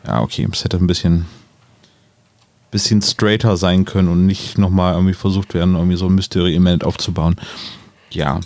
[0.06, 1.26] ja, okay, es hätte ein bisschen,
[2.70, 7.36] bisschen straighter sein können und nicht nochmal irgendwie versucht werden, irgendwie so ein Mystery-Element aufzubauen.
[8.10, 8.40] Ja.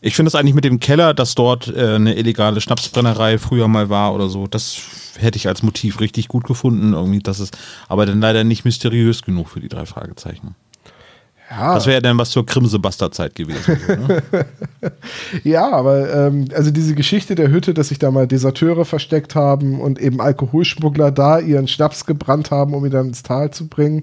[0.00, 3.88] Ich finde es eigentlich mit dem Keller, dass dort äh, eine illegale Schnapsbrennerei früher mal
[3.88, 4.80] war oder so, das
[5.18, 6.92] hätte ich als Motiv richtig gut gefunden.
[6.92, 7.56] Irgendwie, das ist
[7.88, 10.54] aber dann leider nicht mysteriös genug für die drei Fragezeichen.
[11.52, 13.78] Ja, Das wäre dann was zur Krimse-Bastard-Zeit gewesen.
[13.86, 14.22] Ne?
[15.44, 19.78] ja aber ähm, also diese Geschichte der Hütte, dass sich da mal Deserteure versteckt haben
[19.80, 24.02] und eben Alkoholschmuggler da ihren Schnaps gebrannt haben, um ihn dann ins Tal zu bringen.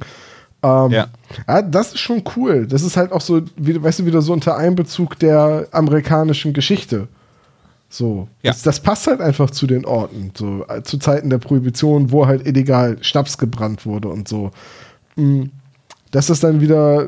[0.63, 1.07] Ähm, Ja.
[1.47, 1.61] ja.
[1.61, 2.67] das ist schon cool.
[2.67, 7.07] Das ist halt auch so, wie, weißt du, wieder so unter Einbezug der amerikanischen Geschichte.
[7.89, 8.27] So.
[8.43, 8.51] Ja.
[8.51, 10.31] Das, das passt halt einfach zu den Orten.
[10.37, 14.51] So, äh, zu Zeiten der Prohibition, wo halt illegal Schnaps gebrannt wurde und so.
[15.15, 15.45] Mm,
[16.11, 17.07] Dass das dann wieder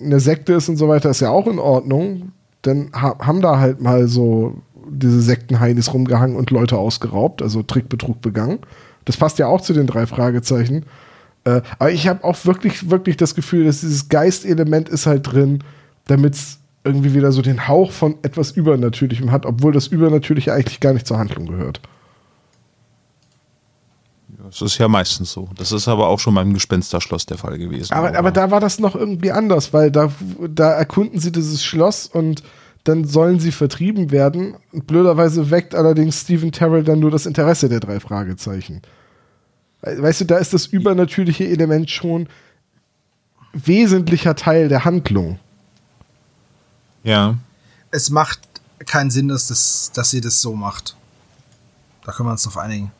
[0.00, 2.32] eine Sekte ist und so weiter, ist ja auch in Ordnung.
[2.62, 4.54] Dann ha haben da halt mal so
[4.88, 8.58] diese Sektenheinis rumgehangen und Leute ausgeraubt, also Trickbetrug begangen.
[9.04, 10.84] Das passt ja auch zu den drei Fragezeichen.
[11.44, 15.64] Äh, aber ich habe auch wirklich, wirklich das Gefühl, dass dieses Geistelement ist halt drin,
[16.06, 20.80] damit es irgendwie wieder so den Hauch von etwas Übernatürlichem hat, obwohl das Übernatürliche eigentlich
[20.80, 21.80] gar nicht zur Handlung gehört.
[24.44, 25.48] Das ist ja meistens so.
[25.56, 27.92] Das ist aber auch schon beim Gespensterschloss der Fall gewesen.
[27.92, 30.10] Aber, aber da war das noch irgendwie anders, weil da,
[30.48, 32.42] da erkunden sie dieses Schloss und
[32.84, 34.56] dann sollen sie vertrieben werden.
[34.72, 38.82] Blöderweise weckt allerdings Stephen Terrell dann nur das Interesse der drei Fragezeichen.
[39.82, 42.28] We- Weißt du, da ist das übernatürliche Element schon
[43.52, 45.38] wesentlicher Teil der Handlung.
[47.04, 47.36] ja.
[47.94, 48.40] Es macht
[48.86, 50.96] keinen Sinn, dass, das, dass sie das so macht.
[52.06, 52.90] Da können wir uns drauf einigen.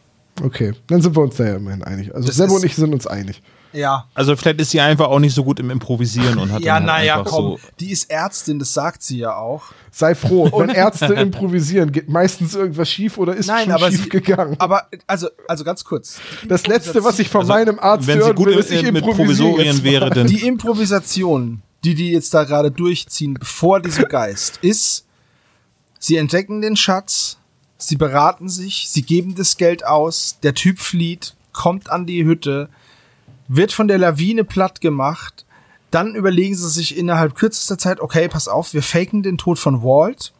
[0.42, 2.14] Okay, dann sind wir uns da ja immerhin einig.
[2.14, 3.42] Also Das Sebo und ich sind uns einig.
[3.72, 4.06] Ja.
[4.14, 6.90] Also vielleicht ist sie einfach auch nicht so gut im Improvisieren und hat Ja, dann
[6.90, 7.44] halt naja, einfach komm.
[7.52, 7.60] so.
[7.80, 9.64] Die ist Ärztin, das sagt sie ja auch.
[9.90, 14.04] Sei froh, wenn Ärzte improvisieren, geht meistens irgendwas schief oder ist Nein, schon aber schief
[14.04, 14.56] sie, gegangen.
[14.58, 16.18] Aber, also, also ganz kurz.
[16.48, 18.90] das letzte, was ich von Also, meinem Arzt wenn sie hören gut will, ist, ich
[18.90, 24.58] mit Provisorien wäre, dann Die Improvisation, die die jetzt da gerade durchziehen vor diesem Geist,
[24.62, 25.04] ist,
[25.98, 27.38] sie entdecken den Schatz,
[27.78, 32.68] sie beraten sich, sie geben das Geld aus, der Typ flieht, kommt an die Hütte,
[33.54, 35.44] wird von der Lawine platt gemacht,
[35.90, 39.82] dann überlegen sie sich innerhalb kürzester Zeit, okay, pass auf, wir faken den Tod von
[39.82, 40.32] Walt.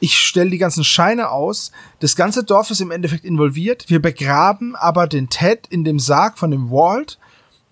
[0.00, 1.72] Ich stelle die ganzen Scheine aus.
[2.00, 3.88] Das ganze Dorf ist im Endeffekt involviert.
[3.88, 7.18] Wir begraben aber den Ted in dem Sarg von dem Walt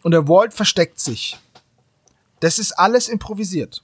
[0.03, 1.37] und der Walt versteckt sich.
[2.41, 3.83] Das ist alles improvisiert.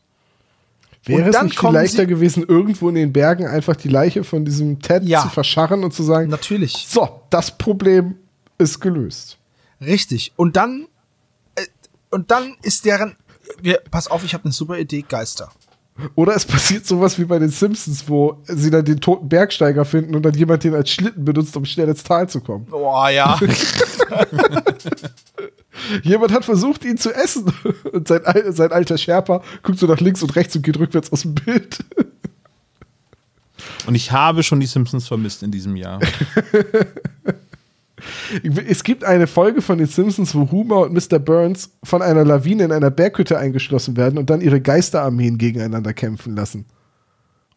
[1.04, 4.80] Wäre es nicht viel leichter gewesen, irgendwo in den Bergen einfach die Leiche von diesem
[4.80, 5.22] Ted Ja.
[5.22, 6.86] zu verscharren und zu sagen, Natürlich.
[6.88, 8.14] so, das Problem
[8.56, 9.36] ist gelöst.
[9.80, 10.32] Richtig.
[10.36, 10.86] Und dann,
[12.12, 13.16] und dann ist deren,
[13.60, 15.50] wir, pass auf, ich habe eine super Idee, Geister.
[16.14, 20.14] Oder es passiert sowas wie bei den Simpsons, wo sie dann den toten Bergsteiger finden
[20.14, 22.66] und dann jemand den als Schlitten benutzt, um schnell ins Tal zu kommen.
[22.70, 23.38] Oh ja.
[26.02, 27.52] Jemand hat versucht, ihn zu essen.
[27.92, 31.22] Und sein, sein alter Sherpa guckt so nach links und rechts und geht rückwärts aus
[31.22, 31.78] dem Bild.
[33.86, 36.00] Und ich habe schon die Simpsons vermisst in diesem Jahr.
[38.66, 41.18] Es gibt eine Folge von den Simpsons, wo Homer und Mr.
[41.18, 46.34] Burns von einer Lawine in einer Berghütte eingeschlossen werden und dann ihre Geisterarmeen gegeneinander kämpfen
[46.36, 46.66] lassen.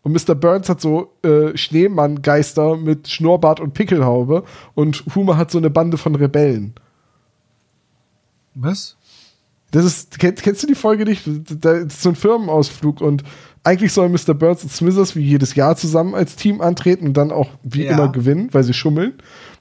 [0.04, 0.36] Und Mr.
[0.36, 4.44] Burns hat so äh, Schneemann-Geister mit Schnurrbart und Pickelhaube
[4.76, 6.76] und Homer hat so eine Bande von Rebellen.
[8.54, 8.98] Was?
[9.72, 11.24] Das ist, kennst, kennst du die Folge nicht?
[11.60, 13.24] Da ist so ein Firmenausflug und
[13.64, 14.34] eigentlich sollen Mr.
[14.36, 17.92] Burns und Smithers wie jedes Jahr zusammen als Team antreten und dann auch wie Ja.
[17.94, 19.16] immer gewinnen, weil sie schummeln.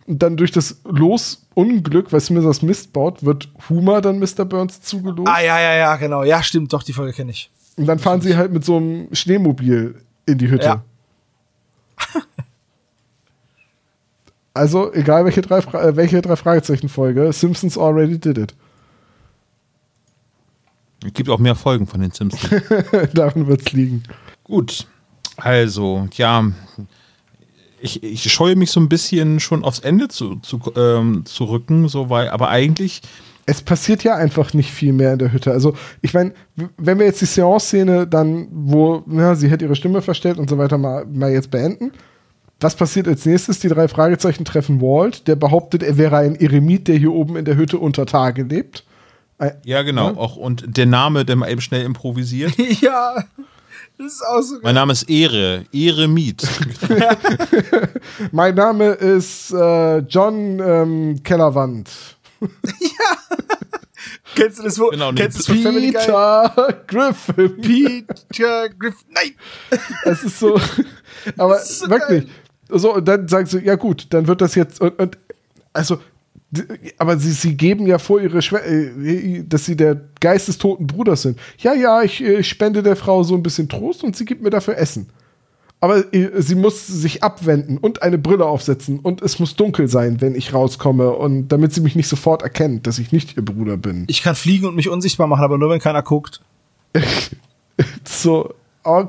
[0.07, 4.45] Und dann durch das Los-Unglück, weil Smithers Mist baut, wird Homer dann Mr.
[4.45, 5.29] Burns zugelost.
[5.29, 6.25] Ah, ja, ja, ja, genau.
[6.25, 7.51] Ja, stimmt, doch, die Folge kenne ich.
[7.77, 10.67] Und dann fahren sie halt mit so einem Schneemobil in die Hütte.
[10.67, 10.85] Ja.
[14.57, 18.55] Also, egal welche drei, Fra äh, welche drei Fragezeichen-Folge, Simpsons already did it.
[21.05, 22.63] Es gibt auch mehr Folgen von den Simpsons.
[23.15, 24.05] Daran wird's liegen.
[24.45, 24.87] Gut,
[25.37, 26.53] also, ja,
[27.85, 31.89] ich, ich scheue mich so ein bisschen schon aufs Ende zu, zu, ähm, zu rücken,
[31.89, 33.03] so, weil, aber eigentlich,
[33.47, 35.53] es passiert ja einfach nicht viel mehr in der Hütte.
[35.53, 36.33] Also, ich meine,
[36.79, 40.57] wenn wir jetzt die Seance-Szene dann, wo na, sie hat ihre Stimme verstellt und so
[40.57, 41.93] weiter, mal, mal jetzt beenden.
[42.61, 43.59] Was passiert als nächstes?
[43.59, 47.45] Die drei Fragezeichen treffen Walt, der behauptet, er wäre ein Eremit, der hier oben in
[47.45, 48.85] der Hütte unter Tage lebt.
[49.37, 50.17] Ein- ja, genau, Ja.
[50.17, 52.55] auch und der Name, der mal eben schnell improvisiert.
[52.81, 53.25] ja.
[53.97, 54.59] Das ist auch so.
[54.63, 56.43] mein Name ist Ehre, Eremit.
[58.33, 61.91] Mein Name ist äh, John ähm, Kellerwand.
[64.35, 64.89] Kennst du das wo?
[64.89, 66.01] Genau, kennst du das von Family Guy?
[66.01, 67.61] Peter Griffin.
[67.61, 68.97] Peter Griff.
[69.11, 69.35] Nein!
[70.05, 70.61] Es ist so,
[71.37, 72.27] aber ist so wirklich.
[72.69, 75.19] So, und dann sagen sie, ja gut, dann wird das jetzt, und, und
[75.73, 76.01] also,
[76.99, 80.87] aber sie, sie geben ja vor, ihre Schwe äh, dass sie der Geist des toten
[80.87, 81.39] Bruders sind.
[81.59, 84.51] Ja, ja, ich äh, spende der Frau so ein bisschen Trost und sie gibt mir
[84.51, 85.09] dafür Essen.
[85.81, 90.21] Aber äh, sie muss sich abwenden und eine Brille aufsetzen und es muss dunkel sein,
[90.21, 93.77] wenn ich rauskomme und damit sie mich nicht sofort erkennt, dass ich nicht ihr Bruder
[93.77, 94.05] bin.
[94.09, 96.41] Ich kann fliegen und mich unsichtbar machen, aber nur wenn keiner guckt.
[98.05, 98.55] So,
[98.85, 99.09] okay.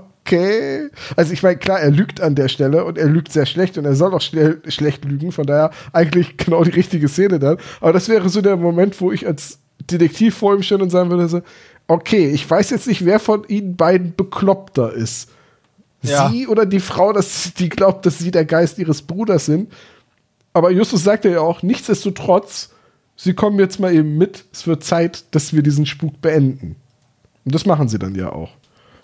[1.15, 3.85] Also ich meine, klar, er lügt an der Stelle und er lügt sehr schlecht und
[3.85, 7.57] er soll auch schnell, schlecht lügen, von daher eigentlich genau die richtige Szene dann.
[7.79, 11.09] Aber das wäre so der Moment, wo ich als Detektiv vor ihm stehe und sagen
[11.09, 11.41] würde so,
[11.87, 15.29] okay, ich weiß jetzt nicht, wer von ihnen beiden bekloppter ist.
[16.01, 16.29] Ja.
[16.29, 19.71] sie oder die Frau, dass die glaubt, dass sie der Geist ihres Bruders sind.
[20.53, 22.69] Aber Justus sagte ja auch, nichtsdestotrotz,
[23.15, 24.45] sie kommen jetzt mal eben mit.
[24.53, 26.75] Es wird Zeit, dass wir diesen Spuk beenden.
[27.43, 28.51] Und das machen sie dann ja auch.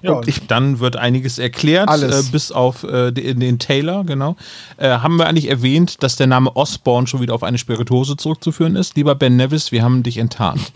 [0.02, 2.28] Ja, und ich, Dann wird einiges erklärt, Alles.
[2.28, 4.36] Äh, bis auf äh, den, den Taylor, genau.
[4.78, 8.76] Äh, haben wir eigentlich erwähnt, dass der Name Osborne schon wieder auf eine Spirituose zurückzuführen
[8.76, 8.95] ist?
[8.95, 10.72] Lieber Ben Nevis, wir haben dich enttarnt.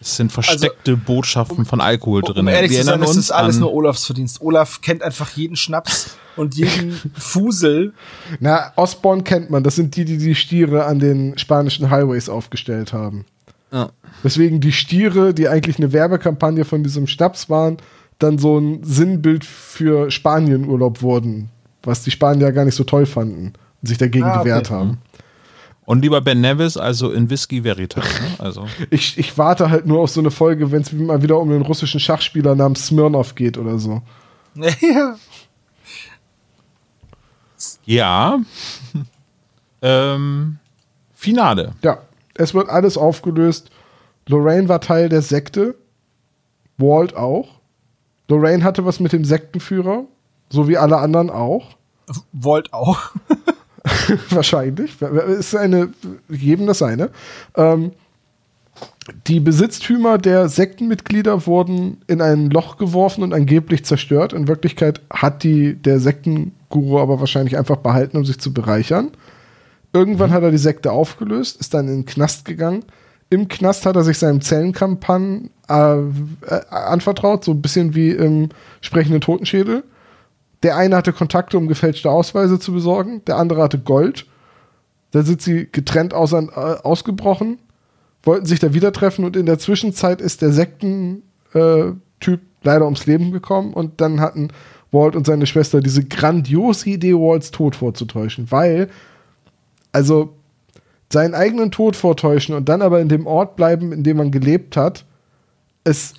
[0.00, 2.40] Es sind versteckte Botschaften von Alkohol drin.
[2.40, 4.40] Um ehrlich wir zu sein, uns ist alles an, nur Olafs Verdienst.
[4.42, 7.94] Olaf kennt einfach jeden Schnaps und jeden Fusel.
[8.40, 9.64] na, Osborne kennt man.
[9.64, 13.24] Das sind die, die die Stiere an den spanischen Highways aufgestellt haben.
[13.72, 13.90] Ja.
[14.22, 17.78] Weswegen die Stiere, die eigentlich eine Werbekampagne von diesem Schnaps waren,
[18.18, 21.50] dann so ein Sinnbild für Spanienurlaub wurden,
[21.82, 23.52] was die Spanier gar nicht so toll fanden
[23.82, 24.48] und sich dagegen Ah, okay.
[24.48, 24.98] gewehrt haben.
[25.84, 28.04] Und lieber Ben Nevis, also in Whisky Veritas.
[28.04, 28.36] Ne?
[28.38, 31.50] Also, Ich, ich warte halt nur auf so eine Folge, wenn es mal wieder um
[31.50, 34.02] einen russischen Schachspieler namens Smirnov geht oder so.
[34.56, 35.16] ja.
[37.84, 38.38] ja.
[39.82, 40.58] ähm,
[41.14, 41.74] Finale.
[41.82, 41.98] Ja,
[42.34, 43.70] es wird alles aufgelöst.
[44.28, 45.76] Lorraine war Teil der Sekte.
[46.78, 47.55] Walt auch.
[48.28, 50.04] Lorraine hatte was mit dem Sektenführer,
[50.50, 51.76] so wie alle anderen auch.
[52.32, 53.12] Wollt auch.
[54.30, 55.00] Wahrscheinlich.
[55.00, 55.90] Ist eine,
[56.28, 57.10] jedem das seine.
[57.56, 57.92] Ähm,
[59.26, 64.32] die Besitztümer der Sektenmitglieder wurden in ein Loch geworfen und angeblich zerstört.
[64.32, 69.10] In Wirklichkeit hat die der Sektenguru aber wahrscheinlich einfach behalten, um sich zu bereichern.
[69.92, 72.84] Irgendwann hat er die Sekte aufgelöst, ist dann in den Knast gegangen.
[73.28, 76.04] Im Knast hat er sich seinem Zellenkampagne äh, äh,
[76.70, 78.50] anvertraut, so ein bisschen wie im
[78.80, 79.82] sprechenden Totenschädel.
[80.62, 84.26] Der eine hatte Kontakte, um gefälschte Ausweise zu besorgen, der andere hatte Gold.
[85.10, 87.58] Da sind sie getrennt aus, äh, ausgebrochen,
[88.22, 93.32] wollten sich da wieder treffen und in der Zwischenzeit ist der Sekten-Typ leider ums Leben
[93.32, 94.48] gekommen und dann hatten
[94.92, 98.88] Walt und seine Schwester diese grandiose Idee, Walts Tod vorzutäuschen, weil,
[99.92, 100.35] also
[101.12, 104.76] seinen eigenen Tod vortäuschen und dann aber in dem Ort bleiben, in dem man gelebt
[104.76, 105.04] hat,
[105.84, 106.16] ist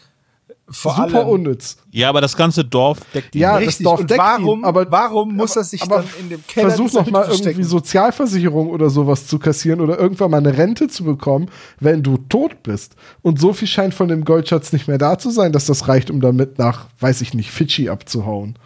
[0.70, 1.28] Vor super allem.
[1.30, 1.78] unnütz.
[1.92, 3.42] Ja, aber das ganze Dorf deckt ihn.
[3.42, 3.86] Ja, das Richtig.
[3.86, 6.70] Dorf Und deckt warum, ihn, aber warum muss er sich aber dann in dem Keller
[6.70, 7.50] versuch noch mal verstecken?
[7.50, 11.50] irgendwie Sozialversicherung oder sowas zu kassieren oder irgendwann mal eine Rente zu bekommen,
[11.80, 12.96] wenn du tot bist.
[13.22, 16.10] Und so viel scheint von dem Goldschatz nicht mehr da zu sein, dass das reicht,
[16.10, 18.58] um damit nach, weiß ich nicht, Fidschi abzuhauen.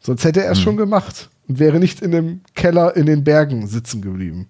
[0.00, 3.66] Sonst hätte er es schon gemacht und wäre nicht in dem Keller in den Bergen
[3.66, 4.48] sitzen geblieben.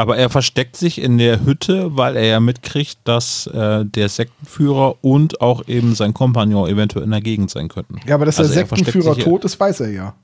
[0.00, 4.94] Aber er versteckt sich in der Hütte, weil er ja mitkriegt, dass äh, der Sektenführer
[5.02, 7.96] und auch eben sein Kompagnon eventuell in der Gegend sein könnten.
[8.06, 10.14] Ja, aber dass Also der er Sektenführer tot ist, weiß er ja.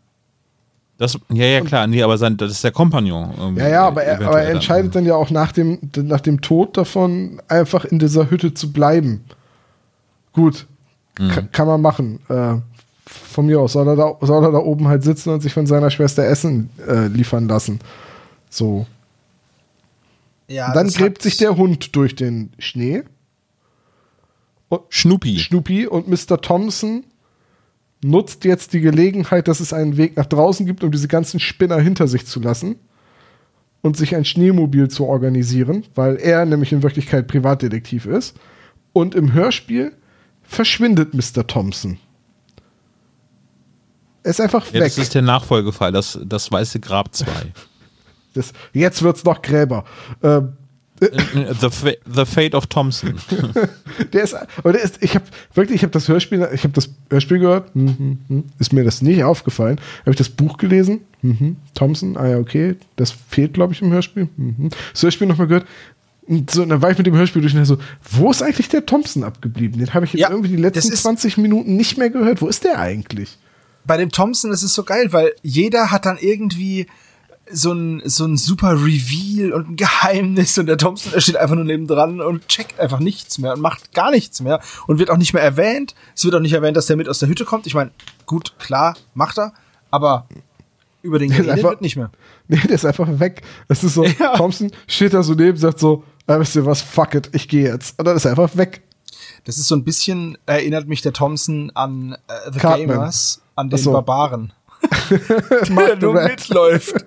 [0.98, 3.34] Das, ja, ja, klar, nee, aber sein, das ist der Kompagnon.
[3.38, 4.54] irgendwie, Ja, ja, aber er, aber er dann.
[4.56, 8.72] entscheidet dann ja auch nach dem, nach dem Tod davon, einfach in dieser Hütte zu
[8.72, 9.24] bleiben.
[10.32, 10.66] Gut,
[11.16, 12.20] ka- kann man machen.
[12.30, 12.54] Äh,
[13.06, 15.66] von mir aus soll er, da, soll er da oben halt sitzen und sich von
[15.66, 17.78] seiner Schwester Essen äh, liefern lassen.
[18.48, 18.86] So.
[20.48, 23.02] Ja, dann gräbt sich der Hund durch den Schnee.
[24.88, 25.38] Schnuppi.
[25.38, 26.40] Schnupi und Mr.
[26.40, 27.04] Thompson
[28.04, 31.78] nutzt jetzt die Gelegenheit, dass es einen Weg nach draußen gibt, um diese ganzen Spinner
[31.80, 32.76] hinter sich zu lassen
[33.82, 38.36] und sich ein Schneemobil zu organisieren, weil er nämlich in Wirklichkeit Privatdetektiv ist.
[38.92, 39.92] Und im Hörspiel
[40.42, 41.46] verschwindet Mr.
[41.46, 41.98] Thompson.
[44.24, 44.82] Er ist einfach Ja, weg.
[44.84, 47.26] das ist der Nachfolgefall, das, das Weiße Grab 2.
[48.36, 49.84] Das, jetzt wird's noch Gräber.
[50.22, 50.52] Ähm,
[51.00, 53.14] the, Fa the Fate of Thompson.
[54.12, 54.34] Der ist,
[54.64, 57.96] der ist, ich habe wirklich, ich habe das Hörspiel, ich habe das Hörspiel gehört, hm,
[57.98, 59.78] hm, hm, ist mir das nicht aufgefallen.
[60.00, 63.82] Habe ich das Buch gelesen, hm, hm, Thompson, ah ja, okay, das fehlt, glaube ich,
[63.82, 64.28] im Hörspiel.
[64.36, 64.68] Hm, hm.
[64.92, 65.66] Das Hörspiel nochmal gehört.
[66.26, 67.78] Und so, und dann war ich mit dem Hörspiel durch und so,
[68.10, 69.78] wo ist eigentlich der Thompson abgeblieben?
[69.78, 72.42] Den habe ich jetzt Ja, irgendwie die letzten das ist- 20 Minuten nicht mehr gehört.
[72.42, 73.38] Wo ist der eigentlich?
[73.84, 76.86] bei dem Thompson ist es so geil, weil jeder hat dann irgendwie
[77.50, 81.54] so ein, so ein super Reveal und ein Geheimnis und der Thompson, der steht einfach
[81.54, 85.16] nur nebendran und checkt einfach nichts mehr und macht gar nichts mehr und wird auch
[85.16, 85.94] nicht mehr erwähnt.
[86.14, 87.66] Es wird auch nicht erwähnt, dass der mit aus der Hütte kommt.
[87.66, 87.90] Ich meine,
[88.26, 89.52] gut, klar, macht er,
[89.90, 90.26] aber
[91.02, 92.10] über den geredet einfach- wird nicht mehr.
[92.48, 93.42] Nee, der ist einfach weg.
[93.68, 94.36] Es ist so, Ja.
[94.36, 97.64] Thompson steht da so neben, sagt so, ah, wisst ihr was, fuck it, ich gehe
[97.68, 97.96] jetzt.
[97.98, 98.82] Und dann ist er einfach weg.
[99.44, 102.88] Das ist so ein bisschen, erinnert mich der Thompson an äh, The Cartman.
[102.88, 103.92] Gamers, an den so.
[103.92, 104.52] Barbaren.
[105.68, 107.04] Der nur mitläuft.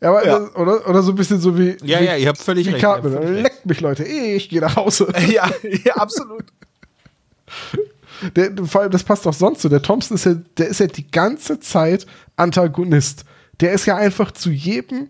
[0.00, 0.38] Ja, aber Ja.
[0.38, 2.70] Das, oder, oder so ein bisschen so wie, Ja, wie, ja, ihr habt völlig wie
[2.70, 3.12] recht, Cartman.
[3.12, 3.42] völlig recht.
[3.42, 4.04] Leckt mich, Leute.
[4.04, 5.12] Ich gehe nach Hause.
[5.28, 5.50] ja,
[5.84, 6.44] ja, absolut.
[8.36, 9.68] Der, vor allem, das passt auch sonst so.
[9.68, 12.06] Der Thompson ist ja, der ist ja die ganze Zeit
[12.36, 13.24] Antagonist.
[13.60, 15.08] Der ist ja einfach zu jedem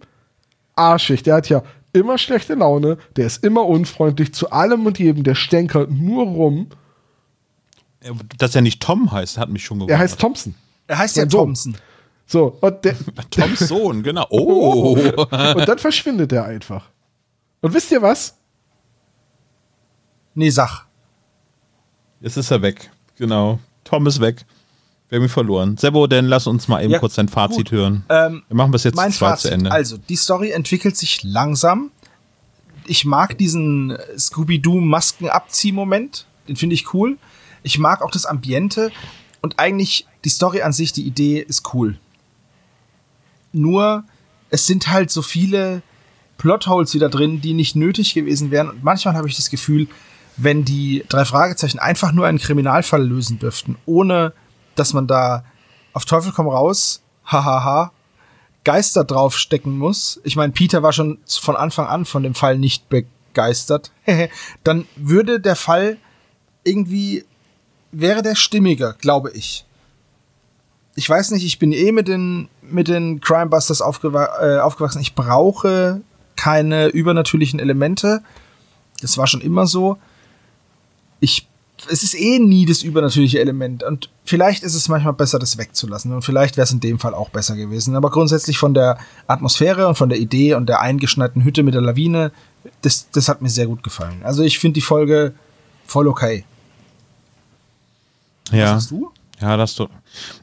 [0.77, 1.25] arschig.
[1.25, 1.63] Der hat ja
[1.93, 6.69] immer schlechte Laune, der ist immer unfreundlich zu allem und jedem, der stänkert nur rum.
[8.39, 9.97] Dass er nicht Tom heißt, hat mich schon gewundert.
[9.97, 10.55] Er heißt Thompson.
[10.87, 11.27] Er heißt ja.
[11.27, 11.77] Thompson.
[12.31, 12.95] So, und, der,
[13.31, 14.25] Toms Sohn, genau.
[14.31, 14.97] Oh.
[14.97, 16.85] und dann verschwindet er einfach.
[17.61, 18.37] Und wisst ihr was?
[20.35, 20.87] Nee, sag.
[22.21, 22.89] Jetzt ist er weg.
[23.17, 23.59] Genau.
[23.83, 24.45] Tom ist weg.
[25.09, 25.77] Wir haben ihn verloren.
[25.77, 27.73] Sebo, dann lass uns mal eben Ja, kurz dein Fazit gut.
[27.73, 28.05] hören.
[28.09, 29.49] Ähm, Wir machen bis jetzt mein zwei Fazit.
[29.51, 29.73] zu Ende.
[29.73, 31.91] Also, die Story entwickelt sich langsam.
[32.87, 36.27] Ich mag diesen Scooby-Doo-Masken-Abzieh-Moment.
[36.47, 37.19] Den finde ich cool.
[37.65, 38.93] Ich mag auch das Ambiente.
[39.43, 41.99] Und eigentlich die Story an sich, die Idee ist cool.
[43.53, 44.05] Nur,
[44.51, 45.83] es sind halt so viele
[46.39, 48.71] Plotholes wieder drin, die nicht nötig gewesen wären.
[48.71, 49.89] Und manchmal habe ich das Gefühl,
[50.37, 54.33] wenn die drei Fragezeichen einfach nur einen Kriminalfall lösen dürften, ohne
[54.75, 55.45] dass man da
[55.93, 57.93] auf Teufel komm raus, hahaha,
[58.65, 60.21] Geister draufstecken muss.
[60.25, 63.91] Ich meine, Peter war schon von Anfang an von dem Fall nicht begeistert.
[64.65, 65.99] Dann würde der Fall
[66.65, 67.25] irgendwie,
[67.91, 69.65] wäre der stimmiger, glaube ich.
[70.95, 75.01] Ich weiß nicht, ich bin eh mit den, mit den Crimebusters aufgewa äh, aufgewachsen.
[75.01, 76.01] Ich brauche
[76.37, 78.23] keine übernatürlichen Elemente.
[79.01, 79.99] Das war schon immer so.
[81.21, 81.47] Ich,
[81.91, 83.83] es ist eh nie das übernatürliche Element.
[83.83, 86.13] Und vielleicht ist es manchmal besser, das wegzulassen.
[86.13, 87.95] Und vielleicht wäre es in dem Fall auch besser gewesen.
[87.95, 91.83] Aber grundsätzlich von der Atmosphäre und von der Idee und der eingeschneiten Hütte mit der
[91.83, 92.33] Lawine,
[92.83, 94.23] das, das hat mir sehr gut gefallen.
[94.23, 95.35] Also ich finde die Folge
[95.87, 96.45] voll okay.
[98.51, 98.65] ja.
[98.65, 99.13] Was hast du?
[99.41, 99.89] Ja, das du.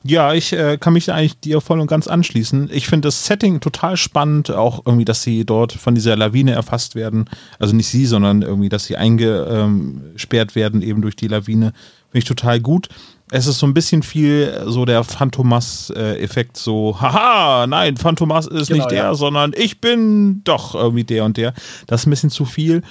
[0.04, 2.70] Ja, ich äh, kann mich eigentlich dir voll und ganz anschließen.
[2.72, 6.96] Ich finde das Setting total spannend, auch irgendwie, dass sie dort von dieser Lawine erfasst
[6.96, 7.30] werden.
[7.60, 11.74] Also nicht sie, sondern irgendwie, dass sie eingesperrt werden eben durch die Lawine.
[12.10, 12.90] Finde ich total gut.
[13.30, 18.80] Es ist so ein bisschen viel so der Phantomas-Effekt, so, haha, nein, Phantomas ist Genau,
[18.80, 19.16] nicht der, ja.
[19.16, 21.54] sondern ich bin doch irgendwie der und der.
[21.88, 22.84] Das ist ein bisschen zu viel.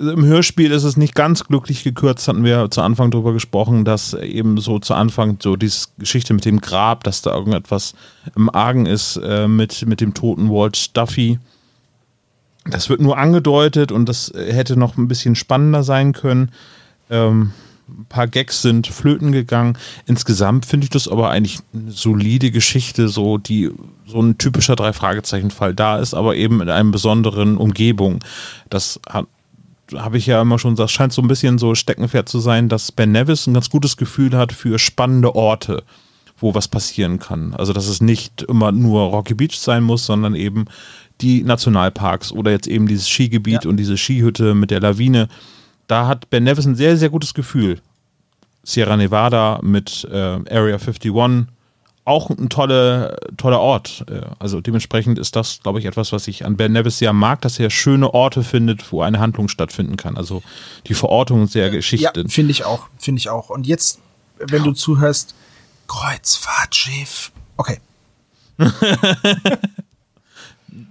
[0.00, 4.14] Im Hörspiel ist es nicht ganz glücklich gekürzt, hatten wir zu Anfang drüber gesprochen, dass
[4.14, 7.94] eben so zu Anfang so diese Geschichte mit dem Grab, dass da irgendetwas
[8.34, 11.38] im Argen ist äh, mit, mit dem toten Walt Duffy.
[12.64, 16.50] Das wird nur angedeutet und das hätte noch ein bisschen spannender sein können.
[17.10, 17.52] Ähm,
[17.88, 19.76] ein paar Gags sind flöten gegangen.
[20.06, 23.70] Insgesamt finde ich das aber eigentlich eine solide Geschichte, so die
[24.06, 28.20] so ein typischer Drei-Fragezeichen-Fall da ist, aber eben in einer besonderen Umgebung.
[28.70, 29.26] Das hat
[29.94, 32.92] habe ich ja immer schon gesagt, scheint so ein bisschen so Steckenpferd zu sein, dass
[32.92, 35.82] Ben Nevis ein ganz gutes Gefühl hat für spannende Orte,
[36.38, 37.52] wo was passieren kann.
[37.54, 40.64] Also, dass es nicht immer nur Rocky Beach sein muss, sondern eben
[41.20, 43.70] die Nationalparks oder jetzt eben dieses Skigebiet Ja.
[43.70, 45.28] und diese Skihütte mit der Lawine.
[45.86, 47.80] Da hat Ben Nevis ein sehr, sehr gutes Gefühl.
[48.62, 51.12] Sierra Nevada mit äh, Area 51
[52.04, 54.04] auch ein tolle, toller Ort.
[54.08, 57.40] Äh, Also dementsprechend ist das, glaube ich, etwas, was ich an Ben Nevis sehr mag,
[57.42, 60.16] dass er schöne Orte findet, wo eine Handlung stattfinden kann.
[60.16, 60.42] Also
[60.86, 62.24] die Verortung sehr Ja, Geschichte.
[62.28, 63.50] finde ich auch, finde ich auch.
[63.50, 64.00] Und jetzt,
[64.38, 65.34] wenn du zuhörst,
[65.86, 67.30] Kreuzfahrtschiff.
[67.56, 67.80] Okay.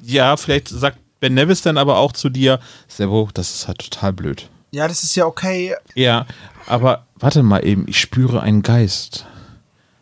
[0.03, 4.13] Ja, vielleicht sagt Ben Nevis dann aber auch zu dir, Servo, das ist halt total
[4.13, 4.49] blöd.
[4.71, 5.75] Ja, das ist ja okay.
[5.95, 6.25] Ja,
[6.65, 9.25] aber warte mal eben, ich spüre einen Geist.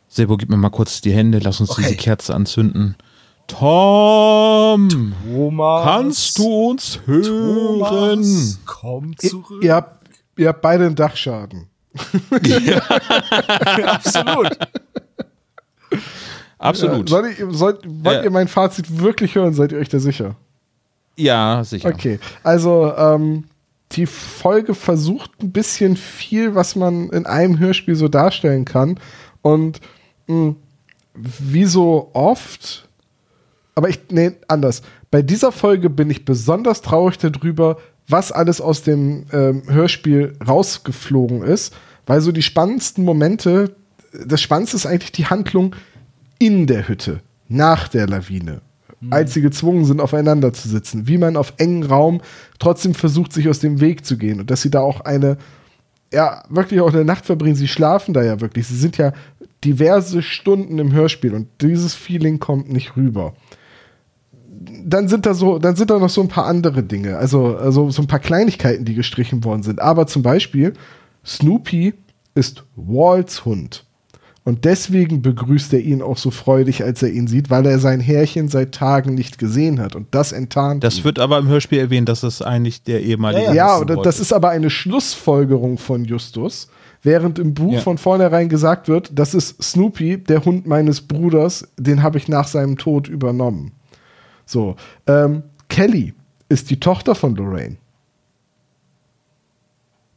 [0.08, 1.82] Sebo, gib mir mal kurz die Hände, lass uns Okay.
[1.84, 2.96] diese Kerze anzünden.
[3.48, 4.90] Tom,
[5.26, 5.84] Thomas.
[5.84, 7.24] kannst du uns hören?
[8.22, 9.64] Thomas, komm zurück.
[9.64, 11.68] Ihr habt, ihr habt beide einen Dachschaden.
[13.86, 14.58] Absolut.
[16.60, 17.10] Absolut.
[17.10, 18.24] Ja, soll ich, sollt, wollt Ja.
[18.24, 19.54] ihr mein Fazit wirklich hören?
[19.54, 20.36] Seid ihr euch da sicher?
[21.16, 21.90] Ja, sicher.
[21.90, 23.46] Okay, also ähm,
[23.94, 29.00] die Folge versucht ein bisschen viel, was man in einem Hörspiel so darstellen kann.
[29.42, 29.82] Und
[30.28, 30.56] mh,
[31.16, 32.88] wie so oft,
[33.76, 34.82] aber ich, nee, anders.
[35.12, 41.44] Bei dieser Folge bin ich besonders traurig darüber, was alles aus dem ähm, Hörspiel rausgeflogen
[41.44, 41.76] ist,
[42.06, 43.76] weil so die spannendsten Momente,
[44.26, 45.76] das Spannendste ist eigentlich die Handlung
[46.40, 48.62] in der Hütte, nach der Lawine
[49.10, 52.22] als sie gezwungen sind, aufeinander zu sitzen, wie man auf engen Raum
[52.60, 55.38] trotzdem versucht, sich aus dem Weg zu gehen und dass sie da auch eine,
[56.14, 57.56] ja, wirklich auch eine Nacht verbringen.
[57.56, 58.68] Sie schlafen da ja wirklich.
[58.68, 59.14] Sie sind ja
[59.64, 63.34] diverse Stunden im Hörspiel und dieses Feeling kommt nicht rüber.
[64.84, 67.90] Dann sind da so, dann sind da noch so ein paar andere Dinge, also, also
[67.92, 69.82] so ein paar Kleinigkeiten, die gestrichen worden sind.
[69.82, 70.74] Aber zum Beispiel,
[71.26, 71.94] Snoopy
[72.36, 73.86] ist Walts Hund.
[74.46, 78.00] Und deswegen begrüßt er ihn auch so freudig, als er ihn sieht, weil er sein
[78.00, 79.96] Härchen seit Tagen nicht gesehen hat.
[79.96, 81.04] Und das enttarnt Das ihn.
[81.04, 83.44] wird aber im Hörspiel erwähnt, dass es eigentlich der ehemalige.
[83.48, 86.70] Ja, Ja, und das ist aber eine Schlussfolgerung von Justus,
[87.04, 87.80] während im Buch Ja.
[87.82, 92.48] von vornherein gesagt wird, das ist Snoopy, der Hund meines Bruders, den habe ich nach
[92.48, 93.74] seinem Tod übernommen.
[94.46, 96.14] So, ähm, Kelly
[96.48, 97.76] ist die Tochter von Lorraine.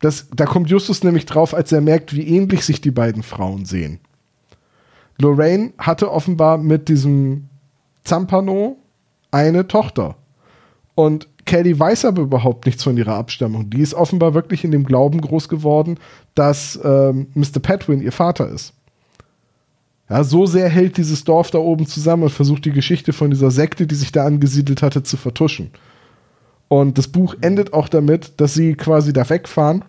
[0.01, 3.65] Das, da kommt Justus nämlich drauf, als er merkt, wie ähnlich sich die beiden Frauen
[3.65, 4.01] sehen.
[5.23, 7.49] Lorraine hatte offenbar mit diesem
[8.05, 8.77] Zampano
[9.31, 10.17] eine Tochter.
[10.95, 13.71] Und Kelly weiß aber überhaupt nichts von ihrer Abstammung.
[13.71, 15.99] Die ist offenbar wirklich in dem Glauben groß geworden,
[16.35, 17.61] dass ähm, Mr.
[17.61, 18.75] Petwin ihr Vater ist.
[20.09, 23.51] Ja, so sehr hält dieses Dorf da oben zusammen und versucht die Geschichte von dieser
[23.51, 25.71] Sekte, die sich da angesiedelt hatte, zu vertuschen.
[26.69, 29.85] Und das Buch endet auch damit, dass sie quasi da wegfahren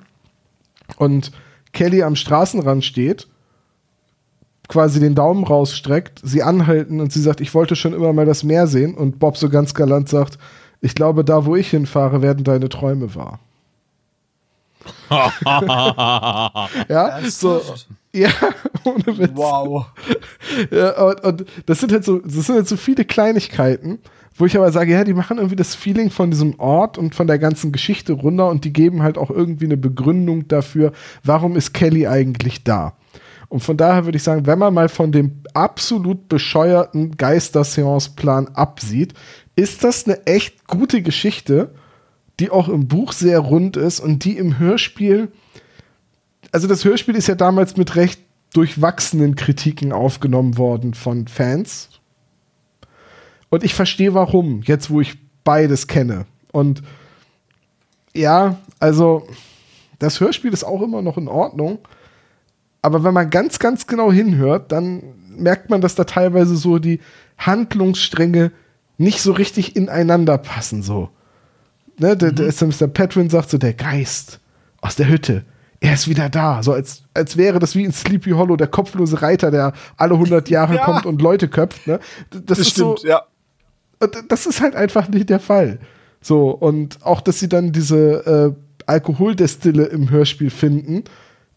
[0.97, 1.31] und
[1.71, 3.27] Kelly am Straßenrand steht,
[4.67, 8.43] quasi den Daumen rausstreckt, sie anhalten und sie sagt, ich wollte schon immer mal das
[8.43, 10.37] Meer sehen und Bob so ganz galant sagt,
[10.81, 13.39] ich glaube, da wo ich hinfahre, werden deine Träume wahr.
[16.89, 17.61] ja, so,
[18.13, 18.29] ja,
[18.83, 19.31] ohne Witz.
[19.33, 19.85] Wow.
[20.71, 23.99] Ja, und, und das sind halt so, das sind halt so viele Kleinigkeiten,
[24.37, 27.25] wo ich aber sage, ja, die machen irgendwie das Feeling von diesem Ort und von
[27.25, 30.91] der ganzen Geschichte runter und die geben halt auch irgendwie eine Begründung dafür,
[31.23, 32.93] warum ist Kelly eigentlich da.
[33.53, 39.13] Und von daher würde ich sagen, wenn man mal von dem absolut bescheuerten Geisterseance-Plan absieht,
[39.55, 41.71] ist das eine echt gute Geschichte,
[42.39, 45.31] die auch im Buch sehr rund ist und die im Hörspiel,
[46.51, 48.21] also das Hörspiel ist ja damals mit recht
[48.55, 51.89] durchwachsenen Kritiken aufgenommen worden von Fans.
[53.49, 56.25] Und ich verstehe warum, jetzt wo ich beides kenne.
[56.51, 56.81] Und
[58.15, 59.27] ja, also
[59.99, 61.77] das Hörspiel ist auch immer noch in Ordnung.
[62.83, 65.01] Aber wenn man ganz, ganz genau hinhört, dann
[65.35, 66.99] merkt man, dass da teilweise so die
[67.39, 68.51] Handlungsstränge
[68.97, 70.83] nicht so richtig ineinander passen.
[70.83, 71.09] So.
[71.97, 72.67] Ne, der, der Mhm.
[72.69, 72.87] Mr.
[72.87, 74.39] Petwin sagt so, der Geist
[74.81, 75.43] aus der Hütte,
[75.79, 76.61] er ist wieder da.
[76.63, 80.49] So als, als wäre das wie in Sleepy Hollow der kopflose Reiter, der alle 100
[80.49, 80.85] Jahre Ja.
[80.85, 81.87] kommt und Leute köpft.
[81.87, 81.99] Ne?
[82.31, 83.23] Das, Das ist stimmt, so, ja.
[84.27, 85.79] das ist halt einfach nicht der Fall.
[86.21, 91.03] So, und auch, dass sie dann diese äh, Alkoholdestille im Hörspiel finden,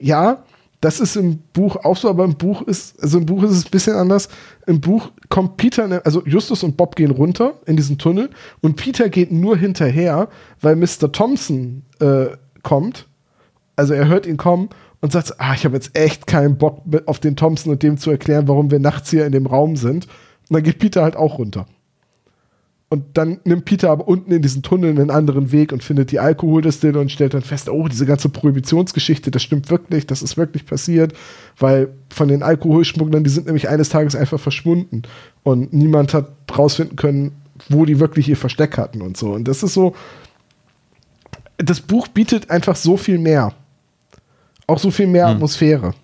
[0.01, 0.45] ja,
[0.81, 3.65] das ist im Buch auch so, aber im Buch ist, also im Buch ist es
[3.65, 4.29] ein bisschen anders.
[4.67, 8.31] Im Buch kommt Peter, also Justus und Bob gehen runter in diesen Tunnel
[8.61, 10.29] und Peter geht nur hinterher,
[10.61, 11.11] weil Mr.
[11.13, 12.27] Thompson äh,
[12.63, 13.07] kommt.
[13.75, 14.69] Also er hört ihn kommen
[15.01, 18.11] und sagt, ah, ich habe jetzt echt keinen Bock auf den Thompson und dem zu
[18.11, 20.07] erklären, warum wir nachts hier in dem Raum sind.
[20.49, 21.67] Und dann geht Peter halt auch runter.
[22.89, 26.21] Und dann nimmt Peter aber unten in diesen Tunnel einen anderen Weg und findet die
[26.21, 30.67] Alkoholdestille und stellt dann fest, oh, diese ganze Prohibitionsgeschichte, das stimmt wirklich, das ist wirklich
[30.67, 31.13] passiert,
[31.59, 35.03] weil von den Alkoholschmugglern, die sind nämlich eines Tages einfach verschwunden
[35.43, 37.33] und niemand hat rausfinden können,
[37.69, 39.33] wo die wirklich ihr Versteck hatten und so.
[39.33, 39.97] Und das ist so,
[41.59, 43.53] das Buch bietet einfach so viel mehr.
[44.69, 45.95] Auch so viel mehr Atmosphäre.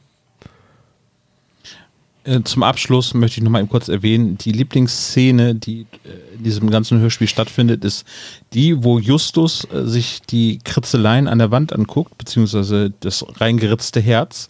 [2.25, 6.45] Äh, Zum Abschluss möchte ich noch mal eben kurz erwähnen, die Lieblingsszene, die äh, in
[6.45, 8.05] diesem ganzen Hörspiel stattfindet, ist
[8.53, 14.49] die, wo Justus äh, sich die Kritzeleien an der Wand anguckt, beziehungsweise das reingeritzte Herz.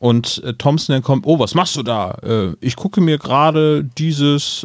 [0.00, 2.54] Und Thompson dann kommt, oh, was machst du da?
[2.60, 4.64] Ich gucke mir gerade dieses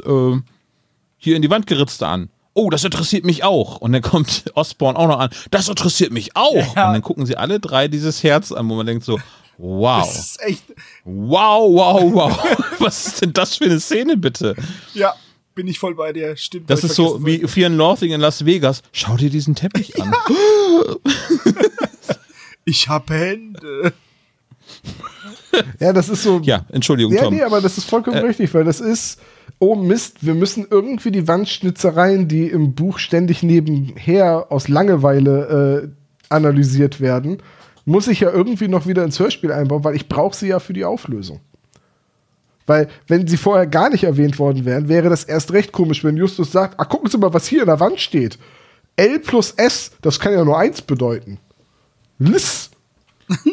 [1.17, 2.29] hier in die Wand geritzte an.
[2.53, 3.77] Oh, das interessiert mich auch.
[3.77, 5.29] Und dann kommt Osborne auch noch an.
[5.49, 6.75] Das interessiert mich auch.
[6.75, 6.87] Ja.
[6.87, 9.19] Und dann gucken sie alle drei dieses Herz an, wo man denkt so,
[9.57, 10.01] wow.
[10.05, 10.63] Das ist echt,
[11.05, 12.57] Wow, wow, wow.
[12.79, 14.55] Was ist denn das für eine Szene, bitte?
[14.93, 15.13] ja,
[15.55, 16.35] bin ich voll bei dir.
[16.35, 16.69] Stimmt.
[16.69, 18.81] Das ist so wie Fear and Loathing in Las Vegas.
[18.91, 20.11] Schau dir diesen Teppich an.
[22.65, 23.91] Ich hab Hände.
[25.79, 26.39] Ja, das ist so.
[26.43, 27.33] Ja, Entschuldigung, Ja, Tom.
[27.35, 29.19] nee, aber das ist vollkommen Äh, richtig, weil das ist,
[29.59, 36.33] oh Mist, wir müssen irgendwie die Wandschnitzereien, die im Buch ständig nebenher aus Langeweile äh,
[36.33, 37.43] analysiert werden,
[37.85, 40.73] muss ich ja irgendwie noch wieder ins Hörspiel einbauen, weil ich brauche sie ja für
[40.73, 41.41] die Auflösung.
[42.65, 46.15] Weil, wenn sie vorher gar nicht erwähnt worden wären, wäre das erst recht komisch, wenn
[46.15, 48.39] Justus sagt, ah, gucken Sie mal, was hier in der Wand steht.
[48.95, 51.39] L plus S, das kann ja nur eins bedeuten.
[52.19, 52.69] Liss.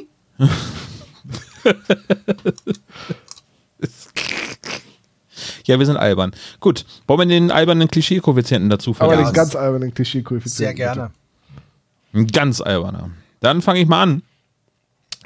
[5.64, 6.32] Ja, wir sind albern.
[6.58, 9.28] Gut, wollen wir den albernen Klischee-Koeffizienten dazu Aber vergeben?
[9.28, 10.66] den ganz albernen Klischee-Koeffizienten.
[10.66, 11.10] Sehr gerne.
[12.12, 13.10] Ein ganz alberner.
[13.40, 14.22] Dann fange ich mal an.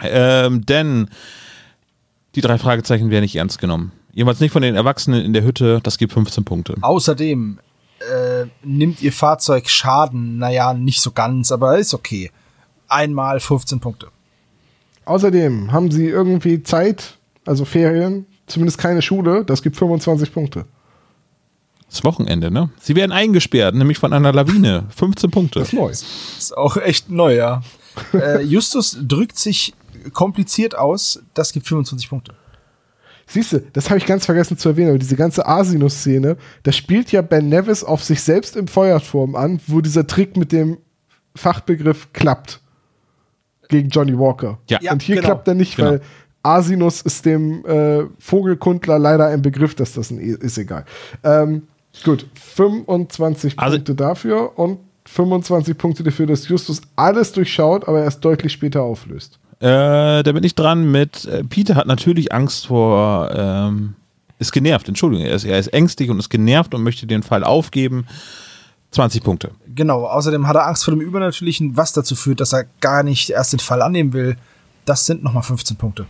[0.03, 1.09] Ähm, denn
[2.35, 3.93] die drei Fragezeichen werden nicht ernst genommen.
[4.13, 5.81] Jedenfalls nicht von den Erwachsenen in der Hütte.
[5.83, 6.75] Das gibt 15 Punkte.
[6.81, 7.59] Außerdem
[8.01, 10.39] äh, nimmt ihr Fahrzeug Schaden.
[10.39, 12.31] Naja, nicht so ganz, aber ist okay.
[12.89, 14.09] Einmal 15 Punkte.
[15.05, 20.65] Außerdem haben sie irgendwie Zeit, also Ferien, zumindest keine Schule, das gibt 25 Punkte.
[21.89, 22.71] Das Wochenende, ne?
[22.81, 24.87] Sie werden eingesperrt, nämlich von einer Lawine.
[24.97, 25.61] 15 Punkte.
[25.61, 25.91] Das ist neu.
[25.91, 27.63] Ist auch echt neu, ja.
[28.13, 29.75] Äh, Justus drückt sich
[30.13, 31.23] kompliziert aus.
[31.35, 32.35] Das gibt 25 Punkte.
[33.27, 37.11] Siehst du, das habe ich ganz vergessen zu erwähnen, aber diese ganze Asinus-Szene, da spielt
[37.11, 40.77] ja Ben Nevis auf sich selbst im Feuerturm an, wo dieser Trick mit dem
[41.35, 42.61] Fachbegriff klappt.
[43.69, 44.59] gegen Johnny Walker.
[44.69, 44.79] Ja.
[44.83, 45.29] Ja, Und hier genau.
[45.29, 45.93] klappt er nicht, Genau.
[45.93, 46.01] weil
[46.43, 50.85] Asinus ist dem äh, Vogelkundler leider ein Begriff, dass das ein E ist egal.
[51.23, 51.63] Ähm,
[52.05, 58.25] gut, 25 Also- Punkte dafür und 25 Punkte dafür, dass Justus alles durchschaut, aber erst
[58.25, 59.39] deutlich später auflöst.
[59.61, 61.25] Äh, da bin ich dran mit.
[61.27, 63.31] Äh, Peter hat natürlich Angst vor.
[63.35, 63.95] Ähm,
[64.39, 65.25] ist genervt, Entschuldigung.
[65.27, 68.07] Er ist, er ist ängstlich und ist genervt und möchte den Fall aufgeben.
[68.91, 69.51] 20 Punkte.
[69.75, 73.31] Genau, außerdem hat er Angst vor dem Übernatürlichen, was dazu führt, dass er gar nicht
[73.31, 74.37] erst den Fall annehmen will.
[74.85, 76.07] Das sind nochmal 15 Punkte.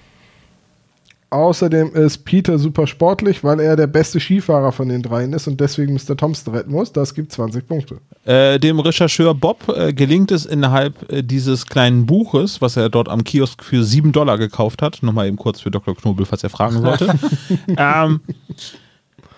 [1.31, 5.61] Außerdem ist Peter super sportlich, weil er der beste Skifahrer von den dreien ist und
[5.61, 6.17] deswegen Mr.
[6.17, 6.93] Thompson retten muss.
[6.93, 7.99] Das gibt 20 Punkte.
[8.25, 13.09] Äh, dem Rechercheur Bob äh, gelingt es innerhalb äh, dieses kleinen Buches, was er dort
[13.09, 15.97] am Kiosk für 7 Dollar gekauft hat, nochmal eben kurz für Dr.
[15.97, 17.19] Knobel, falls er fragen sollte.
[17.77, 18.21] ähm,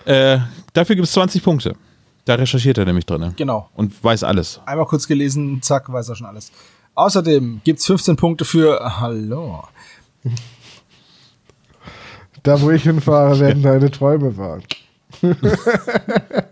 [0.05, 0.39] äh,
[0.75, 1.77] dafür gibt es 20 Punkte.
[2.27, 3.33] Da recherchiert er nämlich drin.
[3.37, 3.71] Genau.
[3.75, 4.61] Und weiß alles.
[4.67, 6.51] Einmal kurz gelesen, zack, weiß er schon alles.
[6.95, 9.63] Außerdem gibt's 15 Punkte für Hallo.
[12.47, 14.61] Da, wo ich hinfahre, werden deine Träume wahr.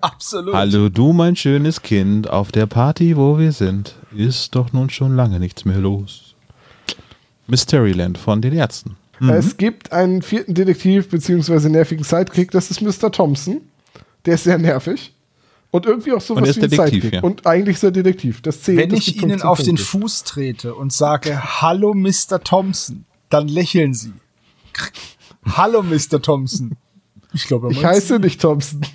[0.01, 0.55] Absolut.
[0.55, 5.15] Hallo du, mein schönes Kind, auf der Party, wo wir sind, ist doch nun schon
[5.15, 6.35] lange nichts mehr los.
[7.47, 8.97] Mysteryland von den Ärzten.
[9.21, 11.69] Es gibt einen vierten Detektiv bzw.
[11.69, 13.13] nervigen Sidekick, das ist Mr.
[13.13, 13.61] Thompson.
[14.27, 15.15] Der ist sehr nervig.
[15.71, 17.13] Und irgendwie auch sowas Und ist wie ein Detektiv, Sidekick.
[17.15, 17.23] ja.
[17.23, 18.43] Und eigentlich ist er Detektiv.
[18.43, 18.79] Das zählt.
[18.79, 19.85] Wenn das ich Ihnen 15 auf den Punkte.
[19.85, 22.43] Fuß trete und sage Hallo Mr.
[22.43, 24.13] Thompson, dann lächeln Sie.
[25.47, 26.21] Hallo Mr.
[26.21, 26.77] Thompson.
[27.33, 28.81] Ich glaube, Ich heiße nicht Thompson.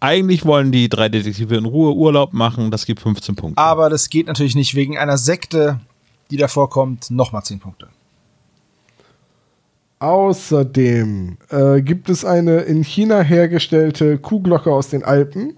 [0.00, 3.60] Eigentlich wollen die drei Detektive in Ruhe Urlaub machen, das gibt 15 Punkte.
[3.60, 5.80] Aber das geht natürlich nicht wegen einer Sekte,
[6.30, 7.10] die da vorkommt.
[7.10, 7.88] Nochmal 10 Punkte.
[9.98, 15.56] Außerdem äh, gibt es eine in China hergestellte Kuhglocke aus den Alpen.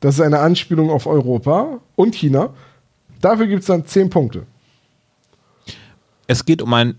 [0.00, 2.54] Das ist eine Anspielung auf Europa und China.
[3.20, 4.46] Dafür gibt es dann 10 Punkte.
[6.32, 6.98] Es geht um ein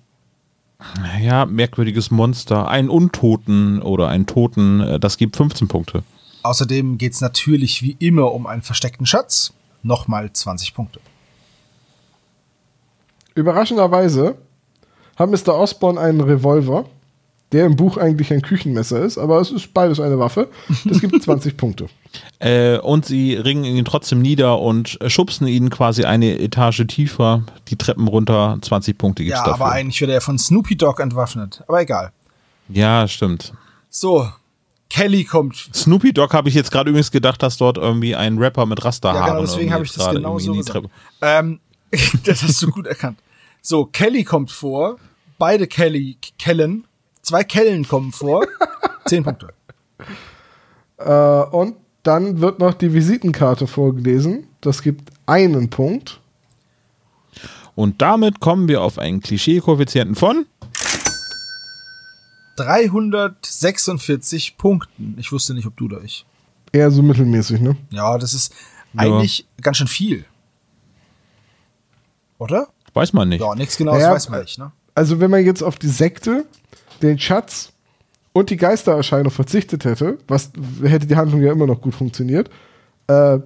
[1.20, 6.04] ja, merkwürdiges Monster, einen Untoten oder einen Toten, äh, das gibt 15 Punkte.
[6.44, 9.52] Außerdem geht's natürlich wie immer um einen versteckten Schatz.
[9.82, 11.00] Nochmal 20 Punkte.
[13.34, 14.38] Überraschenderweise
[15.16, 15.56] hat Mr.
[15.56, 16.86] Osborne einen Revolver,
[17.54, 20.50] der im Buch eigentlich ein Küchenmesser ist, aber es ist beides eine Waffe.
[20.86, 21.88] Das gibt 20 Punkte.
[22.40, 27.78] Äh, und sie ringen ihn trotzdem nieder und schubsen ihn quasi eine Etage tiefer, die
[27.78, 29.66] Treppen runter, 20 Punkte gibt's Ja, dafür.
[29.66, 31.64] aber eigentlich wird er von Snoopy Dogg entwaffnet.
[31.68, 32.12] Aber egal.
[32.70, 33.54] ja, stimmt.
[33.90, 34.28] So,
[34.90, 35.70] Kelly kommt.
[35.74, 39.22] Snoopy Dogg habe ich jetzt gerade übrigens gedacht, dass dort irgendwie ein Rapper mit Rasterhaaren
[39.28, 40.78] Ja, genau, deswegen irgendwie habe ich das gerade genau so in die gesagt.
[40.78, 40.90] Treppe-
[41.22, 41.60] Ähm,
[42.26, 43.20] das hast du gut erkannt.
[43.62, 44.98] So, Kelly kommt vor.
[45.40, 46.86] Beide Kelly, Kellen.
[47.24, 48.46] Zwei Kellen kommen vor.
[49.06, 49.54] Zehn Punkte.
[50.98, 54.48] äh, und dann wird noch die Visitenkarte vorgelesen.
[54.62, 56.20] Das gibt einen Punkt.
[57.76, 60.46] Und damit kommen wir auf einen Klischee-Koeffizienten von
[62.58, 65.16] 346 Punkten.
[65.18, 66.26] Ich wusste nicht, ob du oder ich.
[66.72, 67.78] Eher so mittelmäßig, ne?
[67.90, 68.54] Ja, das ist
[68.94, 69.02] Ja.
[69.02, 70.26] eigentlich ganz schön viel.
[72.38, 72.68] Oder?
[72.94, 73.42] Weiß man nicht.
[73.42, 74.72] Ja, nichts genaues Naja, weiß man nicht, ne?
[74.94, 76.46] Also, wenn man jetzt auf die Sekte,
[77.04, 77.72] den Schatz
[78.34, 80.52] und die Geistererscheinung verzichtet hätte, was
[80.82, 82.50] hätte die Handlung ja immer noch gut funktioniert,
[83.08, 83.40] äh,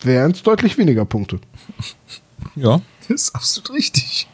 [0.00, 1.40] wären es deutlich weniger Punkte.
[2.54, 2.80] Ja.
[3.00, 4.28] Das ist absolut richtig.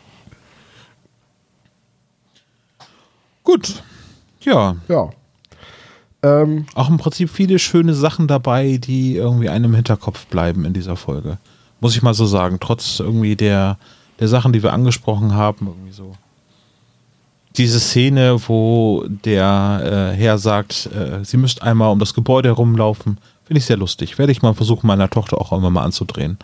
[3.43, 3.83] Gut.
[4.41, 4.77] Ja.
[4.89, 5.11] Ja.
[6.23, 10.73] Ähm, Auch im Prinzip viele schöne Sachen dabei, die irgendwie einem im Hinterkopf bleiben in
[10.73, 11.39] dieser Folge.
[11.81, 12.59] Muss ich mal so sagen.
[12.61, 13.79] Trotz irgendwie der,
[14.21, 16.13] der Sachen, die wir angesprochen haben, irgendwie so.
[17.57, 23.19] Diese Szene, wo der äh, Herr sagt, äh, sie müsst einmal um das Gebäude herumlaufen,
[23.45, 24.19] finde ich sehr lustig.
[24.19, 26.39] Werde ich mal versuchen, meiner Tochter auch immer mal anzudrehen.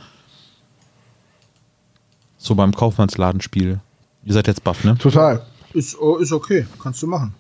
[2.38, 3.80] So beim Kaufmannsladenspiel.
[4.24, 4.96] Ihr seid jetzt baff, ne?
[4.98, 5.44] total.
[5.72, 6.66] Ist, oh, ist okay.
[6.82, 7.34] Kannst du machen.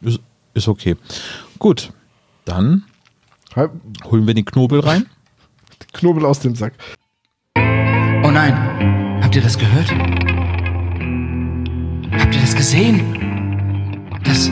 [0.00, 0.20] Ist,
[0.54, 0.96] ist okay.
[1.58, 1.92] Gut,
[2.44, 2.84] dann
[3.54, 3.72] Halb-
[4.04, 5.06] holen wir den Knobel rein.
[5.92, 6.74] Knobel aus dem Sack.
[7.56, 9.88] Oh nein, habt ihr das gehört?
[12.18, 13.00] Habt ihr das gesehen?
[14.24, 14.50] Das,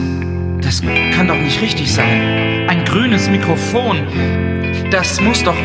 [0.61, 0.81] das
[1.15, 2.67] kann doch nicht richtig sein.
[2.69, 3.97] Ein grünes Mikrofon.
[4.91, 5.55] Das muss doch,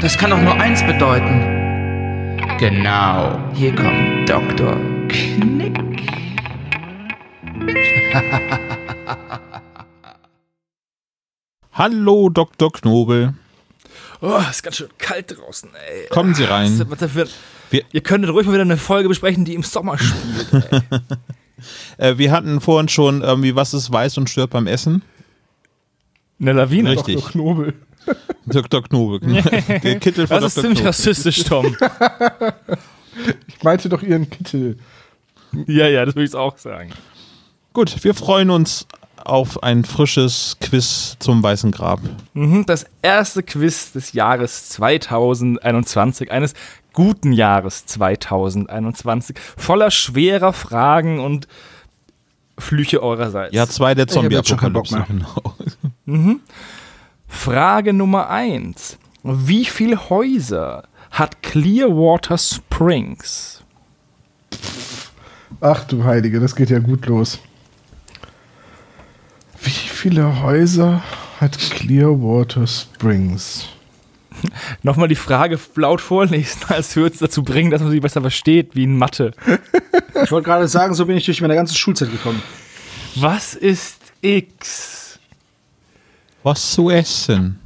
[0.00, 2.38] das kann doch nur eins bedeuten.
[2.58, 4.76] Genau, hier kommt Dr.
[5.08, 5.78] Knick.
[11.72, 12.72] Hallo, Dr.
[12.72, 13.34] Knobel.
[14.20, 16.08] Oh, ist ganz schön kalt draußen, ey.
[16.10, 16.78] Kommen Sie rein.
[16.88, 17.28] Was- dafür-
[17.70, 20.50] Wir- Ihr könntet ruhig mal wieder eine Folge besprechen, die im Sommer spielt.
[21.98, 25.02] Äh, wir hatten vorhin schon irgendwie, was ist weiß und stört beim Essen?
[26.40, 26.90] Eine Lawine.
[26.92, 27.16] Richtig.
[27.16, 27.30] Dr.
[27.30, 27.74] Knobel.
[28.46, 28.82] Dr.
[28.82, 29.20] Knobel.
[29.82, 30.62] Der Kittel von Das ist Dr.
[30.62, 30.86] ziemlich Knobel.
[30.86, 31.76] rassistisch, Tom.
[33.48, 34.78] Ich meinte doch ihren Kittel.
[35.66, 36.90] ja, ja, das würde ich auch sagen.
[37.72, 42.00] Gut, wir freuen uns auf ein frisches Quiz zum Weißen Grab.
[42.32, 46.54] Mhm, Das erste Quiz des Jahres 2021, eines
[46.92, 51.48] guten Jahres 2021, voller schwerer Fragen und
[52.58, 53.54] Flüche eurerseits.
[53.54, 55.76] Jahr 2 der hab jetzt schon keinen Bock Zombie-Apokalypse.
[56.06, 56.40] Genau.
[57.28, 58.98] Frage Nummer 1.
[59.22, 63.62] Wie viele Häuser hat Clearwater Springs?
[65.60, 67.38] Ach du Heilige, das geht ja gut los.
[69.62, 71.02] Wie viele Häuser
[71.38, 73.68] hat Clearwater Springs?
[74.82, 78.74] Nochmal die Frage laut vorlesen, als würde es dazu bringen, dass man sie besser versteht,
[78.74, 79.32] wie in Mathe.
[80.24, 82.42] Ich wollte gerade sagen, so bin ich durch meine ganze Schulzeit gekommen.
[83.16, 85.18] Was ist X?
[86.42, 87.58] Was zu essen?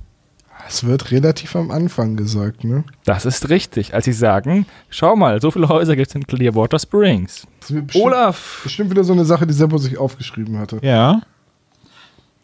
[0.66, 2.84] Es wird relativ am Anfang gesagt, ne?
[3.04, 6.78] Das ist richtig, als sie sagen, schau mal, so viele Häuser gibt es in Clearwater
[6.78, 7.46] Springs.
[7.60, 10.78] Bestimmt, Olaf, Bestimmt wieder so eine Sache, die Seppo sich aufgeschrieben hatte.
[10.82, 11.20] Ja.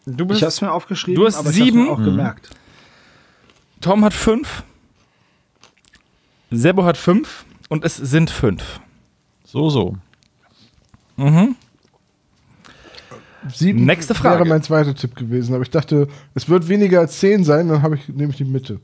[0.05, 1.83] du Ich bist, habe es mir aufgeschrieben, Du hast aber sieben?
[1.83, 2.49] ich hab's mir auch gemerkt.
[3.81, 4.63] Tom hat fünf,
[6.51, 8.79] Sebo hat fünf und es sind fünf.
[9.45, 9.95] So, so.
[13.49, 14.39] Sieben Nächste Frage.
[14.39, 17.81] wäre mein zweiter Tipp gewesen, aber ich dachte, es wird weniger als zehn sein, dann
[17.81, 18.79] habe ich nämlich die Mitte.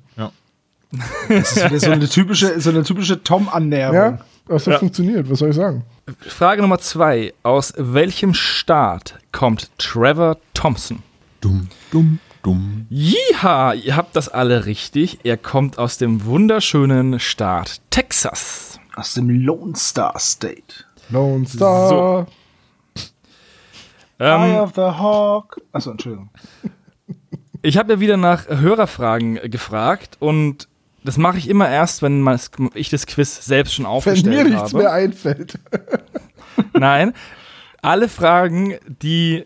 [1.29, 3.95] Das ist wieder so eine typische, so eine typische Tom-Annäherung.
[3.95, 4.79] Ja, das hat Ja.
[4.79, 5.83] funktioniert, was soll ich sagen?
[6.21, 7.33] Frage Nummer zwei.
[7.43, 11.03] Aus welchem Staat kommt Trevor Thompson?
[11.41, 12.85] Dumm, dumm, dumm.
[12.89, 15.19] Jiha, ihr habt das alle richtig.
[15.23, 18.79] Er kommt aus dem wunderschönen Staat Texas.
[18.95, 20.85] Aus dem Lone Star State.
[21.09, 22.27] Lone Star.
[24.19, 25.61] Eye Ähm, of the Hawk.
[25.71, 26.29] Achso, Entschuldigung.
[27.61, 30.67] ich habe ja wieder nach Hörerfragen gefragt und
[31.03, 32.27] das mache ich immer erst, wenn
[32.73, 34.77] ich das Quiz selbst schon Wenn aufgestellt mir nichts habe.
[34.79, 35.59] mehr einfällt.
[36.73, 37.13] Nein,
[37.81, 39.45] alle Fragen, die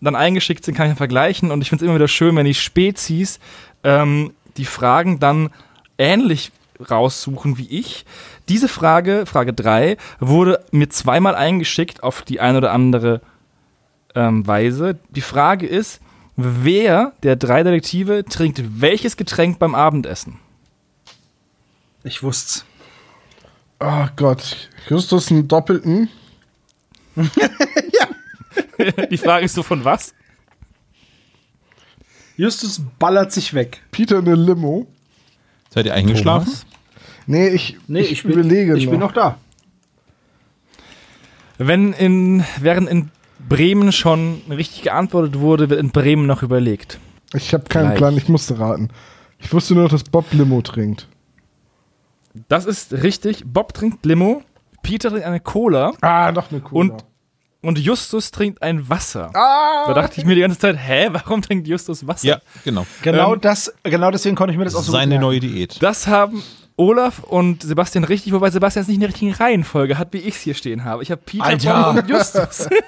[0.00, 2.46] dann eingeschickt sind, kann ich dann vergleichen und ich finde es immer wieder schön, wenn
[2.46, 3.38] die Spezies
[3.84, 5.50] ähm, die Fragen dann
[5.98, 6.52] ähnlich
[6.90, 8.04] raussuchen wie ich.
[8.48, 13.20] Diese Frage, Frage 3, wurde mir zweimal eingeschickt auf die eine oder andere
[14.14, 14.98] ähm, Weise.
[15.10, 16.00] Die Frage ist,
[16.36, 20.38] wer der drei Detektive trinkt welches Getränk beim Abendessen?
[22.02, 22.64] Ich wusste's.
[23.78, 24.68] Oh Gott.
[24.88, 26.08] Justus einen doppelten.
[29.10, 30.14] Die Frage ist so von was?
[32.36, 33.82] Justus ballert sich weg.
[33.90, 34.86] Peter eine Limo.
[35.70, 36.46] Seid ihr eingeschlafen?
[36.46, 36.66] Thomas?
[37.26, 39.38] Nee, ich, Nee, ich, bin, überlege ich bin noch da.
[41.58, 43.10] Wenn in, während in
[43.48, 46.98] Bremen schon richtig geantwortet wurde, wird in Bremen noch überlegt.
[47.34, 47.98] Ich habe keinen Vielleicht.
[47.98, 48.88] Plan, ich musste raten.
[49.38, 51.08] Ich wusste nur, dass Bob Limo trinkt.
[52.48, 53.44] Das ist richtig.
[53.46, 54.42] Bob trinkt Limo,
[54.82, 56.94] Peter trinkt eine Cola Ah, noch eine Cola.
[56.94, 57.04] und,
[57.62, 59.30] und Justus trinkt ein Wasser.
[59.34, 62.26] ah, Da dachte ich mir die ganze Zeit, hä, warum trinkt Justus Wasser?
[62.26, 62.86] Ja, genau.
[63.02, 65.76] Genau, Ähm, das, genau deswegen konnte ich mir das auch so Seine neue Diät.
[65.82, 66.42] Das haben
[66.76, 70.36] Olaf und Sebastian richtig, wobei Sebastian es nicht in der richtigen Reihenfolge hat, wie ich
[70.36, 71.02] es hier stehen habe.
[71.02, 71.90] Ich habe Peter Alter.
[71.90, 72.68] Und Justus.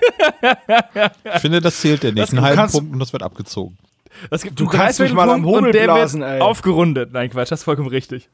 [1.35, 2.19] Ich finde, das zählt ja nicht.
[2.23, 3.77] Das- Einen halben kannst- Punkt und das wird abgezogen.
[4.31, 6.41] Das gibt Du kannst mich mal am und der blasen, wird ey.
[6.41, 7.13] aufgerundet.
[7.13, 8.29] Nein, Quatsch, das ist vollkommen richtig.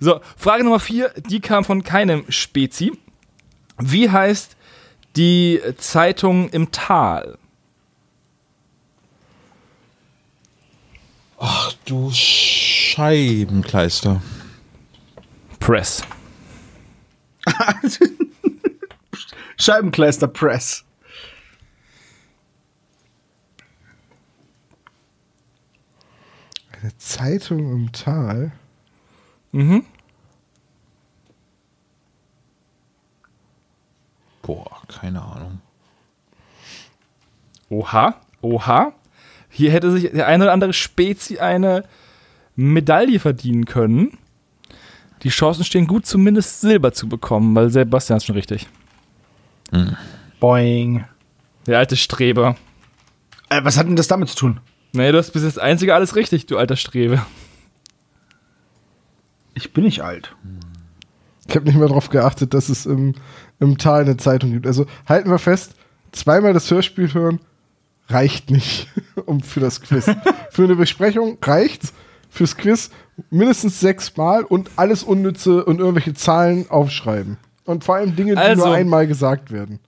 [0.00, 2.92] So, Frage Nummer vier, die kam von keinem Spezi.
[3.78, 4.56] Wie heißt
[5.16, 7.38] die Zeitung im Tal?
[11.38, 14.22] Ach du Scheibenkleister.
[15.60, 16.02] Press.
[19.56, 20.84] Scheibenkleister Press.
[26.80, 28.52] eine Zeitung im Tal.
[29.52, 29.84] Mhm.
[34.48, 35.60] Boah, keine Ahnung.
[37.68, 38.94] Oha, oha.
[39.50, 41.84] Hier hätte sich der eine oder andere Spezi eine
[42.56, 44.16] Medaille verdienen können.
[45.22, 48.66] Die Chancen stehen gut, zumindest Silber zu bekommen, weil Sebastian ist schon richtig.
[50.40, 51.04] Boing.
[51.66, 52.56] Der alte Streber.
[53.50, 54.60] Äh, was hat denn das damit zu tun?
[54.94, 57.20] Nee, du hast bis jetzt einzige alles richtig, du alter Strebe.
[59.52, 60.34] Ich bin nicht alt.
[61.48, 63.14] Ich habe nicht mehr darauf geachtet, dass es im,
[63.60, 64.66] im Tal eine Zeitung gibt.
[64.66, 65.74] Also halten wir fest,
[66.12, 67.40] zweimal das Hörspiel hören
[68.10, 68.88] reicht nicht
[69.26, 70.06] um für das Quiz.
[70.50, 71.92] für eine Besprechung reicht's.
[72.30, 72.90] Fürs Quiz
[73.30, 77.38] mindestens sechsmal und alles Unnütze und irgendwelche Zahlen aufschreiben.
[77.64, 79.80] Und vor allem Dinge, die Also- nur einmal gesagt werden.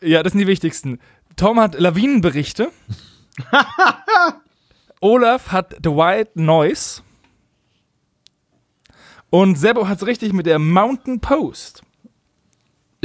[0.00, 0.98] Ja, das sind die wichtigsten.
[1.36, 2.70] Tom hat Lawinenberichte.
[5.00, 7.02] Olaf hat The White Noise.
[9.30, 11.82] Und Sebo hat's richtig mit der Mountain Post.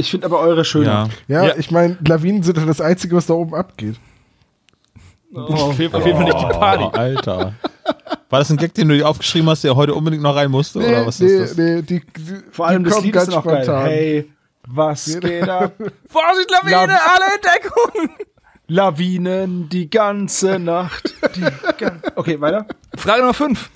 [0.00, 1.08] Ich finde aber eure schöner.
[1.26, 1.42] Ja.
[1.42, 1.56] Ja, Ja.
[1.58, 3.96] ich meine, Lawinen sind ja das Einzige, was da oben abgeht.
[5.34, 6.84] Auf jeden auf jeden Fall nicht die Party.
[6.84, 7.52] Oh, Alter.
[8.30, 10.78] War das ein Gag, den du dir aufgeschrieben hast, der heute unbedingt noch rein musste?
[10.78, 11.56] oder was nee, ist das?
[11.58, 13.66] nee, die, die, Vor allem die das Lied ist noch geil.
[13.66, 14.30] Hey,
[14.66, 15.72] was geht ab?
[16.08, 17.00] Vorsicht, Lawine, Ja.
[17.14, 18.16] alle in Deckung!
[18.68, 21.14] Lawinen die ganze Nacht.
[21.36, 21.44] Die
[21.78, 22.66] gan okay, weiter.
[22.96, 23.70] Frage Nummer 5.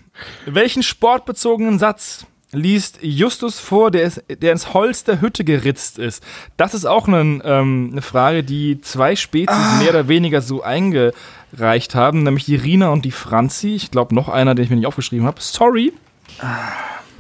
[0.46, 6.22] Welchen sportbezogenen Satz liest Justus vor, der, ist, der ins Holz der Hütte geritzt ist?
[6.56, 11.94] Das ist auch ein, ähm, eine Frage, die zwei Spezies mehr oder weniger so eingereicht
[11.94, 13.70] haben, nämlich die Rina und die Franzi.
[13.70, 15.40] Ich glaube, noch einer, den ich mir nicht aufgeschrieben habe.
[15.40, 15.92] Sorry.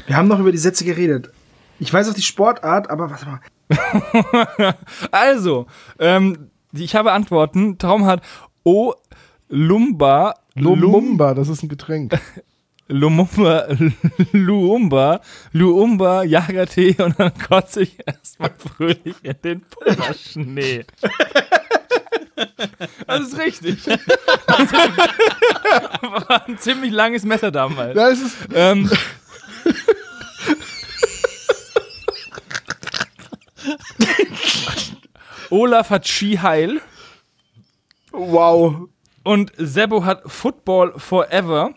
[0.06, 1.30] Wir haben noch über die Sätze geredet.
[1.78, 3.40] Ich weiß auch die Sportart, aber warte mal.
[5.10, 5.66] Also,
[5.98, 7.78] ähm, ich habe Antworten.
[7.78, 8.22] Tom hat
[8.64, 8.94] O.
[9.48, 10.34] Lumba.
[10.54, 12.18] Lum, Lumumba, das ist ein Getränk.
[12.92, 13.66] Lumumba,
[14.32, 15.20] Luumba,
[15.52, 20.84] Luumba, Jagertee und dann kotze ich erstmal fröhlich in den Pulverschnee.
[23.06, 23.86] Das ist richtig.
[26.02, 27.96] War ein ziemlich langes Messer damals.
[27.96, 28.90] Ja, es ist, Ähm,
[35.50, 36.80] Olaf hat Skiheil
[38.12, 38.88] Wow.
[39.24, 41.74] und Sebo hat Football Forever.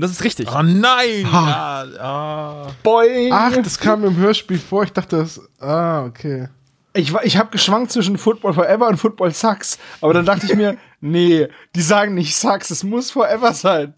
[0.00, 0.48] Und das ist richtig.
[0.50, 1.28] Oh nein!
[1.30, 2.66] Ja, ah.
[2.82, 3.30] Boing.
[3.34, 4.82] ach, das kam im Hörspiel vor.
[4.84, 5.38] Ich dachte, das.
[5.60, 6.48] Ah, okay.
[6.94, 9.78] Ich, war- ich habe geschwankt zwischen Football Forever und Football Sucks.
[10.00, 13.92] Aber dann dachte ich mir, nee, die sagen nicht Sucks, es muss Forever sein.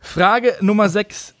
[0.00, 1.34] Frage Nummer 6.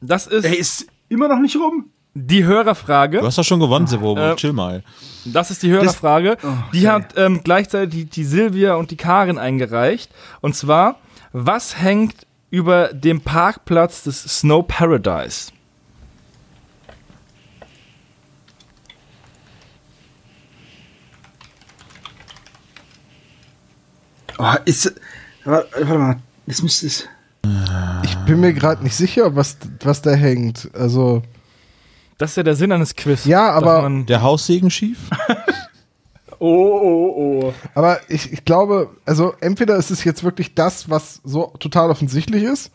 [0.00, 1.90] Das ist Er ist immer noch nicht rum.
[2.14, 3.18] die Hörerfrage.
[3.18, 4.16] Du hast doch schon gewonnen, Sebo.
[4.16, 4.84] Äh, Chill mal.
[5.24, 6.36] Das ist die Hörerfrage.
[6.72, 10.12] Die hat ähm, gleichzeitig die, die Silvia und die Karin eingereicht.
[10.40, 11.00] Und zwar,
[11.32, 15.52] was hängt über dem Parkplatz des Snow Paradise?
[24.38, 24.92] Oh, ist.
[25.44, 26.16] Warte, warte mal.
[26.46, 27.08] Das müsste es.
[28.04, 30.68] Ich bin mir gerade nicht sicher, was, was da hängt.
[30.74, 31.22] Also,
[32.18, 33.24] Das ist ja der Sinn eines Quiz.
[33.24, 34.98] Ja, aber- Der Haussegen schief?
[36.40, 37.54] Oh, oh, oh.
[37.74, 42.44] aber ich, ich glaube, also entweder ist es jetzt wirklich das, was so total offensichtlich
[42.44, 42.70] ist,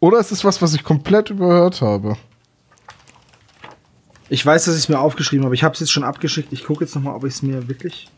[0.00, 2.16] oder es ist was, was ich komplett überhört habe.
[4.28, 5.54] Ich weiß, dass ich es mir aufgeschrieben habe.
[5.54, 6.52] Ich habe es jetzt schon abgeschickt.
[6.52, 8.08] Ich gucke jetzt noch mal, ob ich es mir wirklich.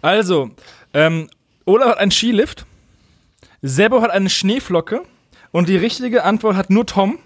[0.00, 0.50] Also,
[0.94, 1.28] ähm,
[1.64, 2.64] Olaf hat einen Skilift,
[3.60, 5.02] Sebo hat eine Schneeflocke
[5.50, 7.18] und die richtige Antwort hat nur Tom.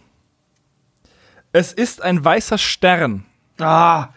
[1.53, 3.25] Es ist ein weißer Stern.
[3.61, 4.09] Ah!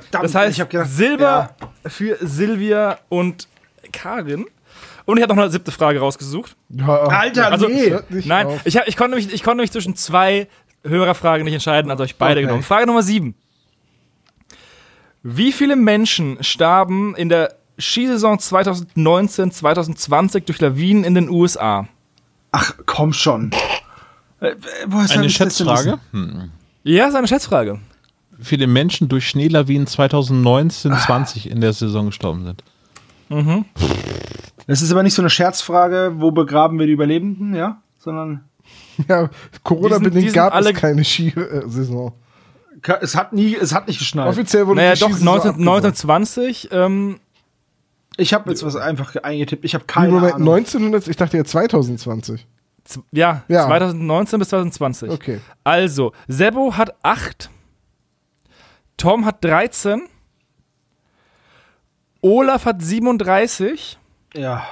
[0.00, 1.50] Verdammt, Das heißt, ich habe gedacht, Silber
[1.86, 3.46] für Silvia und
[3.92, 4.46] Karin.
[5.04, 6.56] Und ich habe noch eine siebte Frage rausgesucht.
[6.70, 7.94] Ja, Alter, Also, nee.
[8.24, 8.60] Nein, auf.
[8.64, 10.48] ich, hab, ich, konnte mich, ich konnte mich zwischen zwei
[10.84, 12.46] Hörerfragen nicht entscheiden, also habe ich beide Okay.
[12.46, 12.62] genommen.
[12.62, 13.34] Frage Nummer sieben.
[15.22, 21.86] Wie viele Menschen starben in der Skisaison 2019-2020 durch Lawinen in den USA?
[22.50, 23.50] Ach, komm schon.
[24.40, 24.54] Äh,
[25.10, 25.98] Eine Schätzfrage?
[26.12, 26.50] Hm.
[26.82, 27.78] Ja, ist eine Schätzfrage.
[28.42, 32.62] Viele Menschen durch Schneelawinen 2019, 20 in der Saison gestorben sind?
[34.66, 37.80] Das ist aber nicht so eine Scherzfrage, wo begraben wir die Überlebenden, ja?
[37.98, 38.44] Sondern
[39.08, 39.30] Ja,
[39.62, 42.12] Corona-bedingt gab alle- es keine Skisaison.
[42.82, 44.28] ka- es hat nie, es hat nicht geschneit.
[44.28, 45.68] Offiziell wurde Naja, die doch, Skisaison 19, abgesagt.
[45.68, 47.20] 1920, ähm,
[48.18, 49.64] Ich habe jetzt was einfach eingetippt.
[49.64, 50.54] Ich habe keine Moment, Ahnung.
[50.54, 52.46] 1900, ich dachte ja 2020.
[52.84, 53.66] z- ja, Ja.
[53.66, 55.10] 2019 bis 2020.
[55.10, 55.40] Okay.
[55.64, 57.50] Also, Sebo hat 8,
[58.96, 60.02] Tom hat 13,
[62.20, 63.98] Olaf hat 37
[64.34, 64.64] Ja.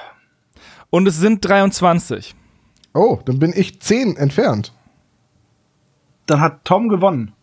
[0.89, 2.35] und es sind 23.
[2.93, 4.73] Oh, dann bin ich 10 entfernt.
[6.25, 7.33] Dann hat Tom gewonnen.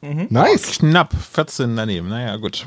[0.00, 0.78] Nice.
[0.78, 2.08] Knapp 14 daneben.
[2.08, 2.66] Naja, gut.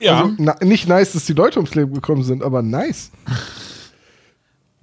[0.00, 3.10] Ja, Also, na, nicht nice, dass die Leute ums Leben gekommen sind, aber nice.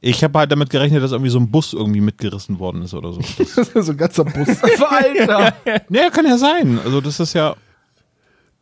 [0.03, 3.13] Ich habe halt damit gerechnet, dass irgendwie so ein Bus irgendwie mitgerissen worden ist oder
[3.13, 3.21] so.
[3.81, 4.47] so ein ganzer Bus.
[4.89, 5.53] Alter!
[5.89, 6.79] naja, kann ja sein.
[6.83, 7.55] Also das ist ja.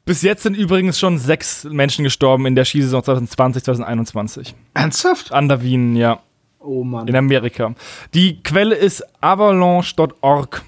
[0.03, 4.55] Bis jetzt sind übrigens schon sechs Menschen gestorben in der Skisaison 2020, 2021.
[4.73, 5.31] Ernsthaft?
[5.31, 6.19] An der Wien, ja,
[6.59, 7.07] Oh Mann.
[7.07, 7.73] in Amerika.
[8.13, 10.63] Die Quelle ist avalanche.org.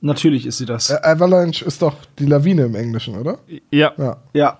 [0.00, 0.90] Natürlich ist sie das.
[0.90, 3.38] Äh, Avalanche ist doch die Lawine im Englischen, oder?
[3.70, 3.92] Ja.
[3.98, 4.16] Ja.
[4.32, 4.58] Ja.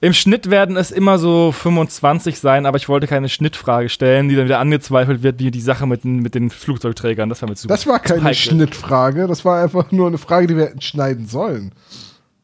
[0.00, 4.36] Im Schnitt werden es immer so 25 sein, aber ich wollte keine Schnittfrage stellen, die
[4.36, 7.28] dann wieder angezweifelt wird, wie die Sache mit den, mit den Flugzeugträgern.
[7.28, 8.34] Das war mir zu Das war keine heikel.
[8.34, 11.72] Schnittfrage, das war einfach nur eine Frage, die wir hätten schneiden sollen.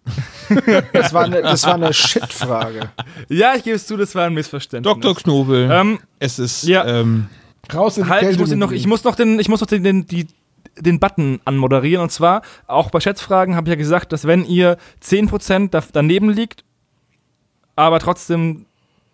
[0.93, 2.91] Das war eine, das war eine Shit-Frage.
[3.29, 4.93] Ja, ich gebe es zu, das war ein Missverständnis.
[4.93, 5.15] Dr.
[5.15, 6.85] Knobel, Ähm, es ist ja.
[6.85, 7.29] ähm,
[7.73, 9.49] Raus in die Halt, ich Kälte muss, ihn mit noch, ich muss noch den, ich
[9.49, 10.27] muss noch den, den, die,
[10.79, 12.03] den Button anmoderieren.
[12.03, 16.29] Und zwar, auch bei Schätzfragen habe ich ja gesagt, dass wenn ihr 10% da, daneben
[16.31, 16.65] liegt,
[17.77, 18.67] aber trotzdem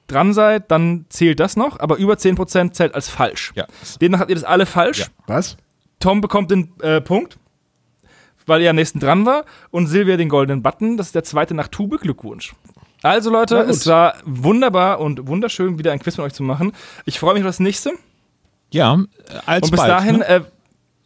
[0.07, 1.81] dran seid, dann zählt das noch.
[1.81, 3.53] Aber über 10% zählt als falsch.
[3.55, 3.67] ja.
[4.01, 5.01] Demnach habt ihr das alle falsch.
[5.01, 5.07] Ja.
[5.27, 5.57] Was?
[6.01, 7.39] Tom bekommt den äh, Punkt,
[8.47, 9.45] weil er am nächsten dran war.
[9.71, 10.97] Und Silvia den goldenen Button.
[10.97, 11.99] Das ist der zweite nach Tube.
[12.01, 12.55] Glückwunsch.
[13.03, 16.73] Also Leute, es war wunderbar und wunderschön, wieder ein Quiz mit euch zu machen.
[17.05, 17.93] Ich freue mich auf das nächste.
[18.73, 18.99] Ja,
[19.47, 20.27] als Und bis bald, dahin, ne?
[20.27, 20.41] äh,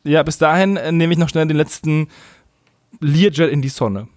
[0.05, 2.09] ja, bis dahin äh, nehme ich noch schnell den letzten
[3.01, 4.09] Learjet in die Sonne.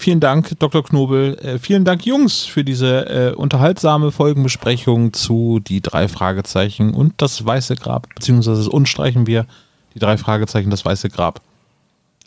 [0.00, 0.82] Vielen Dank, Dr.
[0.82, 1.36] Knobel.
[1.42, 7.44] Äh, vielen Dank, Jungs, für diese äh, unterhaltsame Folgenbesprechung zu die drei Fragezeichen und das
[7.44, 9.44] Weiße Grab, beziehungsweise das uns streichen wir
[9.92, 11.42] die drei Fragezeichen, das Weiße Grab.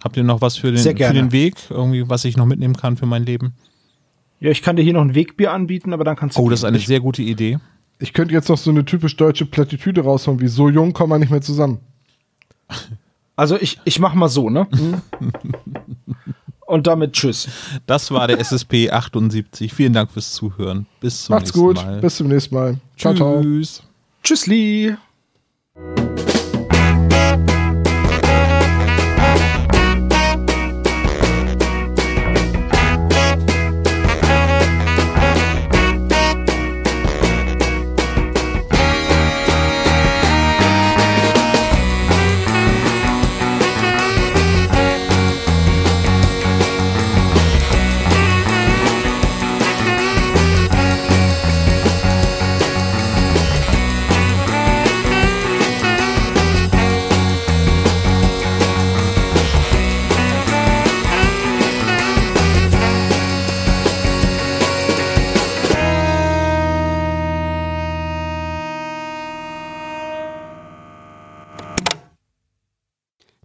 [0.04, 2.96] Habt ihr noch was für den, für den Weg, irgendwie, was ich noch mitnehmen kann
[2.96, 3.56] für mein Leben?
[4.40, 6.44] Ja, ich kann dir hier noch ein Wegbier anbieten, aber dann kannst du.
[6.44, 7.58] Oh, das ist eine sehr gute Idee.
[7.98, 11.18] Ich könnte jetzt noch so eine typisch deutsche Plattitüde raushauen, wie so jung kommen wir
[11.18, 11.80] nicht mehr zusammen.
[13.36, 14.68] Also ich, ich mach mal so, ne?
[16.74, 17.48] Und damit tschüss.
[17.86, 19.72] Das war der SSP 78.
[19.72, 20.88] Vielen Dank fürs Zuhören.
[21.00, 22.02] Bis zum Macht's nächsten gut, Mal.
[22.02, 22.78] bis zum nächsten Mal.
[22.98, 23.42] Ciao, ciao.
[23.44, 23.84] Tschüss.
[24.24, 24.98] Tschüssli.